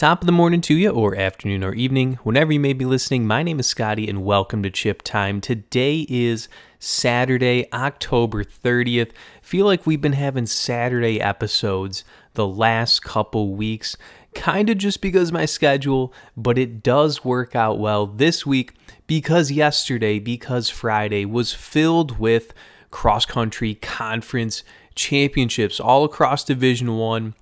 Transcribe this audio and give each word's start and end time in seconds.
Top 0.00 0.22
of 0.22 0.26
the 0.26 0.32
morning 0.32 0.62
to 0.62 0.74
you, 0.74 0.88
or 0.88 1.14
afternoon 1.14 1.62
or 1.62 1.74
evening, 1.74 2.14
whenever 2.22 2.54
you 2.54 2.58
may 2.58 2.72
be 2.72 2.86
listening. 2.86 3.26
My 3.26 3.42
name 3.42 3.60
is 3.60 3.66
Scotty, 3.66 4.08
and 4.08 4.24
welcome 4.24 4.62
to 4.62 4.70
Chip 4.70 5.02
Time. 5.02 5.42
Today 5.42 6.06
is 6.08 6.48
Saturday, 6.78 7.70
October 7.70 8.42
30th. 8.42 9.10
Feel 9.42 9.66
like 9.66 9.86
we've 9.86 10.00
been 10.00 10.14
having 10.14 10.46
Saturday 10.46 11.20
episodes 11.20 12.02
the 12.32 12.46
last 12.46 13.04
couple 13.04 13.54
weeks, 13.54 13.98
kind 14.34 14.70
of 14.70 14.78
just 14.78 15.02
because 15.02 15.32
my 15.32 15.44
schedule, 15.44 16.14
but 16.34 16.56
it 16.56 16.82
does 16.82 17.22
work 17.22 17.54
out 17.54 17.78
well 17.78 18.06
this 18.06 18.46
week 18.46 18.72
because 19.06 19.50
yesterday, 19.50 20.18
because 20.18 20.70
Friday 20.70 21.26
was 21.26 21.52
filled 21.52 22.18
with 22.18 22.54
cross 22.90 23.26
country 23.26 23.74
conference 23.74 24.64
championships 24.94 25.78
all 25.78 26.04
across 26.04 26.42
Division 26.42 26.96
1 26.96 27.34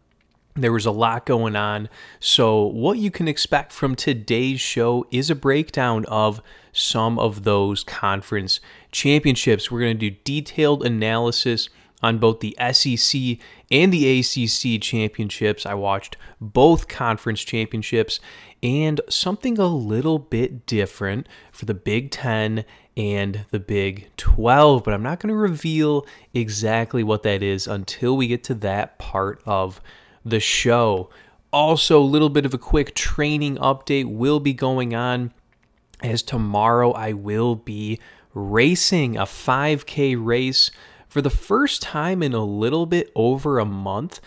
there 0.63 0.73
was 0.73 0.87
a 0.87 0.91
lot 0.91 1.27
going 1.27 1.57
on. 1.57 1.89
So, 2.21 2.63
what 2.63 2.99
you 2.99 3.11
can 3.11 3.29
expect 3.29 3.73
from 3.73 3.95
today's 3.95 4.61
show 4.61 5.07
is 5.11 5.31
a 5.31 5.35
breakdown 5.35 6.05
of 6.07 6.41
some 6.73 7.19
of 7.19 7.45
those 7.45 7.85
conference 7.85 8.61
championships. 8.93 9.71
We're 9.71 9.81
going 9.81 9.99
to 9.99 10.11
do 10.11 10.17
detailed 10.25 10.85
analysis 10.85 11.69
on 12.03 12.19
both 12.19 12.41
the 12.41 12.57
SEC 12.73 13.39
and 13.71 13.93
the 13.93 14.21
ACC 14.21 14.81
championships. 14.81 15.67
I 15.67 15.75
watched 15.75 16.17
both 16.41 16.89
conference 16.89 17.43
championships 17.43 18.21
and 18.63 19.01
something 19.09 19.59
a 19.59 19.67
little 19.67 20.19
bit 20.19 20.67
different 20.67 21.29
for 21.53 21.65
the 21.65 21.75
Big 21.75 22.11
10 22.11 22.65
and 22.97 23.45
the 23.51 23.61
Big 23.61 24.11
12, 24.17 24.83
but 24.83 24.93
I'm 24.93 25.03
not 25.03 25.21
going 25.21 25.29
to 25.29 25.37
reveal 25.37 26.07
exactly 26.35 27.05
what 27.05 27.23
that 27.23 27.43
is 27.43 27.67
until 27.67 28.17
we 28.17 28.27
get 28.27 28.43
to 28.45 28.55
that 28.55 28.99
part 28.99 29.41
of 29.47 29.81
the 30.25 30.41
show. 30.41 31.11
Also, 31.53 32.01
a 32.01 32.05
little 32.05 32.29
bit 32.29 32.45
of 32.45 32.53
a 32.53 32.59
quick 32.59 32.95
training 32.95 33.57
update 33.57 34.07
will 34.07 34.41
be 34.41 34.53
going 34.53 34.95
on 34.95 35.33
as 36.03 36.23
tomorrow 36.23 36.93
I 36.93 37.13
will 37.13 37.55
be 37.55 37.99
racing 38.35 39.17
a 39.17 39.23
5K 39.23 40.17
race 40.19 40.71
for 41.09 41.23
the 41.23 41.31
first 41.31 41.83
time 41.83 42.23
in 42.23 42.35
a 42.35 42.45
little 42.45 42.87
bit 42.87 43.11
over 43.15 43.59
a 43.59 43.65
month. 43.65 44.21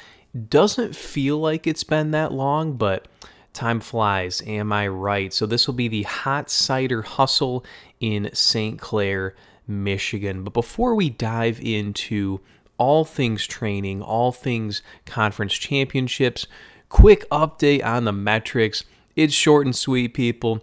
Doesn't 0.50 0.96
feel 0.96 1.38
like 1.38 1.68
it's 1.68 1.84
been 1.84 2.12
that 2.12 2.32
long, 2.32 2.74
but 2.74 3.08
time 3.54 3.80
flies. 3.80 4.42
Am 4.48 4.74
I 4.74 4.88
right? 4.88 5.32
So, 5.32 5.46
this 5.46 5.68
will 5.68 5.76
be 5.76 5.88
the 5.88 6.04
Hot 6.04 6.50
Cider 6.50 7.04
Hustle 7.04 7.64
in 8.00 8.30
St. 8.34 8.80
Clair, 8.80 9.36
Michigan. 9.68 10.44
But 10.44 10.54
before 10.54 10.96
we 10.96 11.10
dive 11.10 11.60
into 11.62 12.40
all 12.82 13.06
things 13.06 13.46
training, 13.46 14.02
all 14.02 14.32
things 14.32 14.82
conference 15.06 15.54
championships. 15.54 16.48
Quick 16.90 17.30
update 17.30 17.86
on 17.86 18.06
the 18.06 18.12
metrics. 18.12 18.86
It's 19.16 19.36
short 19.36 19.68
and 19.68 19.76
sweet, 19.76 20.16
people, 20.16 20.62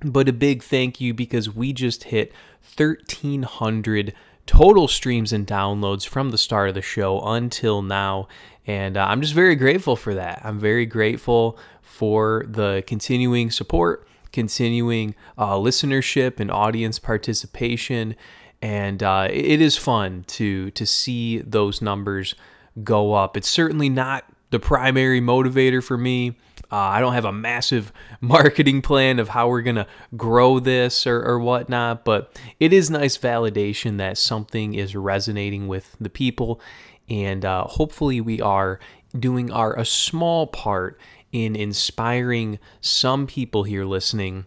but 0.00 0.28
a 0.28 0.32
big 0.32 0.64
thank 0.64 1.00
you 1.00 1.14
because 1.14 1.54
we 1.54 1.72
just 1.72 2.04
hit 2.04 2.32
1,300 2.76 4.14
total 4.46 4.88
streams 4.88 5.32
and 5.32 5.46
downloads 5.46 6.04
from 6.04 6.32
the 6.32 6.38
start 6.38 6.70
of 6.70 6.74
the 6.74 6.82
show 6.82 7.20
until 7.20 7.82
now. 7.82 8.26
And 8.66 8.96
uh, 8.96 9.06
I'm 9.08 9.20
just 9.20 9.32
very 9.32 9.54
grateful 9.54 9.94
for 9.94 10.12
that. 10.12 10.40
I'm 10.42 10.58
very 10.58 10.86
grateful 10.86 11.56
for 11.82 12.46
the 12.48 12.82
continuing 12.84 13.52
support, 13.52 14.08
continuing 14.32 15.14
uh, 15.38 15.54
listenership, 15.54 16.40
and 16.40 16.50
audience 16.50 16.98
participation 16.98 18.16
and 18.64 19.02
uh, 19.02 19.28
it 19.30 19.60
is 19.60 19.76
fun 19.76 20.24
to 20.26 20.70
to 20.70 20.86
see 20.86 21.38
those 21.40 21.82
numbers 21.82 22.34
go 22.82 23.12
up. 23.12 23.36
It's 23.36 23.48
certainly 23.48 23.90
not 23.90 24.24
the 24.48 24.58
primary 24.58 25.20
motivator 25.20 25.84
for 25.84 25.98
me. 25.98 26.30
Uh, 26.72 26.76
I 26.76 27.00
don't 27.00 27.12
have 27.12 27.26
a 27.26 27.32
massive 27.32 27.92
marketing 28.22 28.80
plan 28.80 29.18
of 29.18 29.28
how 29.28 29.48
we're 29.48 29.60
gonna 29.60 29.86
grow 30.16 30.60
this 30.60 31.06
or, 31.06 31.22
or 31.22 31.38
whatnot, 31.38 32.06
but 32.06 32.40
it 32.58 32.72
is 32.72 32.88
nice 32.88 33.18
validation 33.18 33.98
that 33.98 34.16
something 34.16 34.72
is 34.72 34.96
resonating 34.96 35.68
with 35.68 35.94
the 36.00 36.08
people, 36.08 36.58
and 37.06 37.44
uh, 37.44 37.64
hopefully 37.64 38.22
we 38.22 38.40
are 38.40 38.80
doing 39.16 39.52
our 39.52 39.78
a 39.78 39.84
small 39.84 40.46
part 40.46 40.98
in 41.32 41.54
inspiring 41.54 42.58
some 42.80 43.26
people 43.26 43.64
here 43.64 43.84
listening 43.84 44.46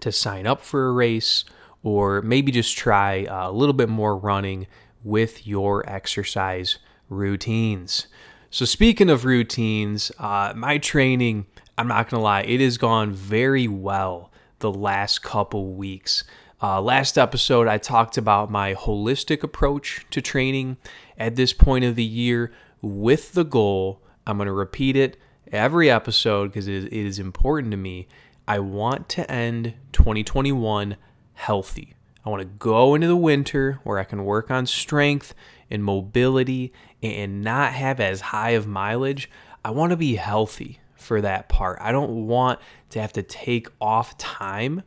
to 0.00 0.12
sign 0.12 0.46
up 0.46 0.60
for 0.60 0.86
a 0.86 0.92
race 0.92 1.46
or 1.82 2.22
maybe 2.22 2.52
just 2.52 2.76
try 2.76 3.26
a 3.28 3.50
little 3.50 3.72
bit 3.72 3.88
more 3.88 4.16
running 4.16 4.66
with 5.04 5.46
your 5.46 5.88
exercise 5.88 6.78
routines. 7.08 8.06
So, 8.50 8.64
speaking 8.64 9.10
of 9.10 9.24
routines, 9.24 10.10
uh, 10.18 10.52
my 10.56 10.78
training, 10.78 11.46
I'm 11.76 11.88
not 11.88 12.08
gonna 12.08 12.22
lie, 12.22 12.42
it 12.42 12.60
has 12.60 12.78
gone 12.78 13.12
very 13.12 13.68
well 13.68 14.32
the 14.58 14.72
last 14.72 15.22
couple 15.22 15.74
weeks. 15.74 16.24
Uh, 16.60 16.80
last 16.80 17.16
episode, 17.16 17.68
I 17.68 17.78
talked 17.78 18.16
about 18.16 18.50
my 18.50 18.74
holistic 18.74 19.44
approach 19.44 20.04
to 20.10 20.20
training 20.20 20.76
at 21.16 21.36
this 21.36 21.52
point 21.52 21.84
of 21.84 21.94
the 21.94 22.02
year 22.02 22.52
with 22.82 23.32
the 23.32 23.44
goal. 23.44 24.02
I'm 24.26 24.38
going 24.38 24.46
to 24.46 24.52
repeat 24.52 24.96
it 24.96 25.16
every 25.52 25.88
episode 25.88 26.48
because 26.48 26.66
it 26.66 26.92
is 26.92 27.20
important 27.20 27.70
to 27.70 27.76
me. 27.76 28.08
I 28.48 28.58
want 28.58 29.08
to 29.10 29.30
end 29.30 29.74
2021 29.92 30.96
healthy. 31.38 31.94
I 32.26 32.30
want 32.30 32.42
to 32.42 32.48
go 32.58 32.94
into 32.96 33.06
the 33.06 33.16
winter 33.16 33.78
where 33.84 33.98
I 33.98 34.04
can 34.04 34.24
work 34.24 34.50
on 34.50 34.66
strength 34.66 35.34
and 35.70 35.84
mobility 35.84 36.72
and 37.00 37.42
not 37.42 37.72
have 37.72 38.00
as 38.00 38.20
high 38.20 38.50
of 38.50 38.66
mileage. 38.66 39.30
I 39.64 39.70
want 39.70 39.90
to 39.90 39.96
be 39.96 40.16
healthy 40.16 40.80
for 40.96 41.20
that 41.20 41.48
part. 41.48 41.78
I 41.80 41.92
don't 41.92 42.26
want 42.26 42.58
to 42.90 43.00
have 43.00 43.12
to 43.12 43.22
take 43.22 43.68
off 43.80 44.18
time 44.18 44.82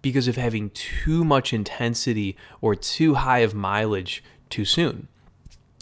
because 0.00 0.28
of 0.28 0.36
having 0.36 0.70
too 0.70 1.24
much 1.24 1.52
intensity 1.52 2.36
or 2.60 2.76
too 2.76 3.14
high 3.14 3.40
of 3.40 3.52
mileage 3.52 4.22
too 4.48 4.64
soon. 4.64 5.08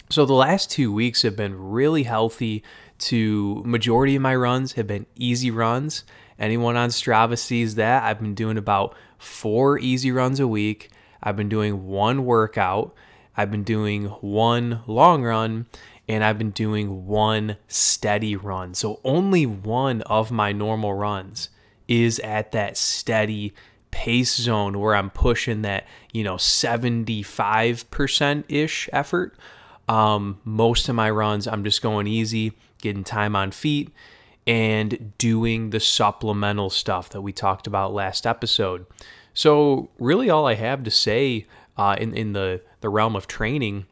So 0.09 0.25
the 0.25 0.33
last 0.33 0.71
2 0.71 0.91
weeks 0.91 1.21
have 1.21 1.35
been 1.35 1.55
really 1.57 2.03
healthy 2.03 2.63
to 2.97 3.61
majority 3.63 4.15
of 4.15 4.23
my 4.23 4.35
runs 4.35 4.73
have 4.73 4.87
been 4.87 5.05
easy 5.15 5.51
runs. 5.51 6.03
Anyone 6.39 6.75
on 6.75 6.89
Strava 6.89 7.37
sees 7.37 7.75
that. 7.75 8.03
I've 8.03 8.19
been 8.19 8.35
doing 8.35 8.57
about 8.57 8.95
four 9.17 9.79
easy 9.79 10.11
runs 10.11 10.39
a 10.39 10.47
week. 10.47 10.91
I've 11.21 11.35
been 11.35 11.49
doing 11.49 11.87
one 11.87 12.25
workout. 12.25 12.93
I've 13.35 13.51
been 13.51 13.63
doing 13.63 14.05
one 14.05 14.81
long 14.87 15.23
run 15.23 15.65
and 16.07 16.23
I've 16.23 16.37
been 16.37 16.51
doing 16.51 17.07
one 17.07 17.57
steady 17.67 18.35
run. 18.35 18.75
So 18.75 18.99
only 19.03 19.45
one 19.45 20.01
of 20.03 20.31
my 20.31 20.51
normal 20.51 20.93
runs 20.93 21.49
is 21.87 22.19
at 22.19 22.51
that 22.51 22.77
steady 22.77 23.53
pace 23.91 24.35
zone 24.35 24.79
where 24.79 24.95
I'm 24.95 25.09
pushing 25.09 25.63
that, 25.63 25.85
you 26.11 26.23
know, 26.23 26.35
75% 26.35 28.43
ish 28.49 28.89
effort. 28.91 29.35
Um, 29.87 30.41
most 30.43 30.89
of 30.89 30.95
my 30.95 31.09
runs, 31.09 31.47
I'm 31.47 31.63
just 31.63 31.81
going 31.81 32.07
easy, 32.07 32.53
getting 32.81 33.03
time 33.03 33.35
on 33.35 33.51
feet, 33.51 33.91
and 34.47 35.17
doing 35.17 35.71
the 35.71 35.79
supplemental 35.79 36.69
stuff 36.69 37.09
that 37.09 37.21
we 37.21 37.33
talked 37.33 37.67
about 37.67 37.93
last 37.93 38.27
episode. 38.27 38.85
So, 39.33 39.89
really, 39.99 40.29
all 40.29 40.47
I 40.47 40.55
have 40.55 40.83
to 40.83 40.91
say 40.91 41.45
uh, 41.77 41.95
in, 41.99 42.13
in 42.13 42.33
the, 42.33 42.61
the 42.81 42.89
realm 42.89 43.15
of 43.15 43.27
training 43.27 43.85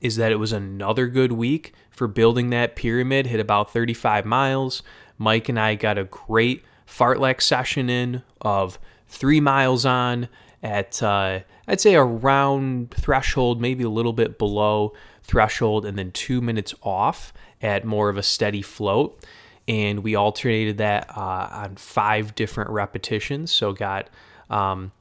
is 0.00 0.16
that 0.16 0.32
it 0.32 0.36
was 0.36 0.52
another 0.52 1.06
good 1.06 1.32
week 1.32 1.72
for 1.90 2.06
building 2.06 2.50
that 2.50 2.76
pyramid, 2.76 3.26
hit 3.26 3.40
about 3.40 3.72
35 3.72 4.26
miles. 4.26 4.82
Mike 5.18 5.48
and 5.48 5.58
I 5.58 5.74
got 5.74 5.96
a 5.96 6.04
great 6.04 6.62
fartlek 6.86 7.40
session 7.40 7.88
in 7.88 8.22
of 8.40 8.78
three 9.08 9.40
miles 9.40 9.86
on 9.86 10.28
at, 10.62 11.02
uh, 11.02 11.40
I'd 11.66 11.80
say, 11.80 11.94
around 11.94 12.90
threshold, 12.90 13.60
maybe 13.60 13.84
a 13.84 13.90
little 13.90 14.12
bit 14.12 14.38
below 14.38 14.92
threshold, 15.22 15.86
and 15.86 15.98
then 15.98 16.12
two 16.12 16.40
minutes 16.40 16.74
off 16.82 17.32
at 17.62 17.84
more 17.84 18.08
of 18.08 18.16
a 18.16 18.22
steady 18.22 18.62
float. 18.62 19.24
And 19.68 20.04
we 20.04 20.14
alternated 20.14 20.78
that 20.78 21.10
uh, 21.16 21.48
on 21.50 21.76
five 21.76 22.34
different 22.34 22.70
repetitions. 22.70 23.50
So, 23.50 23.72
got 23.72 24.08
um, 24.48 24.92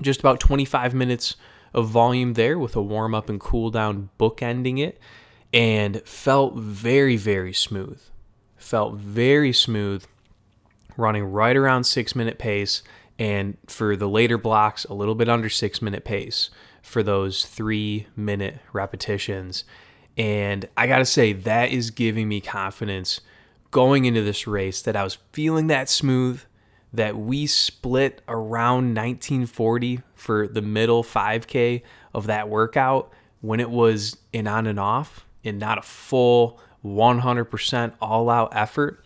just 0.00 0.20
about 0.20 0.40
25 0.40 0.94
minutes 0.94 1.36
of 1.74 1.88
volume 1.88 2.34
there 2.34 2.58
with 2.58 2.74
a 2.76 2.82
warm 2.82 3.14
up 3.14 3.28
and 3.28 3.38
cool 3.38 3.70
down 3.70 4.10
bookending 4.18 4.78
it, 4.78 4.98
and 5.52 6.00
felt 6.02 6.56
very, 6.56 7.16
very 7.16 7.52
smooth. 7.52 8.00
Felt 8.56 8.94
very 8.94 9.52
smooth, 9.52 10.04
running 10.96 11.24
right 11.24 11.56
around 11.56 11.84
six 11.84 12.14
minute 12.14 12.38
pace, 12.38 12.82
and 13.18 13.56
for 13.66 13.96
the 13.96 14.08
later 14.08 14.38
blocks, 14.38 14.84
a 14.84 14.94
little 14.94 15.14
bit 15.14 15.28
under 15.28 15.48
six 15.48 15.82
minute 15.82 16.04
pace 16.04 16.50
for 16.82 17.02
those 17.02 17.44
three 17.44 18.06
minute 18.16 18.58
repetitions. 18.72 19.64
And 20.16 20.68
I 20.76 20.86
got 20.86 20.98
to 20.98 21.04
say, 21.04 21.32
that 21.32 21.70
is 21.70 21.90
giving 21.90 22.28
me 22.28 22.40
confidence 22.40 23.20
going 23.70 24.04
into 24.04 24.22
this 24.22 24.46
race 24.46 24.82
that 24.82 24.96
I 24.96 25.04
was 25.04 25.18
feeling 25.32 25.68
that 25.68 25.88
smooth, 25.88 26.42
that 26.92 27.16
we 27.16 27.46
split 27.46 28.20
around 28.28 28.94
1940 28.94 30.00
for 30.14 30.48
the 30.48 30.62
middle 30.62 31.04
5K 31.04 31.82
of 32.12 32.26
that 32.26 32.48
workout 32.48 33.12
when 33.40 33.60
it 33.60 33.70
was 33.70 34.16
an 34.34 34.46
on 34.46 34.66
and 34.66 34.80
off 34.80 35.24
and 35.44 35.58
not 35.58 35.78
a 35.78 35.82
full 35.82 36.60
100% 36.84 37.92
all 38.00 38.28
out 38.28 38.54
effort. 38.54 39.04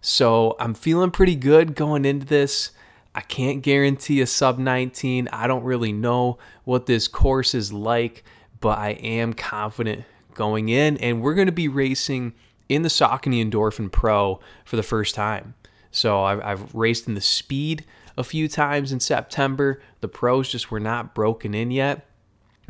So 0.00 0.56
I'm 0.58 0.74
feeling 0.74 1.10
pretty 1.10 1.36
good 1.36 1.74
going 1.74 2.04
into 2.04 2.26
this. 2.26 2.70
I 3.14 3.20
can't 3.20 3.62
guarantee 3.62 4.20
a 4.20 4.26
sub 4.26 4.58
19. 4.58 5.28
I 5.32 5.46
don't 5.46 5.64
really 5.64 5.92
know 5.92 6.38
what 6.64 6.86
this 6.86 7.08
course 7.08 7.54
is 7.54 7.72
like, 7.72 8.24
but 8.60 8.78
I 8.78 8.90
am 8.90 9.34
confident 9.34 10.04
going 10.34 10.68
in. 10.68 10.96
And 10.98 11.22
we're 11.22 11.34
going 11.34 11.46
to 11.46 11.52
be 11.52 11.68
racing 11.68 12.34
in 12.70 12.82
the 12.82 12.88
Saucony 12.88 13.44
Endorphin 13.44 13.90
Pro 13.90 14.40
for 14.64 14.76
the 14.76 14.82
first 14.82 15.14
time. 15.14 15.54
So 15.90 16.22
I've, 16.22 16.40
I've 16.40 16.74
raced 16.74 17.08
in 17.08 17.14
the 17.14 17.20
speed 17.20 17.84
a 18.16 18.22
few 18.22 18.48
times 18.48 18.92
in 18.92 19.00
September. 19.00 19.82
The 20.00 20.08
pros 20.08 20.48
just 20.50 20.70
were 20.70 20.80
not 20.80 21.14
broken 21.14 21.52
in 21.52 21.70
yet, 21.72 22.06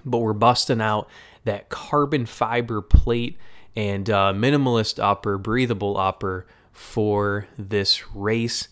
but 0.04 0.18
we're 0.18 0.32
busting 0.32 0.80
out 0.80 1.08
that 1.44 1.68
carbon 1.68 2.24
fiber 2.24 2.80
plate 2.80 3.36
and 3.76 4.08
uh, 4.08 4.32
minimalist 4.34 5.02
upper, 5.02 5.36
breathable 5.36 5.98
upper 5.98 6.46
for 6.72 7.46
this 7.58 8.14
race. 8.14 8.68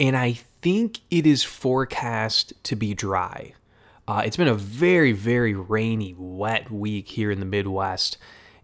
And 0.00 0.16
I 0.16 0.32
think 0.62 1.00
it 1.10 1.26
is 1.26 1.44
forecast 1.44 2.52
to 2.64 2.74
be 2.74 2.92
dry. 2.92 3.54
Uh, 4.08 4.22
it's 4.26 4.36
been 4.36 4.48
a 4.48 4.54
very, 4.54 5.12
very 5.12 5.54
rainy, 5.54 6.14
wet 6.18 6.72
week 6.72 7.08
here 7.08 7.30
in 7.30 7.38
the 7.38 7.46
Midwest. 7.46 8.18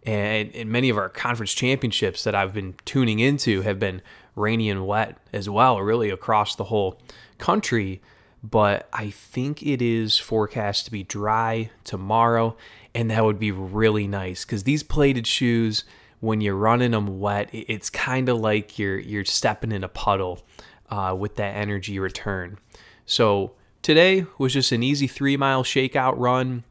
And, 0.09 0.55
and 0.55 0.71
many 0.71 0.89
of 0.89 0.97
our 0.97 1.11
conference 1.11 1.53
championships 1.53 2.25
that 2.25 2.35
I've 2.35 2.55
been 2.55 2.77
tuning 2.87 3.19
into 3.19 3.61
have 3.61 3.79
been 3.79 4.01
rainy 4.35 4.71
and 4.71 4.87
wet 4.87 5.19
as 5.35 5.51
well, 5.51 5.79
really 5.83 6.09
across 6.09 6.57
the 6.57 6.65
whole 6.65 6.99
country. 7.37 8.01
But 8.43 8.89
I 8.91 9.11
think 9.11 9.63
it 9.63 9.83
is 9.83 10.17
forecast 10.17 10.87
to 10.87 10.91
be 10.91 11.03
dry 11.03 11.71
tomorrow, 11.85 12.57
and 12.95 13.11
that 13.11 13.23
would 13.23 13.39
be 13.39 13.51
really 13.51 14.07
nice 14.07 14.47
because 14.47 14.63
these 14.63 14.83
plated 14.83 15.27
shoes, 15.27 15.85
when 16.21 16.41
you're 16.41 16.57
running 16.57 16.93
them 16.93 17.21
wet, 17.21 17.51
it's 17.53 17.91
kind 17.91 18.31
of 18.31 18.39
like 18.39 18.79
you're 18.79 18.99
you're 18.99 19.27
stepping 19.27 19.73
in 19.73 19.85
a 19.85 19.89
puddle 19.89 20.43
uh, 20.89 21.15
with 21.19 21.37
that 21.37 21.55
energy 21.55 21.99
return. 21.99 22.57
So 23.05 23.53
today 23.83 24.25
was 24.39 24.55
just 24.55 24.73
an 24.73 24.83
easy 24.83 25.07
three 25.07 25.37
mile 25.37 25.65
shakeout 25.65 26.15
run, 26.17 26.65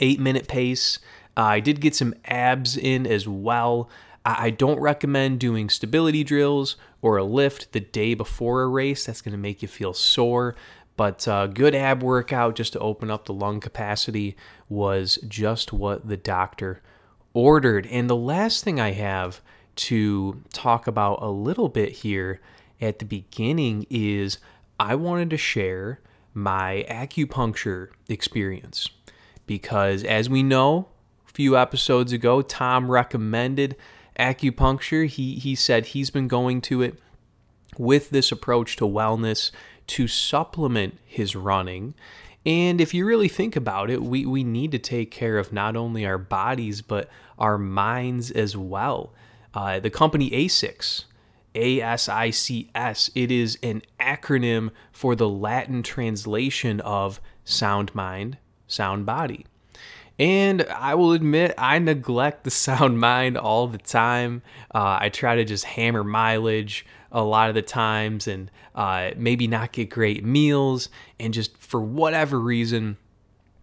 eight 0.00 0.18
minute 0.18 0.48
pace. 0.48 0.98
Uh, 1.36 1.42
I 1.42 1.60
did 1.60 1.80
get 1.80 1.94
some 1.94 2.14
abs 2.24 2.76
in 2.76 3.06
as 3.06 3.26
well. 3.26 3.88
I 4.26 4.48
don't 4.48 4.80
recommend 4.80 5.38
doing 5.38 5.68
stability 5.68 6.24
drills 6.24 6.76
or 7.02 7.18
a 7.18 7.24
lift 7.24 7.72
the 7.72 7.80
day 7.80 8.14
before 8.14 8.62
a 8.62 8.68
race. 8.68 9.04
That's 9.04 9.20
going 9.20 9.32
to 9.32 9.38
make 9.38 9.60
you 9.60 9.68
feel 9.68 9.92
sore. 9.92 10.54
But 10.96 11.28
uh, 11.28 11.48
good 11.48 11.74
ab 11.74 12.02
workout 12.02 12.54
just 12.54 12.72
to 12.72 12.78
open 12.78 13.10
up 13.10 13.26
the 13.26 13.34
lung 13.34 13.60
capacity 13.60 14.34
was 14.68 15.18
just 15.28 15.72
what 15.72 16.08
the 16.08 16.16
doctor 16.16 16.80
ordered. 17.34 17.86
And 17.88 18.08
the 18.08 18.16
last 18.16 18.64
thing 18.64 18.80
I 18.80 18.92
have 18.92 19.42
to 19.76 20.42
talk 20.52 20.86
about 20.86 21.18
a 21.20 21.28
little 21.28 21.68
bit 21.68 21.92
here 21.92 22.40
at 22.80 23.00
the 23.00 23.04
beginning 23.04 23.86
is 23.90 24.38
I 24.78 24.94
wanted 24.94 25.30
to 25.30 25.36
share 25.36 26.00
my 26.32 26.86
acupuncture 26.88 27.88
experience 28.08 28.88
because 29.46 30.02
as 30.04 30.30
we 30.30 30.42
know, 30.42 30.88
few 31.34 31.58
episodes 31.58 32.12
ago, 32.12 32.40
Tom 32.40 32.90
recommended 32.90 33.76
acupuncture. 34.18 35.06
He 35.06 35.34
he 35.34 35.54
said 35.54 35.86
he's 35.86 36.10
been 36.10 36.28
going 36.28 36.60
to 36.62 36.80
it 36.80 36.98
with 37.76 38.10
this 38.10 38.32
approach 38.32 38.76
to 38.76 38.86
wellness 38.86 39.50
to 39.88 40.06
supplement 40.08 40.96
his 41.04 41.36
running. 41.36 41.94
And 42.46 42.80
if 42.80 42.94
you 42.94 43.04
really 43.04 43.28
think 43.28 43.56
about 43.56 43.90
it, 43.90 44.02
we, 44.02 44.24
we 44.26 44.44
need 44.44 44.70
to 44.72 44.78
take 44.78 45.10
care 45.10 45.38
of 45.38 45.52
not 45.52 45.76
only 45.76 46.06
our 46.06 46.18
bodies, 46.18 46.82
but 46.82 47.08
our 47.38 47.58
minds 47.58 48.30
as 48.30 48.56
well. 48.56 49.12
Uh, 49.54 49.80
the 49.80 49.90
company 49.90 50.30
ASICS, 50.30 51.04
A 51.54 51.80
S 51.80 52.08
I 52.08 52.30
C 52.30 52.70
S, 52.74 53.10
it 53.14 53.30
is 53.30 53.58
an 53.62 53.82
acronym 53.98 54.70
for 54.92 55.16
the 55.16 55.28
Latin 55.28 55.82
translation 55.82 56.80
of 56.80 57.20
sound 57.44 57.94
mind, 57.94 58.38
sound 58.66 59.06
body. 59.06 59.46
And 60.18 60.62
I 60.62 60.94
will 60.94 61.12
admit, 61.12 61.54
I 61.58 61.78
neglect 61.78 62.44
the 62.44 62.50
sound 62.50 63.00
mind 63.00 63.36
all 63.36 63.66
the 63.66 63.78
time. 63.78 64.42
Uh, 64.74 64.98
I 65.00 65.08
try 65.08 65.36
to 65.36 65.44
just 65.44 65.64
hammer 65.64 66.04
mileage 66.04 66.86
a 67.10 67.22
lot 67.22 67.48
of 67.48 67.54
the 67.54 67.62
times 67.62 68.26
and 68.26 68.50
uh, 68.74 69.10
maybe 69.16 69.46
not 69.46 69.72
get 69.72 69.90
great 69.90 70.24
meals. 70.24 70.88
And 71.18 71.32
just 71.32 71.56
for 71.58 71.80
whatever 71.80 72.38
reason, 72.38 72.96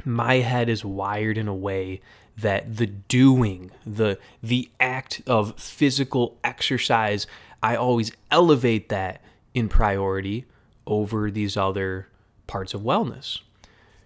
my 0.05 0.35
head 0.35 0.69
is 0.69 0.85
wired 0.85 1.37
in 1.37 1.47
a 1.47 1.55
way 1.55 2.01
that 2.37 2.77
the 2.77 2.87
doing, 2.87 3.71
the 3.85 4.17
the 4.41 4.69
act 4.79 5.21
of 5.27 5.59
physical 5.59 6.37
exercise, 6.43 7.27
I 7.61 7.75
always 7.75 8.11
elevate 8.31 8.89
that 8.89 9.21
in 9.53 9.69
priority 9.69 10.45
over 10.87 11.29
these 11.29 11.57
other 11.57 12.07
parts 12.47 12.73
of 12.73 12.81
wellness. 12.81 13.39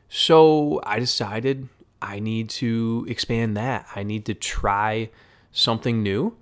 So 0.09 0.81
I 0.83 0.99
decided 0.99 1.69
I 2.05 2.19
need 2.19 2.49
to 2.51 3.05
expand 3.09 3.57
that. 3.57 3.87
I 3.95 4.03
need 4.03 4.25
to 4.27 4.35
try 4.35 5.09
something 5.51 6.03
new. 6.03 6.37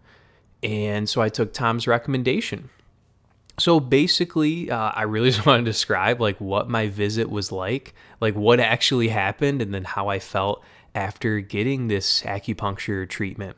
And 0.62 1.08
so 1.08 1.22
I 1.22 1.30
took 1.30 1.54
Tom's 1.54 1.88
recommendation. 1.88 2.70
So 3.58 3.80
basically, 3.80 4.70
uh, 4.70 4.92
I 4.94 5.04
really 5.04 5.32
just 5.32 5.46
want 5.46 5.66
to 5.66 5.72
describe 5.72 6.20
like 6.20 6.40
what 6.42 6.70
my 6.70 6.88
visit 6.88 7.30
was 7.30 7.52
like, 7.52 7.94
like 8.20 8.36
what 8.36 8.60
actually 8.60 9.08
happened, 9.08 9.62
and 9.62 9.74
then 9.74 9.86
how 9.86 10.10
I 10.10 10.20
felt 10.20 10.62
after 10.94 11.40
getting 11.40 11.88
this 11.88 12.22
acupuncture 12.24 13.08
treatment. 13.08 13.56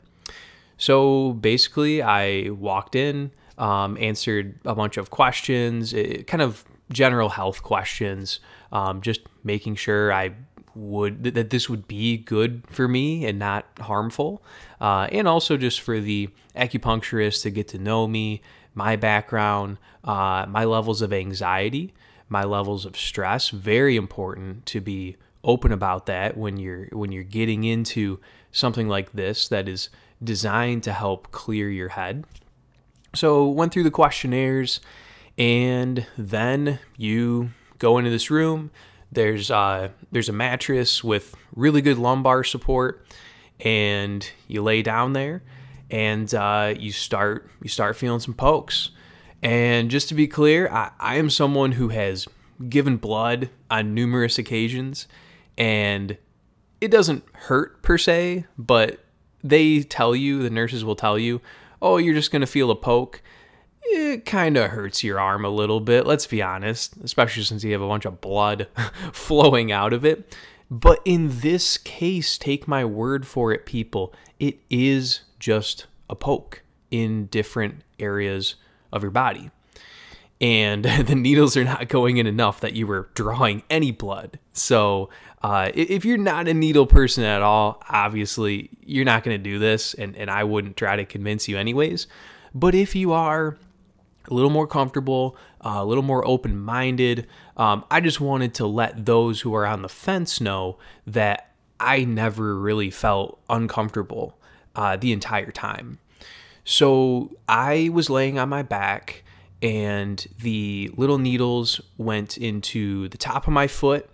So 0.78 1.32
basically, 1.32 2.02
I 2.02 2.50
walked 2.50 2.94
in, 2.94 3.32
um, 3.58 3.96
answered 3.98 4.58
a 4.64 4.74
bunch 4.74 4.96
of 4.96 5.10
questions, 5.10 5.92
it, 5.92 6.20
eh, 6.20 6.22
kind 6.22 6.42
of 6.42 6.64
general 6.92 7.30
health 7.30 7.62
questions, 7.62 8.40
um, 8.72 9.00
just 9.00 9.22
making 9.42 9.74
sure 9.74 10.12
I 10.12 10.34
would 10.76 11.24
that 11.24 11.50
this 11.50 11.68
would 11.68 11.88
be 11.88 12.18
good 12.18 12.62
for 12.68 12.86
me 12.86 13.24
and 13.24 13.38
not 13.38 13.66
harmful, 13.80 14.42
uh, 14.80 15.08
and 15.10 15.26
also 15.26 15.56
just 15.56 15.80
for 15.80 15.98
the 16.00 16.28
acupuncturist 16.54 17.42
to 17.42 17.50
get 17.50 17.68
to 17.68 17.78
know 17.78 18.06
me, 18.06 18.42
my 18.74 18.94
background, 18.94 19.78
uh, 20.04 20.44
my 20.48 20.64
levels 20.64 21.02
of 21.02 21.12
anxiety, 21.12 21.94
my 22.28 22.44
levels 22.44 22.84
of 22.84 22.96
stress. 22.96 23.48
Very 23.48 23.96
important 23.96 24.66
to 24.66 24.80
be 24.80 25.16
open 25.42 25.72
about 25.72 26.06
that 26.06 26.36
when 26.36 26.56
you're 26.58 26.88
when 26.92 27.12
you're 27.12 27.22
getting 27.24 27.64
into 27.64 28.18
something 28.52 28.88
like 28.88 29.12
this 29.12 29.48
that 29.48 29.68
is 29.68 29.88
designed 30.22 30.82
to 30.82 30.92
help 30.92 31.30
clear 31.30 31.70
your 31.70 31.90
head. 31.90 32.24
So 33.14 33.48
went 33.48 33.72
through 33.72 33.84
the 33.84 33.90
questionnaires, 33.90 34.80
and 35.38 36.06
then 36.18 36.80
you 36.98 37.50
go 37.78 37.98
into 37.98 38.10
this 38.10 38.30
room 38.30 38.70
there's 39.12 39.50
uh, 39.50 39.90
there's 40.12 40.28
a 40.28 40.32
mattress 40.32 41.02
with 41.02 41.34
really 41.54 41.80
good 41.80 41.98
lumbar 41.98 42.44
support, 42.44 43.06
and 43.60 44.28
you 44.48 44.62
lay 44.62 44.82
down 44.82 45.12
there, 45.12 45.42
and 45.90 46.32
uh, 46.34 46.74
you 46.76 46.92
start 46.92 47.50
you 47.62 47.68
start 47.68 47.96
feeling 47.96 48.20
some 48.20 48.34
pokes. 48.34 48.90
And 49.42 49.90
just 49.90 50.08
to 50.08 50.14
be 50.14 50.26
clear, 50.26 50.68
I, 50.68 50.90
I 50.98 51.16
am 51.16 51.30
someone 51.30 51.72
who 51.72 51.88
has 51.90 52.26
given 52.68 52.96
blood 52.96 53.50
on 53.70 53.94
numerous 53.94 54.38
occasions, 54.38 55.06
and 55.56 56.16
it 56.80 56.90
doesn't 56.90 57.24
hurt 57.32 57.82
per 57.82 57.98
se, 57.98 58.46
but 58.58 59.00
they 59.44 59.82
tell 59.82 60.16
you, 60.16 60.42
the 60.42 60.50
nurses 60.50 60.84
will 60.84 60.96
tell 60.96 61.18
you, 61.18 61.40
oh, 61.80 61.98
you're 61.98 62.14
just 62.14 62.32
gonna 62.32 62.46
feel 62.46 62.70
a 62.70 62.76
poke 62.76 63.22
it 63.88 64.24
kind 64.24 64.56
of 64.56 64.70
hurts 64.70 65.04
your 65.04 65.20
arm 65.20 65.44
a 65.44 65.50
little 65.50 65.80
bit, 65.80 66.06
let's 66.06 66.26
be 66.26 66.42
honest, 66.42 66.96
especially 67.02 67.44
since 67.44 67.64
you 67.64 67.72
have 67.72 67.82
a 67.82 67.88
bunch 67.88 68.04
of 68.04 68.20
blood 68.20 68.68
flowing 69.12 69.72
out 69.72 69.92
of 69.92 70.04
it. 70.04 70.36
But 70.70 71.00
in 71.04 71.40
this 71.40 71.78
case, 71.78 72.38
take 72.38 72.66
my 72.66 72.84
word 72.84 73.26
for 73.26 73.52
it, 73.52 73.66
people, 73.66 74.12
it 74.38 74.58
is 74.68 75.20
just 75.38 75.86
a 76.10 76.16
poke 76.16 76.62
in 76.90 77.26
different 77.26 77.82
areas 77.98 78.56
of 78.92 79.02
your 79.02 79.10
body. 79.10 79.50
And 80.40 80.84
the 81.04 81.14
needles 81.14 81.56
are 81.56 81.64
not 81.64 81.88
going 81.88 82.16
in 82.16 82.26
enough 82.26 82.60
that 82.60 82.74
you 82.74 82.86
were 82.86 83.08
drawing 83.14 83.62
any 83.70 83.90
blood. 83.90 84.38
So, 84.52 85.08
uh, 85.42 85.70
if 85.74 86.04
you're 86.04 86.18
not 86.18 86.48
a 86.48 86.54
needle 86.54 86.86
person 86.86 87.22
at 87.22 87.42
all, 87.42 87.80
obviously 87.88 88.70
you're 88.84 89.04
not 89.04 89.22
going 89.22 89.36
to 89.36 89.42
do 89.42 89.58
this, 89.58 89.94
and, 89.94 90.16
and 90.16 90.28
I 90.30 90.42
wouldn't 90.42 90.76
try 90.76 90.96
to 90.96 91.04
convince 91.04 91.46
you, 91.46 91.56
anyways. 91.56 92.08
But 92.54 92.74
if 92.74 92.96
you 92.96 93.12
are, 93.12 93.56
a 94.30 94.34
little 94.34 94.50
more 94.50 94.66
comfortable, 94.66 95.36
uh, 95.64 95.76
a 95.76 95.84
little 95.84 96.02
more 96.02 96.26
open 96.26 96.58
minded. 96.58 97.26
Um, 97.56 97.84
I 97.90 98.00
just 98.00 98.20
wanted 98.20 98.54
to 98.54 98.66
let 98.66 99.06
those 99.06 99.40
who 99.42 99.54
are 99.54 99.66
on 99.66 99.82
the 99.82 99.88
fence 99.88 100.40
know 100.40 100.78
that 101.06 101.52
I 101.78 102.04
never 102.04 102.58
really 102.58 102.90
felt 102.90 103.40
uncomfortable 103.48 104.38
uh, 104.74 104.96
the 104.96 105.12
entire 105.12 105.50
time. 105.50 105.98
So 106.64 107.36
I 107.48 107.90
was 107.92 108.10
laying 108.10 108.38
on 108.38 108.48
my 108.48 108.62
back, 108.62 109.22
and 109.62 110.26
the 110.40 110.90
little 110.96 111.18
needles 111.18 111.80
went 111.96 112.36
into 112.36 113.08
the 113.08 113.18
top 113.18 113.46
of 113.46 113.52
my 113.52 113.66
foot. 113.66 114.08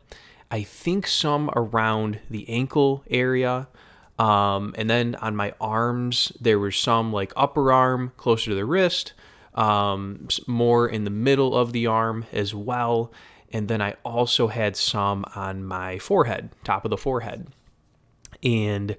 I 0.50 0.62
think 0.62 1.07
some 1.07 1.50
around 1.57 2.21
the 2.28 2.49
ankle 2.49 3.04
area. 3.09 3.69
Um, 4.19 4.75
and 4.76 4.90
then 4.90 5.14
on 5.16 5.35
my 5.35 5.54
arms, 5.61 6.31
there 6.40 6.59
was 6.59 6.76
some 6.76 7.11
like 7.12 7.33
upper 7.35 7.73
arm 7.73 8.12
closer 8.19 8.50
to 8.50 8.54
the 8.54 8.66
wrist, 8.66 9.14
um, 9.55 10.29
more 10.47 10.89
in 10.89 11.05
the 11.05 11.11
middle 11.11 11.57
of 11.57 11.73
the 11.73 11.87
arm 11.87 12.27
as 12.33 12.55
well. 12.55 13.13
And 13.53 13.69
then 13.69 13.83
I 13.83 13.97
also 14.05 14.49
had 14.49 14.77
some 14.77 15.25
on 15.35 15.65
my 15.65 15.99
forehead, 15.99 16.51
top 16.65 16.85
of 16.85 16.91
the 16.91 16.97
forehead. 16.97 17.49
And 18.43 18.97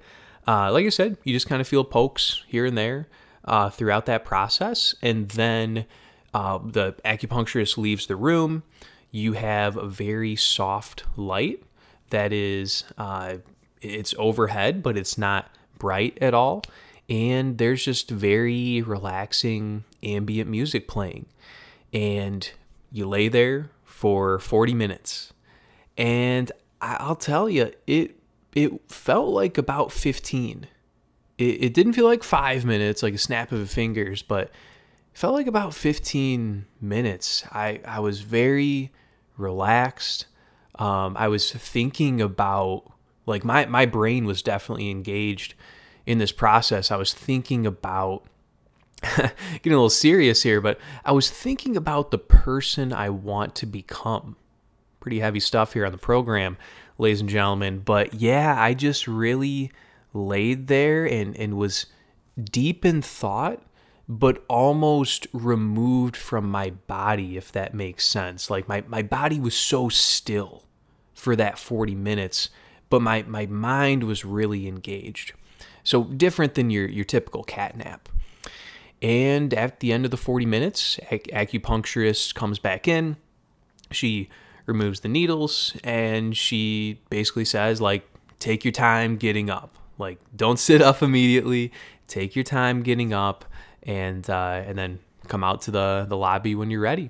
uh, 0.47 0.71
like 0.71 0.85
I 0.85 0.89
said, 0.89 1.17
you 1.23 1.33
just 1.33 1.47
kind 1.47 1.61
of 1.61 1.67
feel 1.67 1.83
pokes 1.83 2.43
here 2.47 2.65
and 2.65 2.77
there 2.77 3.07
uh, 3.45 3.69
throughout 3.69 4.05
that 4.05 4.25
process. 4.25 4.93
And 5.01 5.29
then 5.29 5.85
uh, 6.33 6.59
the 6.63 6.93
acupuncturist 7.03 7.77
leaves 7.77 8.07
the 8.07 8.15
room. 8.15 8.63
You 9.11 9.33
have 9.33 9.75
a 9.77 9.87
very 9.87 10.35
soft 10.35 11.03
light 11.15 11.63
that 12.09 12.31
is, 12.31 12.83
uh, 12.97 13.37
it's 13.81 14.13
overhead, 14.17 14.83
but 14.83 14.97
it's 14.97 15.17
not 15.17 15.49
bright 15.79 16.17
at 16.21 16.33
all. 16.33 16.63
And 17.09 17.57
there's 17.57 17.83
just 17.83 18.09
very 18.09 18.81
relaxing 18.81 19.83
ambient 20.03 20.49
music 20.49 20.87
playing. 20.87 21.27
And 21.91 22.49
you 22.91 23.07
lay 23.07 23.27
there 23.27 23.69
for 23.83 24.39
40 24.39 24.73
minutes. 24.73 25.33
And 25.97 26.51
I'll 26.81 27.15
tell 27.15 27.49
you, 27.49 27.71
it 27.87 28.19
it 28.55 28.91
felt 28.91 29.29
like 29.29 29.57
about 29.57 29.91
15. 29.91 30.67
It, 31.37 31.43
it 31.43 31.73
didn't 31.73 31.93
feel 31.93 32.05
like 32.05 32.23
five 32.23 32.65
minutes, 32.65 33.01
like 33.01 33.13
a 33.13 33.19
snap 33.19 33.51
of 33.51 33.59
the 33.59 33.65
fingers, 33.65 34.21
but 34.21 34.51
felt 35.13 35.33
like 35.33 35.47
about 35.47 35.73
15 35.73 36.65
minutes. 36.81 37.45
I, 37.51 37.81
I 37.85 37.99
was 37.99 38.21
very 38.21 38.91
relaxed. 39.37 40.27
Um, 40.75 41.15
I 41.17 41.27
was 41.27 41.51
thinking 41.51 42.21
about, 42.21 42.91
like, 43.25 43.43
my, 43.43 43.65
my 43.65 43.85
brain 43.85 44.25
was 44.25 44.41
definitely 44.41 44.89
engaged 44.89 45.53
in 46.05 46.17
this 46.17 46.31
process. 46.31 46.91
I 46.91 46.97
was 46.97 47.13
thinking 47.13 47.65
about, 47.65 48.25
getting 49.17 49.73
a 49.73 49.75
little 49.75 49.89
serious 49.89 50.43
here, 50.43 50.61
but 50.61 50.79
I 51.03 51.11
was 51.11 51.29
thinking 51.29 51.75
about 51.75 52.11
the 52.11 52.17
person 52.17 52.93
I 52.93 53.09
want 53.09 53.55
to 53.55 53.65
become. 53.65 54.37
Pretty 54.99 55.19
heavy 55.19 55.41
stuff 55.41 55.73
here 55.73 55.85
on 55.85 55.91
the 55.91 55.97
program 55.97 56.57
ladies 56.97 57.21
and 57.21 57.29
gentlemen. 57.29 57.79
But 57.79 58.15
yeah, 58.15 58.55
I 58.59 58.73
just 58.73 59.07
really 59.07 59.71
laid 60.13 60.67
there 60.67 61.05
and, 61.05 61.35
and 61.37 61.55
was 61.55 61.87
deep 62.41 62.85
in 62.85 63.01
thought, 63.01 63.61
but 64.07 64.43
almost 64.47 65.27
removed 65.33 66.15
from 66.15 66.49
my 66.49 66.71
body, 66.71 67.37
if 67.37 67.51
that 67.51 67.73
makes 67.73 68.05
sense. 68.05 68.49
Like 68.49 68.67
my, 68.67 68.83
my 68.87 69.01
body 69.01 69.39
was 69.39 69.55
so 69.55 69.89
still 69.89 70.63
for 71.13 71.35
that 71.35 71.57
40 71.57 71.95
minutes, 71.95 72.49
but 72.89 73.01
my, 73.01 73.23
my 73.23 73.45
mind 73.45 74.03
was 74.03 74.25
really 74.25 74.67
engaged. 74.67 75.33
So 75.83 76.05
different 76.05 76.55
than 76.55 76.69
your, 76.69 76.87
your 76.87 77.05
typical 77.05 77.43
cat 77.43 77.75
nap. 77.77 78.09
And 79.03 79.53
at 79.53 79.81
the 79.81 79.91
end 79.91 80.05
of 80.05 80.11
the 80.11 80.17
40 80.17 80.45
minutes, 80.45 80.97
acupuncturist 81.11 82.33
comes 82.35 82.57
back 82.57 82.87
in. 82.87 83.17
She 83.91 84.29
removes 84.65 85.01
the 85.01 85.09
needles, 85.09 85.75
and 85.83 86.35
she 86.37 87.01
basically 87.09 87.43
says, 87.43 87.81
like, 87.81 88.07
take 88.39 88.63
your 88.63 88.71
time 88.71 89.17
getting 89.17 89.49
up. 89.49 89.77
Like, 89.97 90.19
don't 90.33 90.57
sit 90.57 90.81
up 90.81 91.01
immediately. 91.03 91.73
Take 92.07 92.33
your 92.33 92.43
time 92.43 92.81
getting 92.81 93.13
up, 93.13 93.43
and 93.83 94.27
uh, 94.29 94.63
and 94.65 94.77
then 94.77 94.99
come 95.27 95.43
out 95.43 95.61
to 95.63 95.71
the 95.71 96.05
the 96.07 96.17
lobby 96.17 96.55
when 96.55 96.71
you're 96.71 96.81
ready. 96.81 97.09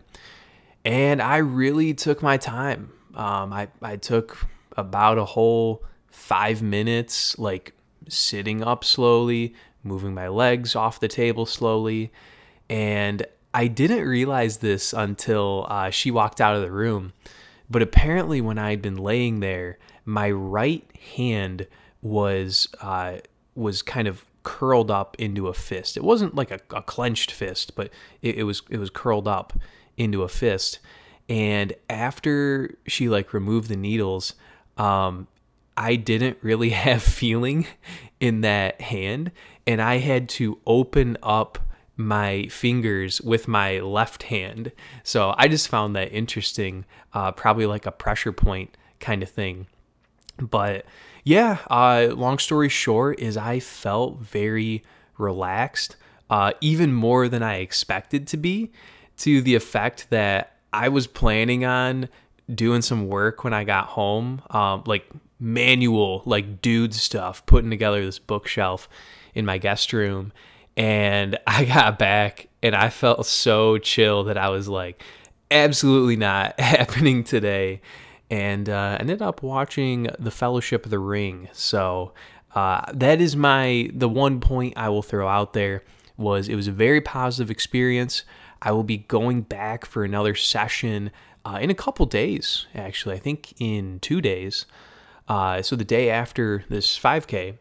And 0.83 1.21
I 1.21 1.37
really 1.37 1.93
took 1.93 2.23
my 2.23 2.37
time. 2.37 2.91
Um, 3.13 3.53
I 3.53 3.67
I 3.81 3.97
took 3.97 4.47
about 4.75 5.19
a 5.19 5.25
whole 5.25 5.83
five 6.09 6.61
minutes, 6.63 7.37
like 7.37 7.73
sitting 8.07 8.63
up 8.63 8.83
slowly, 8.83 9.53
moving 9.83 10.13
my 10.13 10.27
legs 10.27 10.75
off 10.75 10.99
the 10.99 11.07
table 11.07 11.45
slowly, 11.45 12.11
and 12.69 13.25
I 13.53 13.67
didn't 13.67 14.07
realize 14.07 14.57
this 14.57 14.93
until 14.93 15.67
uh, 15.69 15.89
she 15.89 16.11
walked 16.11 16.41
out 16.41 16.55
of 16.55 16.61
the 16.61 16.71
room. 16.71 17.13
But 17.69 17.81
apparently, 17.81 18.41
when 18.41 18.57
I 18.57 18.71
had 18.71 18.81
been 18.81 18.97
laying 18.97 19.39
there, 19.39 19.77
my 20.05 20.29
right 20.31 20.85
hand 21.15 21.67
was 22.01 22.67
uh, 22.81 23.17
was 23.55 23.81
kind 23.81 24.07
of 24.07 24.25
curled 24.43 24.91
up 24.91 25.15
into 25.19 25.47
a 25.47 25.53
fist. 25.53 25.97
It 25.97 26.03
wasn't 26.03 26.35
like 26.35 26.51
a, 26.51 26.59
a 26.71 26.81
clenched 26.81 27.31
fist, 27.31 27.75
but 27.75 27.89
it, 28.21 28.35
it, 28.35 28.43
was 28.43 28.61
it 28.69 28.77
was 28.77 28.89
curled 28.89 29.27
up 29.27 29.53
into 29.97 30.23
a 30.23 30.29
fist. 30.29 30.79
And 31.29 31.73
after 31.89 32.75
she 32.85 33.07
like 33.07 33.33
removed 33.33 33.69
the 33.69 33.77
needles, 33.77 34.33
um, 34.77 35.27
I 35.77 35.95
didn't 35.95 36.37
really 36.41 36.69
have 36.71 37.01
feeling 37.01 37.65
in 38.19 38.41
that 38.41 38.81
hand, 38.81 39.31
and 39.65 39.81
I 39.81 39.97
had 39.97 40.29
to 40.29 40.59
open 40.65 41.17
up 41.23 41.59
my 41.95 42.47
fingers 42.47 43.21
with 43.21 43.47
my 43.47 43.79
left 43.79 44.23
hand. 44.23 44.71
So 45.03 45.35
I 45.37 45.47
just 45.47 45.67
found 45.67 45.95
that 45.95 46.11
interesting, 46.11 46.85
uh, 47.13 47.31
probably 47.31 47.65
like 47.65 47.85
a 47.85 47.91
pressure 47.91 48.31
point 48.31 48.75
kind 48.99 49.21
of 49.21 49.29
thing. 49.29 49.67
But 50.39 50.85
yeah, 51.23 51.59
uh, 51.69 52.09
long 52.15 52.39
story 52.39 52.69
short 52.69 53.19
is 53.19 53.37
I 53.37 53.59
felt 53.59 54.19
very 54.19 54.83
relaxed, 55.17 55.95
uh, 56.29 56.53
even 56.61 56.93
more 56.93 57.29
than 57.29 57.43
I 57.43 57.57
expected 57.57 58.27
to 58.29 58.37
be, 58.37 58.71
to 59.17 59.41
the 59.41 59.55
effect 59.55 60.09
that 60.09 60.57
I 60.73 60.89
was 60.89 61.05
planning 61.05 61.63
on 61.63 62.09
doing 62.53 62.81
some 62.81 63.07
work 63.07 63.43
when 63.43 63.53
I 63.53 63.63
got 63.63 63.85
home, 63.85 64.41
um, 64.49 64.83
like 64.87 65.07
manual, 65.39 66.23
like 66.25 66.61
dude 66.61 66.95
stuff, 66.95 67.45
putting 67.45 67.69
together 67.69 68.03
this 68.03 68.19
bookshelf 68.19 68.89
in 69.35 69.45
my 69.45 69.57
guest 69.57 69.93
room 69.93 70.31
and 70.75 71.37
I 71.47 71.65
got 71.65 71.99
back 71.99 72.47
and 72.61 72.75
I 72.75 72.89
felt 72.89 73.25
so 73.25 73.77
chill 73.77 74.23
that 74.25 74.37
I 74.37 74.49
was 74.49 74.67
like, 74.67 75.03
absolutely 75.51 76.15
not 76.15 76.59
happening 76.59 77.23
today. 77.23 77.81
And 78.29 78.67
uh, 78.67 78.97
ended 78.99 79.21
up 79.21 79.43
watching 79.43 80.07
The 80.17 80.31
Fellowship 80.31 80.85
of 80.85 80.91
the 80.91 80.99
Ring. 80.99 81.49
So 81.51 82.13
uh, 82.55 82.81
that 82.91 83.21
is 83.21 83.35
my 83.35 83.89
the 83.93 84.09
one 84.09 84.39
point 84.39 84.73
I 84.75 84.89
will 84.89 85.03
throw 85.03 85.27
out 85.27 85.53
there 85.53 85.83
was 86.17 86.47
it 86.47 86.55
was 86.55 86.67
a 86.67 86.71
very 86.71 87.01
positive 87.01 87.51
experience. 87.51 88.23
I 88.61 88.71
will 88.71 88.83
be 88.83 88.97
going 88.97 89.41
back 89.41 89.85
for 89.85 90.03
another 90.03 90.35
session 90.35 91.11
uh, 91.45 91.59
in 91.61 91.69
a 91.69 91.75
couple 91.75 92.05
days. 92.05 92.65
Actually, 92.73 93.15
I 93.15 93.19
think 93.19 93.53
in 93.59 93.99
two 93.99 94.21
days. 94.21 94.65
Uh, 95.27 95.61
so 95.61 95.75
the 95.75 95.85
day 95.85 96.09
after 96.09 96.63
this 96.69 96.97
5K, 96.97 97.57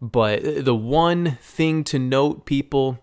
but 0.00 0.64
the 0.64 0.74
one 0.74 1.38
thing 1.40 1.84
to 1.84 1.98
note, 1.98 2.44
people, 2.46 2.98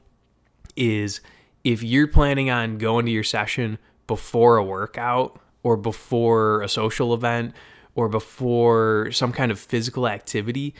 is 0.75 1.21
if 1.63 1.83
you're 1.83 2.07
planning 2.07 2.50
on 2.50 2.77
going 2.77 3.05
to 3.05 3.12
your 3.12 3.23
session 3.23 3.77
before 4.07 4.57
a 4.57 4.63
workout 4.63 5.39
or 5.63 5.77
before 5.77 6.62
a 6.62 6.67
social 6.67 7.13
event 7.13 7.53
or 7.95 8.09
before 8.09 9.12
some 9.12 9.31
kind 9.31 9.51
of 9.51 9.59
physical 9.59 10.07
activity, 10.07 10.73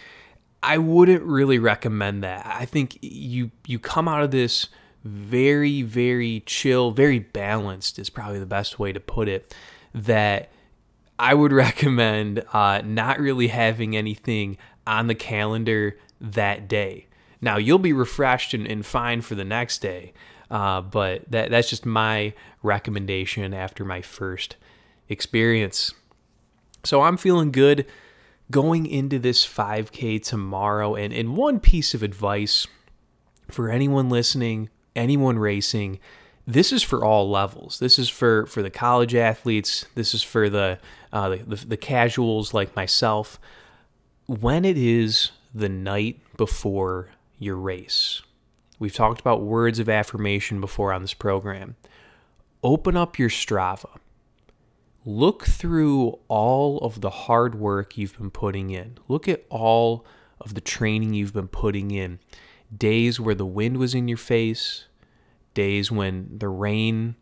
I 0.62 0.78
wouldn't 0.78 1.24
really 1.24 1.60
recommend 1.60 2.24
that. 2.24 2.46
I 2.46 2.66
think 2.66 2.98
you 3.02 3.52
you 3.68 3.80
come 3.80 4.08
out 4.08 4.24
of 4.24 4.32
this 4.32 4.68
very 5.04 5.82
very 5.82 6.44
chill, 6.46 6.92
very 6.92 7.20
balanced 7.20 8.00
is 8.00 8.10
probably 8.10 8.40
the 8.40 8.46
best 8.46 8.80
way 8.80 8.94
to 8.94 9.00
put 9.00 9.28
it. 9.28 9.54
That 9.94 10.52
I 11.20 11.34
would 11.34 11.52
recommend 11.54 12.44
uh, 12.54 12.82
not 12.84 13.20
really 13.20 13.48
having 13.48 13.96
anything 13.96 14.58
on 14.86 15.08
the 15.08 15.16
calendar 15.16 15.98
that 16.20 16.68
day. 16.68 17.08
Now 17.42 17.58
you'll 17.58 17.80
be 17.80 17.94
refreshed 17.94 18.54
and, 18.54 18.66
and 18.68 18.86
fine 18.86 19.22
for 19.22 19.36
the 19.36 19.44
next 19.44 19.80
day, 19.80 20.14
uh, 20.50 20.82
but 20.82 21.30
that 21.30 21.50
that's 21.52 21.70
just 21.70 21.86
my 21.86 22.34
recommendation 22.62 23.54
after 23.54 23.84
my 23.84 24.02
first 24.02 24.56
experience. 25.10 25.94
So 26.84 27.02
I'm 27.02 27.18
feeling 27.18 27.52
good 27.52 27.86
going 28.52 28.86
into 28.86 29.20
this 29.20 29.46
5K 29.46 30.24
tomorrow. 30.24 30.96
And, 30.96 31.14
and 31.14 31.36
one 31.36 31.60
piece 31.60 31.94
of 31.94 32.04
advice 32.04 32.68
for 33.50 33.70
anyone 33.70 34.10
listening, 34.10 34.70
anyone 34.96 35.40
racing, 35.40 36.00
this 36.46 36.72
is 36.74 36.84
for 36.84 37.04
all 37.04 37.30
levels. 37.30 37.80
This 37.80 37.98
is 37.98 38.10
for, 38.10 38.46
for 38.48 38.62
the 38.62 38.70
college 38.70 39.16
athletes. 39.16 39.86
This 39.96 40.14
is 40.14 40.24
for 40.24 40.50
the, 40.50 40.80
uh, 41.12 41.30
the, 41.30 41.38
the, 41.38 41.56
the 41.56 41.78
casuals 41.78 42.54
like 42.54 42.76
myself 42.76 43.40
when 44.26 44.64
it 44.66 44.78
is 44.78 45.32
the 45.54 45.70
night 45.70 46.20
before 46.38 47.10
your 47.40 47.56
race, 47.56 48.22
we've 48.80 48.94
talked 48.94 49.20
about 49.20 49.42
words 49.42 49.80
of 49.80 49.90
affirmation 49.90 50.62
before 50.62 50.94
on 50.94 51.02
this 51.02 51.14
program. 51.14 51.76
Open 52.64 52.96
up 52.96 53.20
your 53.20 53.30
Strava. 53.30 53.98
Look 55.06 55.46
through 55.46 56.20
all 56.30 56.78
of 56.80 57.02
the 57.02 57.10
hard 57.10 57.56
work 57.56 57.98
you've 57.98 58.18
been 58.18 58.32
putting 58.32 58.70
in. 58.70 58.98
Look 59.10 59.28
at 59.28 59.44
all 59.50 60.06
of 60.40 60.54
the 60.54 60.62
training 60.62 61.14
you've 61.14 61.34
been 61.34 61.50
putting 61.50 61.92
in. 61.92 62.20
Days 62.76 63.20
where 63.20 63.36
the 63.36 63.46
wind 63.46 63.78
was 63.78 63.94
in 63.94 64.08
your 64.08 64.18
face, 64.18 64.86
days 65.54 65.92
when 65.92 66.38
the 66.40 66.48
rain 66.48 67.16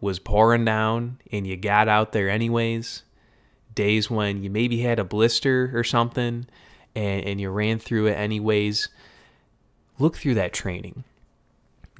was 0.00 0.20
pouring 0.20 0.64
down 0.64 1.18
and 1.32 1.46
you 1.46 1.56
got 1.56 1.88
out 1.88 2.12
there 2.12 2.30
anyways, 2.30 3.02
days 3.76 4.10
when 4.10 4.42
you 4.42 4.50
maybe 4.50 4.80
had 4.80 4.98
a 4.98 5.04
blister 5.04 5.70
or 5.72 5.84
something 5.84 6.46
and, 6.96 7.24
and 7.24 7.40
you 7.40 7.50
ran 7.50 7.78
through 7.78 8.06
it 8.06 8.14
anyways, 8.14 8.88
look 10.00 10.16
through 10.16 10.34
that 10.34 10.52
training. 10.52 11.04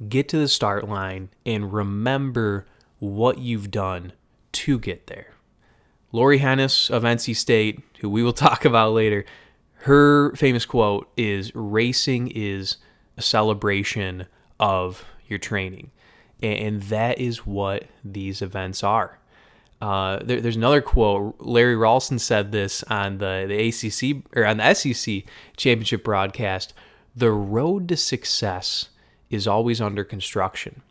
get 0.09 0.27
to 0.29 0.37
the 0.37 0.47
start 0.49 0.89
line 0.89 1.29
and 1.45 1.71
remember 1.73 2.67
what 2.99 3.39
you've 3.39 3.71
done 3.71 4.11
to 4.51 4.77
get 4.79 5.07
there. 5.07 5.33
Laurie 6.11 6.39
Henes 6.39 6.89
of 6.89 7.03
NC 7.03 7.35
State, 7.35 7.81
who 7.99 8.09
we 8.09 8.23
will 8.23 8.33
talk 8.47 8.65
about 8.65 8.93
later, 8.93 9.25
her 9.81 10.35
famous 10.35 10.65
quote 10.65 11.09
is 11.15 11.53
racing 11.55 12.31
is 12.33 12.77
a 13.15 13.21
celebration 13.21 14.25
of 14.59 15.05
your 15.27 15.39
training. 15.39 15.91
And 16.41 16.83
that 16.83 17.19
is 17.19 17.45
what 17.45 17.85
these 18.03 18.41
events 18.41 18.83
are. 18.83 19.19
Uh, 19.81 20.19
there, 20.23 20.41
there's 20.41 20.55
another 20.55 20.81
quote. 20.81 21.35
Larry 21.39 21.75
Rawson 21.75 22.19
said 22.19 22.51
this 22.51 22.83
on 22.83 23.19
the, 23.19 23.45
the 23.47 23.67
ACC 23.67 24.23
or 24.35 24.45
on 24.45 24.57
the 24.57 24.73
SEC 24.73 25.23
championship 25.55 26.03
broadcast. 26.03 26.73
The 27.15 27.31
road 27.31 27.87
to 27.89 27.97
success 27.97 28.89
is 29.29 29.47
always 29.47 29.81
under 29.81 30.03
construction. 30.03 30.81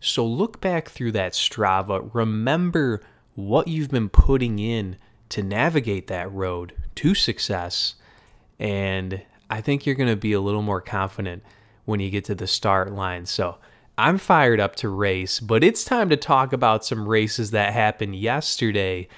So 0.00 0.24
look 0.24 0.60
back 0.60 0.88
through 0.88 1.12
that 1.12 1.32
Strava. 1.32 2.08
Remember 2.14 3.02
what 3.34 3.68
you've 3.68 3.90
been 3.90 4.08
putting 4.08 4.58
in 4.58 4.96
to 5.30 5.42
navigate 5.42 6.06
that 6.08 6.30
road 6.32 6.74
to 6.96 7.14
success. 7.14 7.94
And 8.58 9.22
I 9.48 9.60
think 9.60 9.84
you're 9.84 9.94
going 9.94 10.10
to 10.10 10.16
be 10.16 10.32
a 10.32 10.40
little 10.40 10.62
more 10.62 10.80
confident 10.80 11.42
when 11.84 12.00
you 12.00 12.10
get 12.10 12.24
to 12.26 12.34
the 12.34 12.46
start 12.46 12.92
line. 12.92 13.26
So 13.26 13.58
I'm 14.00 14.16
fired 14.16 14.60
up 14.60 14.76
to 14.76 14.88
race, 14.88 15.40
but 15.40 15.62
it's 15.62 15.84
time 15.84 16.08
to 16.08 16.16
talk 16.16 16.54
about 16.54 16.86
some 16.86 17.06
races 17.06 17.50
that 17.50 17.74
happened 17.74 18.16
yesterday. 18.16 19.08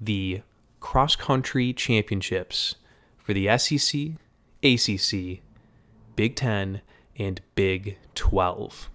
The 0.00 0.40
cross 0.80 1.14
country 1.14 1.74
championships 1.74 2.76
for 3.18 3.34
the 3.34 3.58
SEC, 3.58 4.12
ACC, 4.62 5.42
Big 6.16 6.36
10, 6.36 6.80
and 7.18 7.42
Big 7.54 7.98
12. 8.14 8.88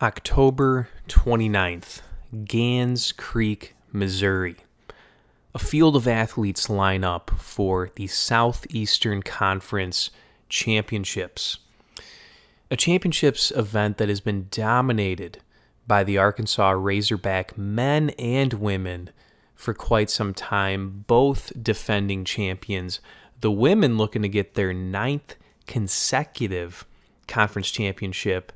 October 0.00 0.88
29th, 1.08 2.00
Gans 2.46 3.12
Creek, 3.12 3.74
Missouri. 3.92 4.56
A 5.54 5.58
field 5.58 5.94
of 5.94 6.08
athletes 6.08 6.70
line 6.70 7.04
up 7.04 7.30
for 7.36 7.90
the 7.96 8.06
Southeastern 8.06 9.22
Conference 9.22 10.10
Championships. 10.50 11.60
A 12.70 12.76
championships 12.76 13.50
event 13.50 13.96
that 13.96 14.10
has 14.10 14.20
been 14.20 14.48
dominated 14.50 15.38
by 15.86 16.04
the 16.04 16.18
Arkansas 16.18 16.70
Razorback 16.70 17.56
men 17.56 18.10
and 18.10 18.52
women 18.52 19.10
for 19.54 19.72
quite 19.72 20.10
some 20.10 20.34
time, 20.34 21.04
both 21.06 21.52
defending 21.60 22.24
champions. 22.24 23.00
The 23.40 23.50
women 23.50 23.96
looking 23.96 24.22
to 24.22 24.28
get 24.28 24.54
their 24.54 24.74
ninth 24.74 25.36
consecutive 25.66 26.84
conference 27.26 27.70
championship 27.70 28.52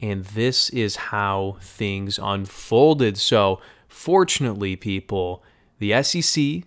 and 0.00 0.24
this 0.24 0.68
is 0.70 0.96
how 0.96 1.56
things 1.60 2.18
unfolded. 2.22 3.16
So, 3.16 3.60
fortunately, 3.88 4.76
people, 4.76 5.42
the 5.78 6.02
SEC 6.02 6.64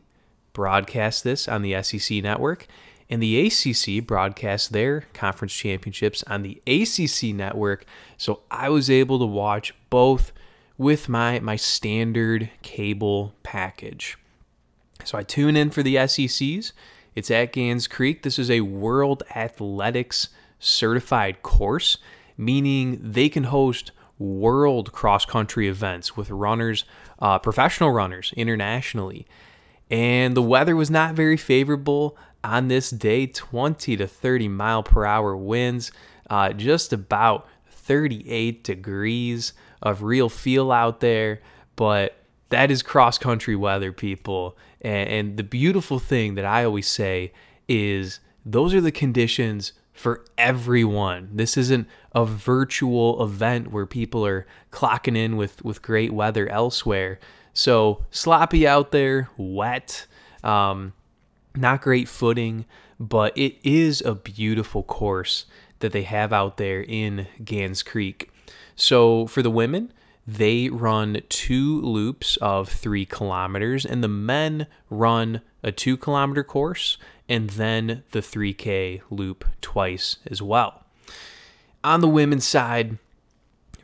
broadcast 0.53 1.23
this 1.23 1.47
on 1.47 1.61
the 1.61 1.81
SEC 1.83 2.23
network, 2.23 2.67
and 3.09 3.21
the 3.21 3.47
ACC 3.47 4.05
broadcast 4.05 4.71
their 4.71 5.01
conference 5.13 5.53
championships 5.53 6.23
on 6.27 6.43
the 6.43 6.61
ACC 6.67 7.35
network. 7.35 7.85
So, 8.17 8.41
I 8.51 8.69
was 8.69 8.89
able 8.89 9.19
to 9.19 9.25
watch 9.25 9.73
both 9.89 10.31
with 10.77 11.09
my, 11.09 11.39
my 11.39 11.55
standard 11.55 12.49
cable 12.61 13.33
package. 13.43 14.17
So, 15.03 15.17
I 15.17 15.23
tune 15.23 15.55
in 15.55 15.69
for 15.71 15.83
the 15.83 15.95
SECs. 15.95 16.71
It's 17.15 17.31
at 17.31 17.53
Gans 17.53 17.87
Creek. 17.87 18.23
This 18.23 18.37
is 18.37 18.51
a 18.51 18.61
World 18.61 19.23
Athletics 19.35 20.29
certified 20.59 21.41
course 21.41 21.97
meaning 22.39 22.97
they 23.03 23.27
can 23.27 23.43
host 23.43 23.91
world 24.17 24.91
cross 24.93 25.25
country 25.25 25.67
events 25.67 26.15
with 26.15 26.31
runners, 26.31 26.85
uh, 27.19 27.37
professional 27.37 27.91
runners 27.91 28.33
internationally. 28.37 29.27
And 29.91 30.35
the 30.35 30.41
weather 30.41 30.75
was 30.75 30.89
not 30.89 31.15
very 31.15 31.35
favorable 31.35 32.17
on 32.43 32.67
this 32.67 32.89
day 32.89 33.27
20 33.27 33.97
to 33.97 34.07
30 34.07 34.47
mile 34.47 34.83
per 34.83 35.05
hour 35.05 35.35
winds, 35.35 35.91
uh, 36.29 36.53
just 36.53 36.93
about 36.93 37.47
38 37.69 38.63
degrees 38.63 39.53
of 39.81 40.03
real 40.03 40.29
feel 40.29 40.71
out 40.71 40.99
there. 40.99 41.41
But 41.75 42.15
that 42.49 42.71
is 42.71 42.81
cross 42.81 43.17
country 43.17 43.55
weather, 43.55 43.91
people. 43.91 44.57
And, 44.81 45.09
and 45.09 45.37
the 45.37 45.43
beautiful 45.43 45.99
thing 45.99 46.35
that 46.35 46.45
I 46.45 46.63
always 46.63 46.87
say 46.87 47.31
is 47.67 48.19
those 48.45 48.73
are 48.73 48.81
the 48.81 48.91
conditions 48.91 49.73
for 49.93 50.23
everyone. 50.37 51.29
This 51.33 51.57
isn't 51.57 51.87
a 52.13 52.25
virtual 52.25 53.21
event 53.23 53.71
where 53.71 53.85
people 53.85 54.25
are 54.25 54.47
clocking 54.71 55.17
in 55.17 55.35
with, 55.35 55.63
with 55.63 55.81
great 55.81 56.13
weather 56.13 56.47
elsewhere. 56.47 57.19
So 57.53 58.05
sloppy 58.09 58.65
out 58.65 58.91
there, 58.91 59.29
wet, 59.35 60.07
um, 60.43 60.93
not 61.55 61.81
great 61.81 62.07
footing, 62.07 62.65
but 62.99 63.37
it 63.37 63.57
is 63.63 64.01
a 64.01 64.15
beautiful 64.15 64.83
course 64.83 65.45
that 65.79 65.91
they 65.91 66.03
have 66.03 66.33
out 66.33 66.57
there 66.57 66.81
in 66.81 67.27
Gans 67.43 67.83
Creek. 67.83 68.31
So 68.75 69.27
for 69.27 69.41
the 69.41 69.49
women, 69.49 69.93
they 70.27 70.69
run 70.69 71.21
two 71.29 71.81
loops 71.81 72.37
of 72.37 72.69
three 72.69 73.05
kilometers, 73.05 73.85
and 73.85 74.03
the 74.03 74.07
men 74.07 74.67
run 74.89 75.41
a 75.63 75.71
two 75.71 75.97
kilometer 75.97 76.43
course 76.43 76.97
and 77.27 77.51
then 77.51 78.03
the 78.11 78.19
3K 78.19 79.01
loop 79.09 79.45
twice 79.61 80.17
as 80.25 80.41
well. 80.41 80.83
On 81.83 82.01
the 82.01 82.07
women's 82.07 82.45
side, 82.45 82.97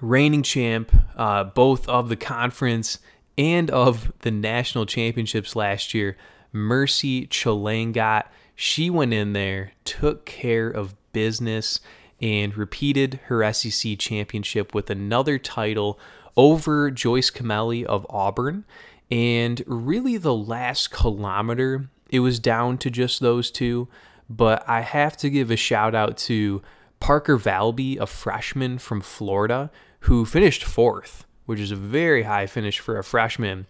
reigning 0.02 0.44
champ, 0.44 0.92
uh, 1.16 1.44
both 1.44 1.88
of 1.88 2.10
the 2.10 2.16
conference 2.16 3.00
and 3.38 3.70
of 3.70 4.12
the 4.22 4.32
national 4.32 4.86
championships 4.86 5.56
last 5.56 5.94
year, 5.94 6.18
Mercy 6.56 7.28
Chelangat. 7.28 8.24
She 8.56 8.90
went 8.90 9.14
in 9.14 9.34
there, 9.34 9.74
took 9.84 10.26
care 10.26 10.70
of 10.70 10.96
business, 11.12 11.82
and 12.22 12.56
repeated 12.56 13.20
her 13.26 13.52
SEC 13.54 14.00
championship 14.00 14.74
with 14.74 14.90
another 14.90 15.38
title 15.38 16.00
over 16.38 16.90
Joyce 16.90 17.30
Kimeli 17.30 17.84
of 17.84 18.08
Auburn. 18.10 18.64
And 19.12 19.62
really, 19.68 20.16
the 20.16 20.34
last 20.34 20.92
kilometer 20.92 21.90
it 22.10 22.22
was 22.22 22.40
down 22.40 22.78
to 22.80 22.90
just 22.90 23.20
those 23.20 23.52
two. 23.52 23.90
But 24.30 24.68
I 24.68 24.82
have 24.82 25.18
to 25.18 25.30
give 25.30 25.52
a 25.52 25.58
shout 25.58 25.94
out 25.94 26.18
to 26.20 26.62
Parker 27.02 27.38
Valby, 27.38 28.00
a 28.00 28.08
freshman 28.08 28.78
from 28.78 29.02
Florida, 29.02 29.70
who 30.02 30.26
finished 30.26 30.64
fourth, 30.64 31.26
which 31.46 31.60
is 31.60 31.72
a 31.72 31.76
very 31.76 32.24
high 32.24 32.48
finish 32.48 32.80
for 32.80 32.98
a 32.98 33.04
freshman. 33.04 33.68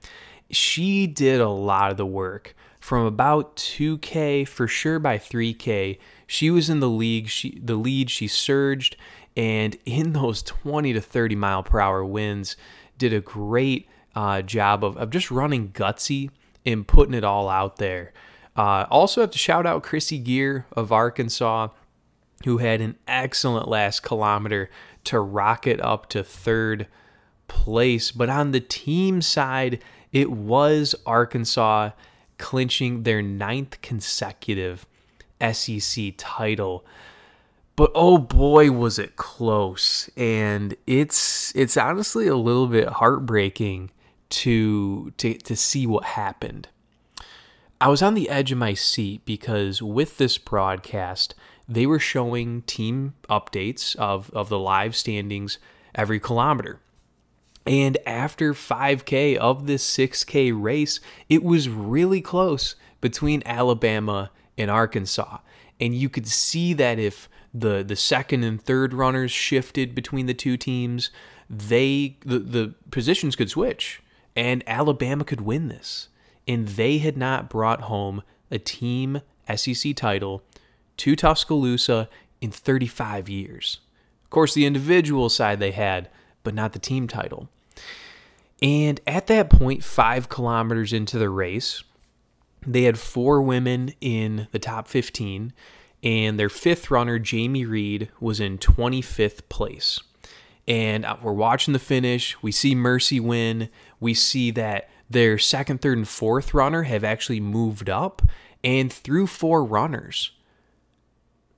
She 0.51 1.07
did 1.07 1.41
a 1.41 1.49
lot 1.49 1.89
of 1.89 1.97
the 1.97 2.05
work 2.05 2.55
from 2.85 3.03
about 3.07 3.55
2K 3.55 4.47
for 4.47 4.67
sure 4.67 4.99
by 4.99 5.17
3K. 5.17 5.97
She 6.27 6.51
was 6.51 6.69
in 6.69 6.81
the 6.81 6.87
league, 6.87 7.29
she 7.29 7.59
the 7.59 7.73
lead, 7.73 8.11
she 8.11 8.27
surged 8.27 8.95
and 9.35 9.75
in 9.85 10.13
those 10.13 10.43
20 10.43 10.93
to 10.93 11.01
30 11.01 11.35
mile 11.35 11.63
per 11.63 11.79
hour 11.79 12.05
winds 12.05 12.55
did 12.99 13.11
a 13.11 13.21
great 13.21 13.89
uh, 14.15 14.43
job 14.43 14.83
of, 14.83 14.97
of 14.97 15.09
just 15.09 15.31
running 15.31 15.69
gutsy 15.69 16.29
and 16.63 16.87
putting 16.87 17.15
it 17.15 17.23
all 17.23 17.49
out 17.49 17.77
there. 17.77 18.13
Uh, 18.55 18.85
also, 18.91 19.21
have 19.21 19.31
to 19.31 19.39
shout 19.39 19.65
out 19.65 19.83
Krissy 19.83 20.23
Gear 20.23 20.67
of 20.73 20.91
Arkansas, 20.91 21.69
who 22.43 22.59
had 22.59 22.81
an 22.81 22.97
excellent 23.07 23.67
last 23.67 24.03
kilometer 24.03 24.69
to 25.05 25.19
rocket 25.19 25.81
up 25.81 26.07
to 26.09 26.23
third 26.23 26.85
place. 27.47 28.11
But 28.11 28.29
on 28.29 28.51
the 28.51 28.59
team 28.59 29.23
side, 29.23 29.83
it 30.11 30.29
was 30.29 30.93
Arkansas 31.07 31.89
clinching 32.37 33.03
their 33.03 33.21
ninth 33.21 33.81
consecutive 33.81 34.85
SEC 35.51 36.13
title. 36.17 36.85
But 37.75 37.91
oh 37.93 38.17
boy, 38.17 38.71
was 38.71 38.97
it 38.97 39.15
close. 39.15 40.09
And 40.15 40.75
it's 40.87 41.53
it's 41.55 41.77
honestly 41.77 42.27
a 42.27 42.35
little 42.35 42.67
bit 42.67 42.87
heartbreaking 42.87 43.91
to 44.29 45.11
to 45.17 45.33
to 45.33 45.55
see 45.55 45.85
what 45.85 46.03
happened. 46.03 46.69
I 47.79 47.89
was 47.89 48.01
on 48.01 48.13
the 48.13 48.29
edge 48.29 48.51
of 48.51 48.57
my 48.57 48.73
seat 48.73 49.25
because 49.25 49.81
with 49.81 50.17
this 50.17 50.37
broadcast, 50.37 51.35
they 51.67 51.85
were 51.85 51.99
showing 51.99 52.61
team 52.63 53.15
updates 53.29 53.95
of, 53.97 54.29
of 54.31 54.49
the 54.49 54.59
live 54.59 54.95
standings 54.95 55.57
every 55.93 56.19
kilometer. 56.19 56.79
And 57.65 57.97
after 58.05 58.53
5K 58.53 59.37
of 59.37 59.65
this 59.65 59.87
6K 59.97 60.53
race, 60.55 60.99
it 61.29 61.43
was 61.43 61.67
really 61.67 62.21
close 62.21 62.75
between 63.01 63.41
Alabama 63.45 64.31
and 64.57 64.69
Arkansas. 64.69 65.39
And 65.79 65.95
you 65.95 66.09
could 66.09 66.27
see 66.27 66.73
that 66.73 66.99
if 66.99 67.27
the, 67.53 67.83
the 67.83 67.95
second 67.95 68.43
and 68.43 68.61
third 68.61 68.93
runners 68.93 69.31
shifted 69.31 69.95
between 69.95 70.25
the 70.25 70.33
two 70.33 70.57
teams, 70.57 71.09
they 71.49 72.17
the, 72.25 72.39
the 72.39 72.75
positions 72.91 73.35
could 73.35 73.49
switch 73.49 74.01
and 74.35 74.63
Alabama 74.67 75.23
could 75.23 75.41
win 75.41 75.67
this 75.67 76.09
and 76.47 76.69
they 76.69 76.97
had 76.97 77.17
not 77.17 77.49
brought 77.49 77.81
home 77.81 78.23
a 78.51 78.59
team 78.59 79.21
SEC 79.53 79.95
title 79.95 80.43
to 80.97 81.15
Tuscaloosa 81.15 82.09
in 82.41 82.51
35 82.51 83.29
years. 83.29 83.79
Of 84.23 84.29
course, 84.29 84.53
the 84.53 84.65
individual 84.65 85.29
side 85.29 85.59
they 85.59 85.71
had, 85.71 86.09
but 86.45 86.53
not 86.53 86.71
the 86.71 86.79
team 86.79 87.09
title. 87.09 87.49
And 88.61 89.01
at 89.05 89.27
that 89.27 89.49
point, 89.49 89.83
five 89.83 90.29
kilometers 90.29 90.93
into 90.93 91.19
the 91.19 91.29
race, 91.29 91.83
they 92.65 92.83
had 92.83 92.97
four 92.97 93.41
women 93.41 93.93
in 93.99 94.47
the 94.51 94.59
top 94.59 94.87
15, 94.87 95.51
and 96.03 96.39
their 96.39 96.49
fifth 96.49 96.89
runner, 96.89 97.19
Jamie 97.19 97.65
Reed, 97.65 98.09
was 98.19 98.39
in 98.39 98.57
25th 98.57 99.49
place. 99.49 99.99
And 100.67 101.05
uh, 101.05 101.17
we're 101.21 101.33
watching 101.33 101.73
the 101.73 101.79
finish. 101.79 102.41
We 102.41 102.51
see 102.51 102.73
Mercy 102.73 103.19
win. 103.19 103.69
We 103.99 104.13
see 104.13 104.51
that 104.51 104.89
their 105.09 105.37
second, 105.37 105.81
third, 105.81 105.97
and 105.97 106.07
fourth 106.07 106.53
runner 106.53 106.83
have 106.83 107.03
actually 107.03 107.39
moved 107.39 107.89
up. 107.89 108.21
And 108.63 108.91
through 108.91 109.27
four 109.27 109.63
runners, 109.63 110.31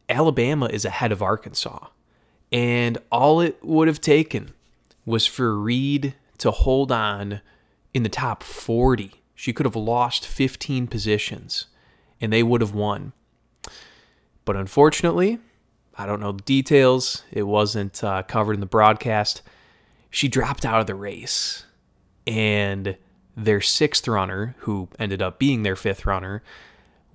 Alabama 0.10 0.66
is 0.66 0.84
ahead 0.84 1.12
of 1.12 1.22
Arkansas. 1.22 1.88
And 2.52 2.98
all 3.12 3.40
it 3.42 3.64
would 3.64 3.88
have 3.88 4.02
taken 4.02 4.54
was 5.08 5.26
for 5.26 5.58
Reed 5.58 6.14
to 6.38 6.52
hold 6.52 6.92
on 6.92 7.40
in 7.94 8.04
the 8.04 8.10
top 8.10 8.44
40. 8.44 9.24
She 9.34 9.54
could 9.54 9.66
have 9.66 9.76
lost 9.76 10.28
15 10.28 10.86
positions 10.88 11.68
and 12.20 12.32
they 12.34 12.44
would 12.44 12.60
have 12.60 12.74
won. 12.74 13.14
But 14.44 14.58
unfortunately, 14.58 15.40
I 15.98 16.06
don't 16.06 16.20
know 16.20 16.34
the 16.34 16.44
details. 16.44 17.24
It 17.32 17.44
wasn't 17.44 18.04
uh, 18.04 18.24
covered 18.24 18.56
in 18.56 18.60
the 18.60 18.66
broadcast. 18.66 19.42
She 20.10 20.28
dropped 20.28 20.66
out 20.66 20.82
of 20.82 20.88
the 20.88 20.96
race. 20.96 21.66
And 22.28 22.98
their 23.38 23.62
sixth 23.62 24.10
runner, 24.10 24.56
who 24.60 24.90
ended 25.00 25.22
up 25.22 25.40
being 25.40 25.64
their 25.64 25.78
fifth 25.78 26.06
runner, 26.06 26.44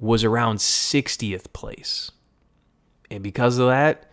was 0.01 0.25
around 0.25 0.57
60th 0.57 1.53
place. 1.53 2.11
And 3.11 3.23
because 3.23 3.59
of 3.59 3.69
that, 3.69 4.11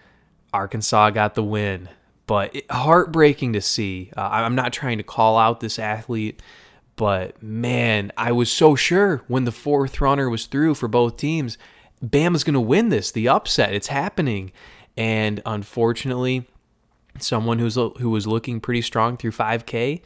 Arkansas 0.51 1.11
got 1.11 1.35
the 1.35 1.43
win. 1.43 1.87
But 2.29 2.55
it, 2.55 2.69
heartbreaking 2.69 3.53
to 3.53 3.61
see. 3.61 4.11
Uh, 4.15 4.29
I'm 4.31 4.53
not 4.53 4.71
trying 4.71 4.99
to 4.99 5.03
call 5.03 5.39
out 5.39 5.61
this 5.61 5.79
athlete, 5.79 6.43
but 6.95 7.41
man, 7.41 8.11
I 8.15 8.33
was 8.33 8.51
so 8.51 8.75
sure 8.75 9.23
when 9.27 9.45
the 9.45 9.51
fourth 9.51 9.99
runner 9.99 10.29
was 10.29 10.45
through 10.45 10.75
for 10.75 10.87
both 10.87 11.17
teams, 11.17 11.57
Bama's 12.05 12.43
going 12.43 12.53
to 12.53 12.59
win 12.59 12.89
this, 12.89 13.09
the 13.09 13.27
upset. 13.27 13.73
It's 13.73 13.87
happening. 13.87 14.51
And 14.95 15.41
unfortunately, 15.43 16.47
someone 17.17 17.57
who's 17.57 17.73
who 17.73 18.11
was 18.11 18.27
looking 18.27 18.61
pretty 18.61 18.83
strong 18.83 19.17
through 19.17 19.31
5K 19.31 20.01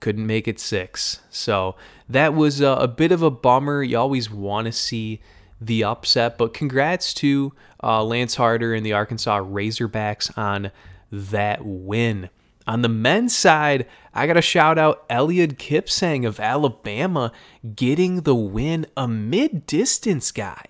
couldn't 0.00 0.26
make 0.26 0.48
it 0.48 0.58
six. 0.58 1.20
So 1.28 1.76
that 2.08 2.32
was 2.32 2.62
a, 2.62 2.68
a 2.68 2.88
bit 2.88 3.12
of 3.12 3.22
a 3.22 3.30
bummer. 3.30 3.82
You 3.82 3.98
always 3.98 4.30
want 4.30 4.64
to 4.64 4.72
see 4.72 5.20
the 5.60 5.84
upset, 5.84 6.38
but 6.38 6.54
congrats 6.54 7.12
to 7.12 7.52
uh, 7.82 8.02
Lance 8.04 8.36
Harter 8.36 8.72
and 8.72 8.86
the 8.86 8.94
Arkansas 8.94 9.40
Razorbacks 9.40 10.38
on 10.38 10.70
that 11.10 11.64
win. 11.64 12.30
On 12.66 12.82
the 12.82 12.88
men's 12.88 13.36
side, 13.36 13.86
I 14.12 14.26
got 14.26 14.34
to 14.34 14.42
shout 14.42 14.78
out 14.78 15.08
Eliud 15.08 15.56
Kipsang 15.56 16.26
of 16.26 16.38
Alabama 16.38 17.32
getting 17.74 18.22
the 18.22 18.34
win, 18.34 18.86
a 18.96 19.08
mid 19.08 19.66
distance 19.66 20.30
guy 20.30 20.64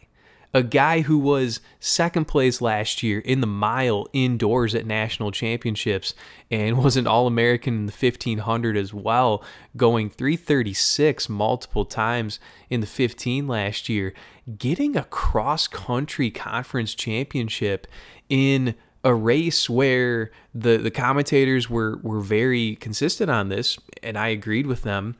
a 0.54 0.62
guy 0.62 1.02
who 1.02 1.18
was 1.18 1.60
second 1.78 2.26
place 2.26 2.60
last 2.60 3.02
year 3.02 3.18
in 3.20 3.40
the 3.40 3.46
mile 3.46 4.06
indoors 4.12 4.74
at 4.74 4.86
national 4.86 5.30
championships 5.30 6.14
and 6.50 6.82
was 6.82 6.96
an 6.96 7.06
All 7.06 7.26
American 7.26 7.74
in 7.74 7.86
the 7.86 7.92
1500 7.92 8.76
as 8.76 8.94
well, 8.94 9.44
going 9.76 10.08
336 10.08 11.28
multiple 11.28 11.84
times 11.84 12.40
in 12.70 12.80
the 12.80 12.86
15 12.86 13.46
last 13.46 13.88
year, 13.88 14.14
getting 14.56 14.96
a 14.96 15.04
cross 15.04 15.68
country 15.68 16.30
conference 16.30 16.94
championship 16.94 17.86
in 18.30 18.74
a 19.04 19.14
race 19.14 19.70
where 19.70 20.30
the, 20.54 20.76
the 20.76 20.90
commentators 20.90 21.70
were, 21.70 21.98
were 22.02 22.20
very 22.20 22.76
consistent 22.76 23.30
on 23.30 23.48
this, 23.48 23.78
and 24.02 24.18
I 24.18 24.28
agreed 24.28 24.66
with 24.66 24.82
them. 24.82 25.16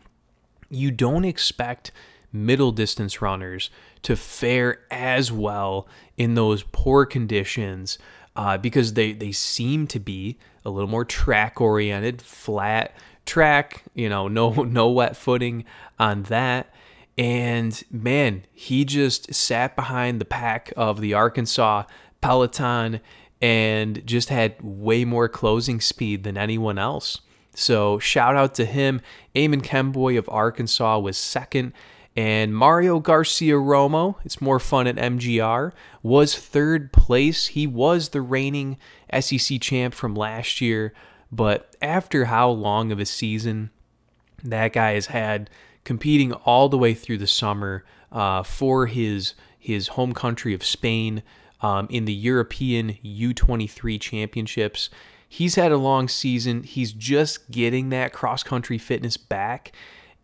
You 0.69 0.91
don't 0.91 1.25
expect 1.25 1.93
middle 2.33 2.73
distance 2.73 3.23
runners 3.23 3.71
to 4.03 4.17
fare 4.17 4.81
as 4.91 5.33
well 5.33 5.89
in 6.17 6.35
those 6.35 6.63
poor 6.65 7.07
conditions 7.07 7.99
uh, 8.37 8.59
because 8.59 8.95
they, 8.95 9.13
they 9.13 9.33
seem 9.33 9.87
to 9.89 9.99
be 9.99 10.39
a 10.65 10.71
little 10.71 10.91
more 10.91 11.05
track 11.05 11.61
oriented, 11.61 12.21
flat 12.21 12.95
track, 13.27 13.85
you 13.95 14.09
know, 14.09 14.29
no 14.29 14.51
no 14.65 14.91
wet 14.91 15.17
footing 15.17 15.65
on 15.99 16.25
that. 16.25 16.73
And 17.17 17.83
man, 17.91 18.45
he 18.53 18.85
just 18.85 19.35
sat 19.35 19.75
behind 19.75 20.21
the 20.21 20.25
pack 20.25 20.73
of 20.77 21.01
the 21.01 21.15
Arkansas 21.15 21.85
Peloton 22.21 23.01
and 23.41 24.05
just 24.07 24.29
had 24.29 24.57
way 24.61 25.05
more 25.05 25.29
closing 25.29 25.81
speed 25.81 26.25
than 26.25 26.37
anyone 26.37 26.79
else. 26.79 27.21
So 27.55 27.99
shout 27.99 28.37
out 28.37 28.55
to 28.55 28.65
him. 28.65 29.01
Amon 29.37 29.61
Kemboi 29.61 30.19
of 30.19 30.29
Arkansas 30.29 30.99
was 30.99 31.17
second 31.17 31.73
and 32.19 32.53
Mario 32.53 32.99
Garcia 32.99 33.55
Romo, 33.55 34.17
it's 34.25 34.41
more 34.41 34.59
fun 34.59 34.89
at 34.89 34.97
MGR, 34.97 35.71
was 36.03 36.37
third 36.37 36.93
place. 36.93 37.47
He 37.47 37.65
was 37.65 38.09
the 38.09 38.21
reigning 38.21 38.77
SEC 39.21 39.61
champ 39.61 39.95
from 39.95 40.17
last 40.17 40.61
year, 40.61 40.93
but 41.31 41.77
after 41.81 42.25
how 42.25 42.51
long 42.51 42.91
of 42.91 42.99
a 42.99 43.07
season 43.07 43.71
that 44.43 44.73
guy 44.73 44.95
has 44.95 45.07
had 45.07 45.49
competing 45.85 46.33
all 46.33 46.69
the 46.69 46.77
way 46.77 46.93
through 46.93 47.19
the 47.19 47.27
summer 47.29 47.85
uh, 48.11 48.43
for 48.43 48.87
his 48.87 49.35
his 49.57 49.87
home 49.87 50.13
country 50.13 50.53
of 50.53 50.65
Spain 50.65 51.23
um, 51.61 51.87
in 51.91 52.05
the 52.05 52.13
European 52.13 52.99
U23 53.05 54.01
championships. 54.01 54.91
He's 55.29 55.57
had 55.57 55.73
a 55.73 55.77
long 55.77 56.09
season. 56.09 56.63
He's 56.63 56.93
just 56.93 57.51
getting 57.51 57.91
that 57.91 58.13
cross 58.13 58.43
country 58.43 58.79
fitness 58.79 59.17
back. 59.17 59.73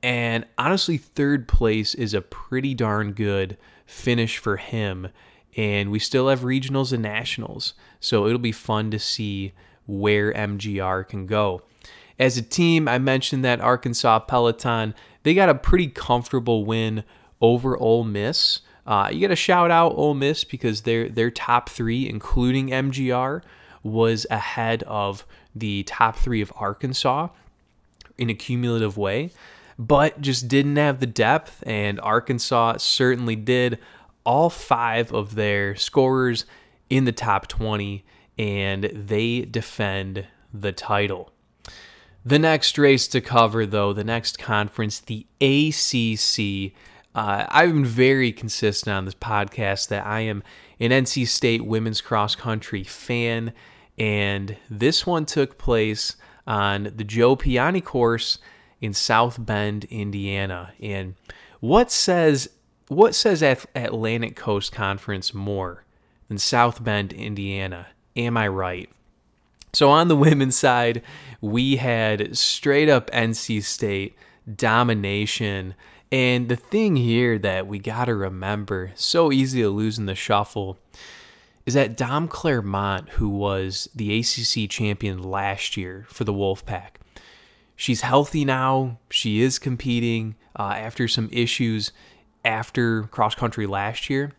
And 0.02 0.46
honestly, 0.58 0.96
third 0.96 1.48
place 1.48 1.94
is 1.94 2.14
a 2.14 2.20
pretty 2.20 2.74
darn 2.74 3.12
good 3.12 3.56
finish 3.86 4.38
for 4.38 4.56
him. 4.56 5.08
And 5.56 5.90
we 5.90 5.98
still 5.98 6.28
have 6.28 6.40
regionals 6.40 6.92
and 6.92 7.02
nationals. 7.02 7.74
So 8.00 8.26
it'll 8.26 8.38
be 8.38 8.52
fun 8.52 8.90
to 8.90 8.98
see 8.98 9.52
where 9.86 10.32
MGR 10.32 11.06
can 11.08 11.26
go. 11.26 11.62
As 12.18 12.36
a 12.36 12.42
team, 12.42 12.88
I 12.88 12.98
mentioned 12.98 13.44
that 13.44 13.60
Arkansas 13.60 14.20
Peloton, 14.20 14.94
they 15.22 15.34
got 15.34 15.48
a 15.48 15.54
pretty 15.54 15.88
comfortable 15.88 16.64
win 16.64 17.04
over 17.40 17.76
Ole 17.76 18.04
Miss. 18.04 18.60
Uh, 18.86 19.08
you 19.12 19.20
got 19.20 19.28
to 19.28 19.36
shout 19.36 19.70
out 19.70 19.94
Ole 19.96 20.14
Miss 20.14 20.44
because 20.44 20.82
their 20.82 21.08
their 21.08 21.30
top 21.30 21.68
three, 21.68 22.08
including 22.08 22.68
MGR, 22.68 23.42
was 23.82 24.26
ahead 24.30 24.82
of 24.84 25.26
the 25.54 25.82
top 25.84 26.16
three 26.16 26.40
of 26.40 26.52
Arkansas 26.56 27.28
in 28.18 28.30
a 28.30 28.34
cumulative 28.34 28.96
way 28.96 29.30
but 29.78 30.20
just 30.20 30.48
didn't 30.48 30.76
have 30.76 31.00
the 31.00 31.06
depth, 31.06 31.62
and 31.66 32.00
Arkansas 32.00 32.78
certainly 32.78 33.36
did. 33.36 33.78
All 34.24 34.48
five 34.50 35.12
of 35.12 35.34
their 35.34 35.76
scorers 35.76 36.46
in 36.88 37.04
the 37.04 37.12
top 37.12 37.46
20, 37.46 38.04
and 38.38 38.84
they 38.84 39.42
defend 39.42 40.26
the 40.52 40.72
title. 40.72 41.30
The 42.24 42.38
next 42.38 42.78
race 42.78 43.06
to 43.08 43.20
cover, 43.20 43.66
though, 43.66 43.92
the 43.92 44.04
next 44.04 44.38
conference, 44.38 45.00
the 45.00 45.26
ACC. 45.42 46.72
Uh, 47.14 47.46
I've 47.48 47.72
been 47.72 47.84
very 47.84 48.32
consistent 48.32 48.94
on 48.94 49.04
this 49.04 49.14
podcast 49.14 49.88
that 49.88 50.06
I 50.06 50.20
am 50.20 50.42
an 50.80 50.90
NC 50.90 51.28
State 51.28 51.64
women's 51.64 52.00
cross 52.00 52.34
country 52.34 52.82
fan, 52.82 53.52
and 53.96 54.56
this 54.68 55.06
one 55.06 55.24
took 55.24 55.56
place 55.56 56.16
on 56.46 56.92
the 56.96 57.04
Joe 57.04 57.36
Piane 57.36 57.80
course 57.80 58.38
in 58.80 58.92
South 58.92 59.44
Bend, 59.44 59.84
Indiana. 59.84 60.72
And 60.80 61.14
what 61.60 61.90
says 61.90 62.50
what 62.88 63.14
says 63.14 63.42
Atlantic 63.42 64.36
Coast 64.36 64.72
Conference 64.72 65.32
more 65.32 65.84
than 66.28 66.38
South 66.38 66.84
Bend, 66.84 67.12
Indiana? 67.12 67.86
Am 68.16 68.36
I 68.36 68.48
right? 68.48 68.90
So 69.72 69.90
on 69.90 70.08
the 70.08 70.16
women's 70.26 70.56
side, 70.56 71.02
we 71.40 71.76
had 71.76 72.36
straight 72.36 72.88
up 72.88 73.10
NC 73.10 73.62
State 73.62 74.16
domination. 74.54 75.74
And 76.12 76.48
the 76.48 76.56
thing 76.56 76.96
here 76.96 77.38
that 77.38 77.66
we 77.66 77.78
got 77.78 78.04
to 78.04 78.14
remember, 78.14 78.92
so 78.94 79.32
easy 79.32 79.62
to 79.62 79.70
lose 79.70 79.98
in 79.98 80.06
the 80.06 80.14
shuffle, 80.14 80.78
is 81.66 81.74
that 81.74 81.96
Dom 81.96 82.28
Clairmonte, 82.28 83.08
who 83.10 83.28
was 83.28 83.88
the 83.94 84.18
ACC 84.18 84.70
champion 84.70 85.22
last 85.22 85.76
year 85.76 86.06
for 86.08 86.24
the 86.24 86.32
Wolfpack, 86.32 86.96
she's 87.74 88.02
healthy 88.02 88.44
now. 88.44 88.98
She 89.10 89.40
is 89.40 89.58
competing 89.58 90.36
uh, 90.58 90.74
after 90.76 91.08
some 91.08 91.28
issues 91.32 91.90
after 92.44 93.04
cross 93.04 93.34
country 93.34 93.66
last 93.66 94.10
year, 94.10 94.32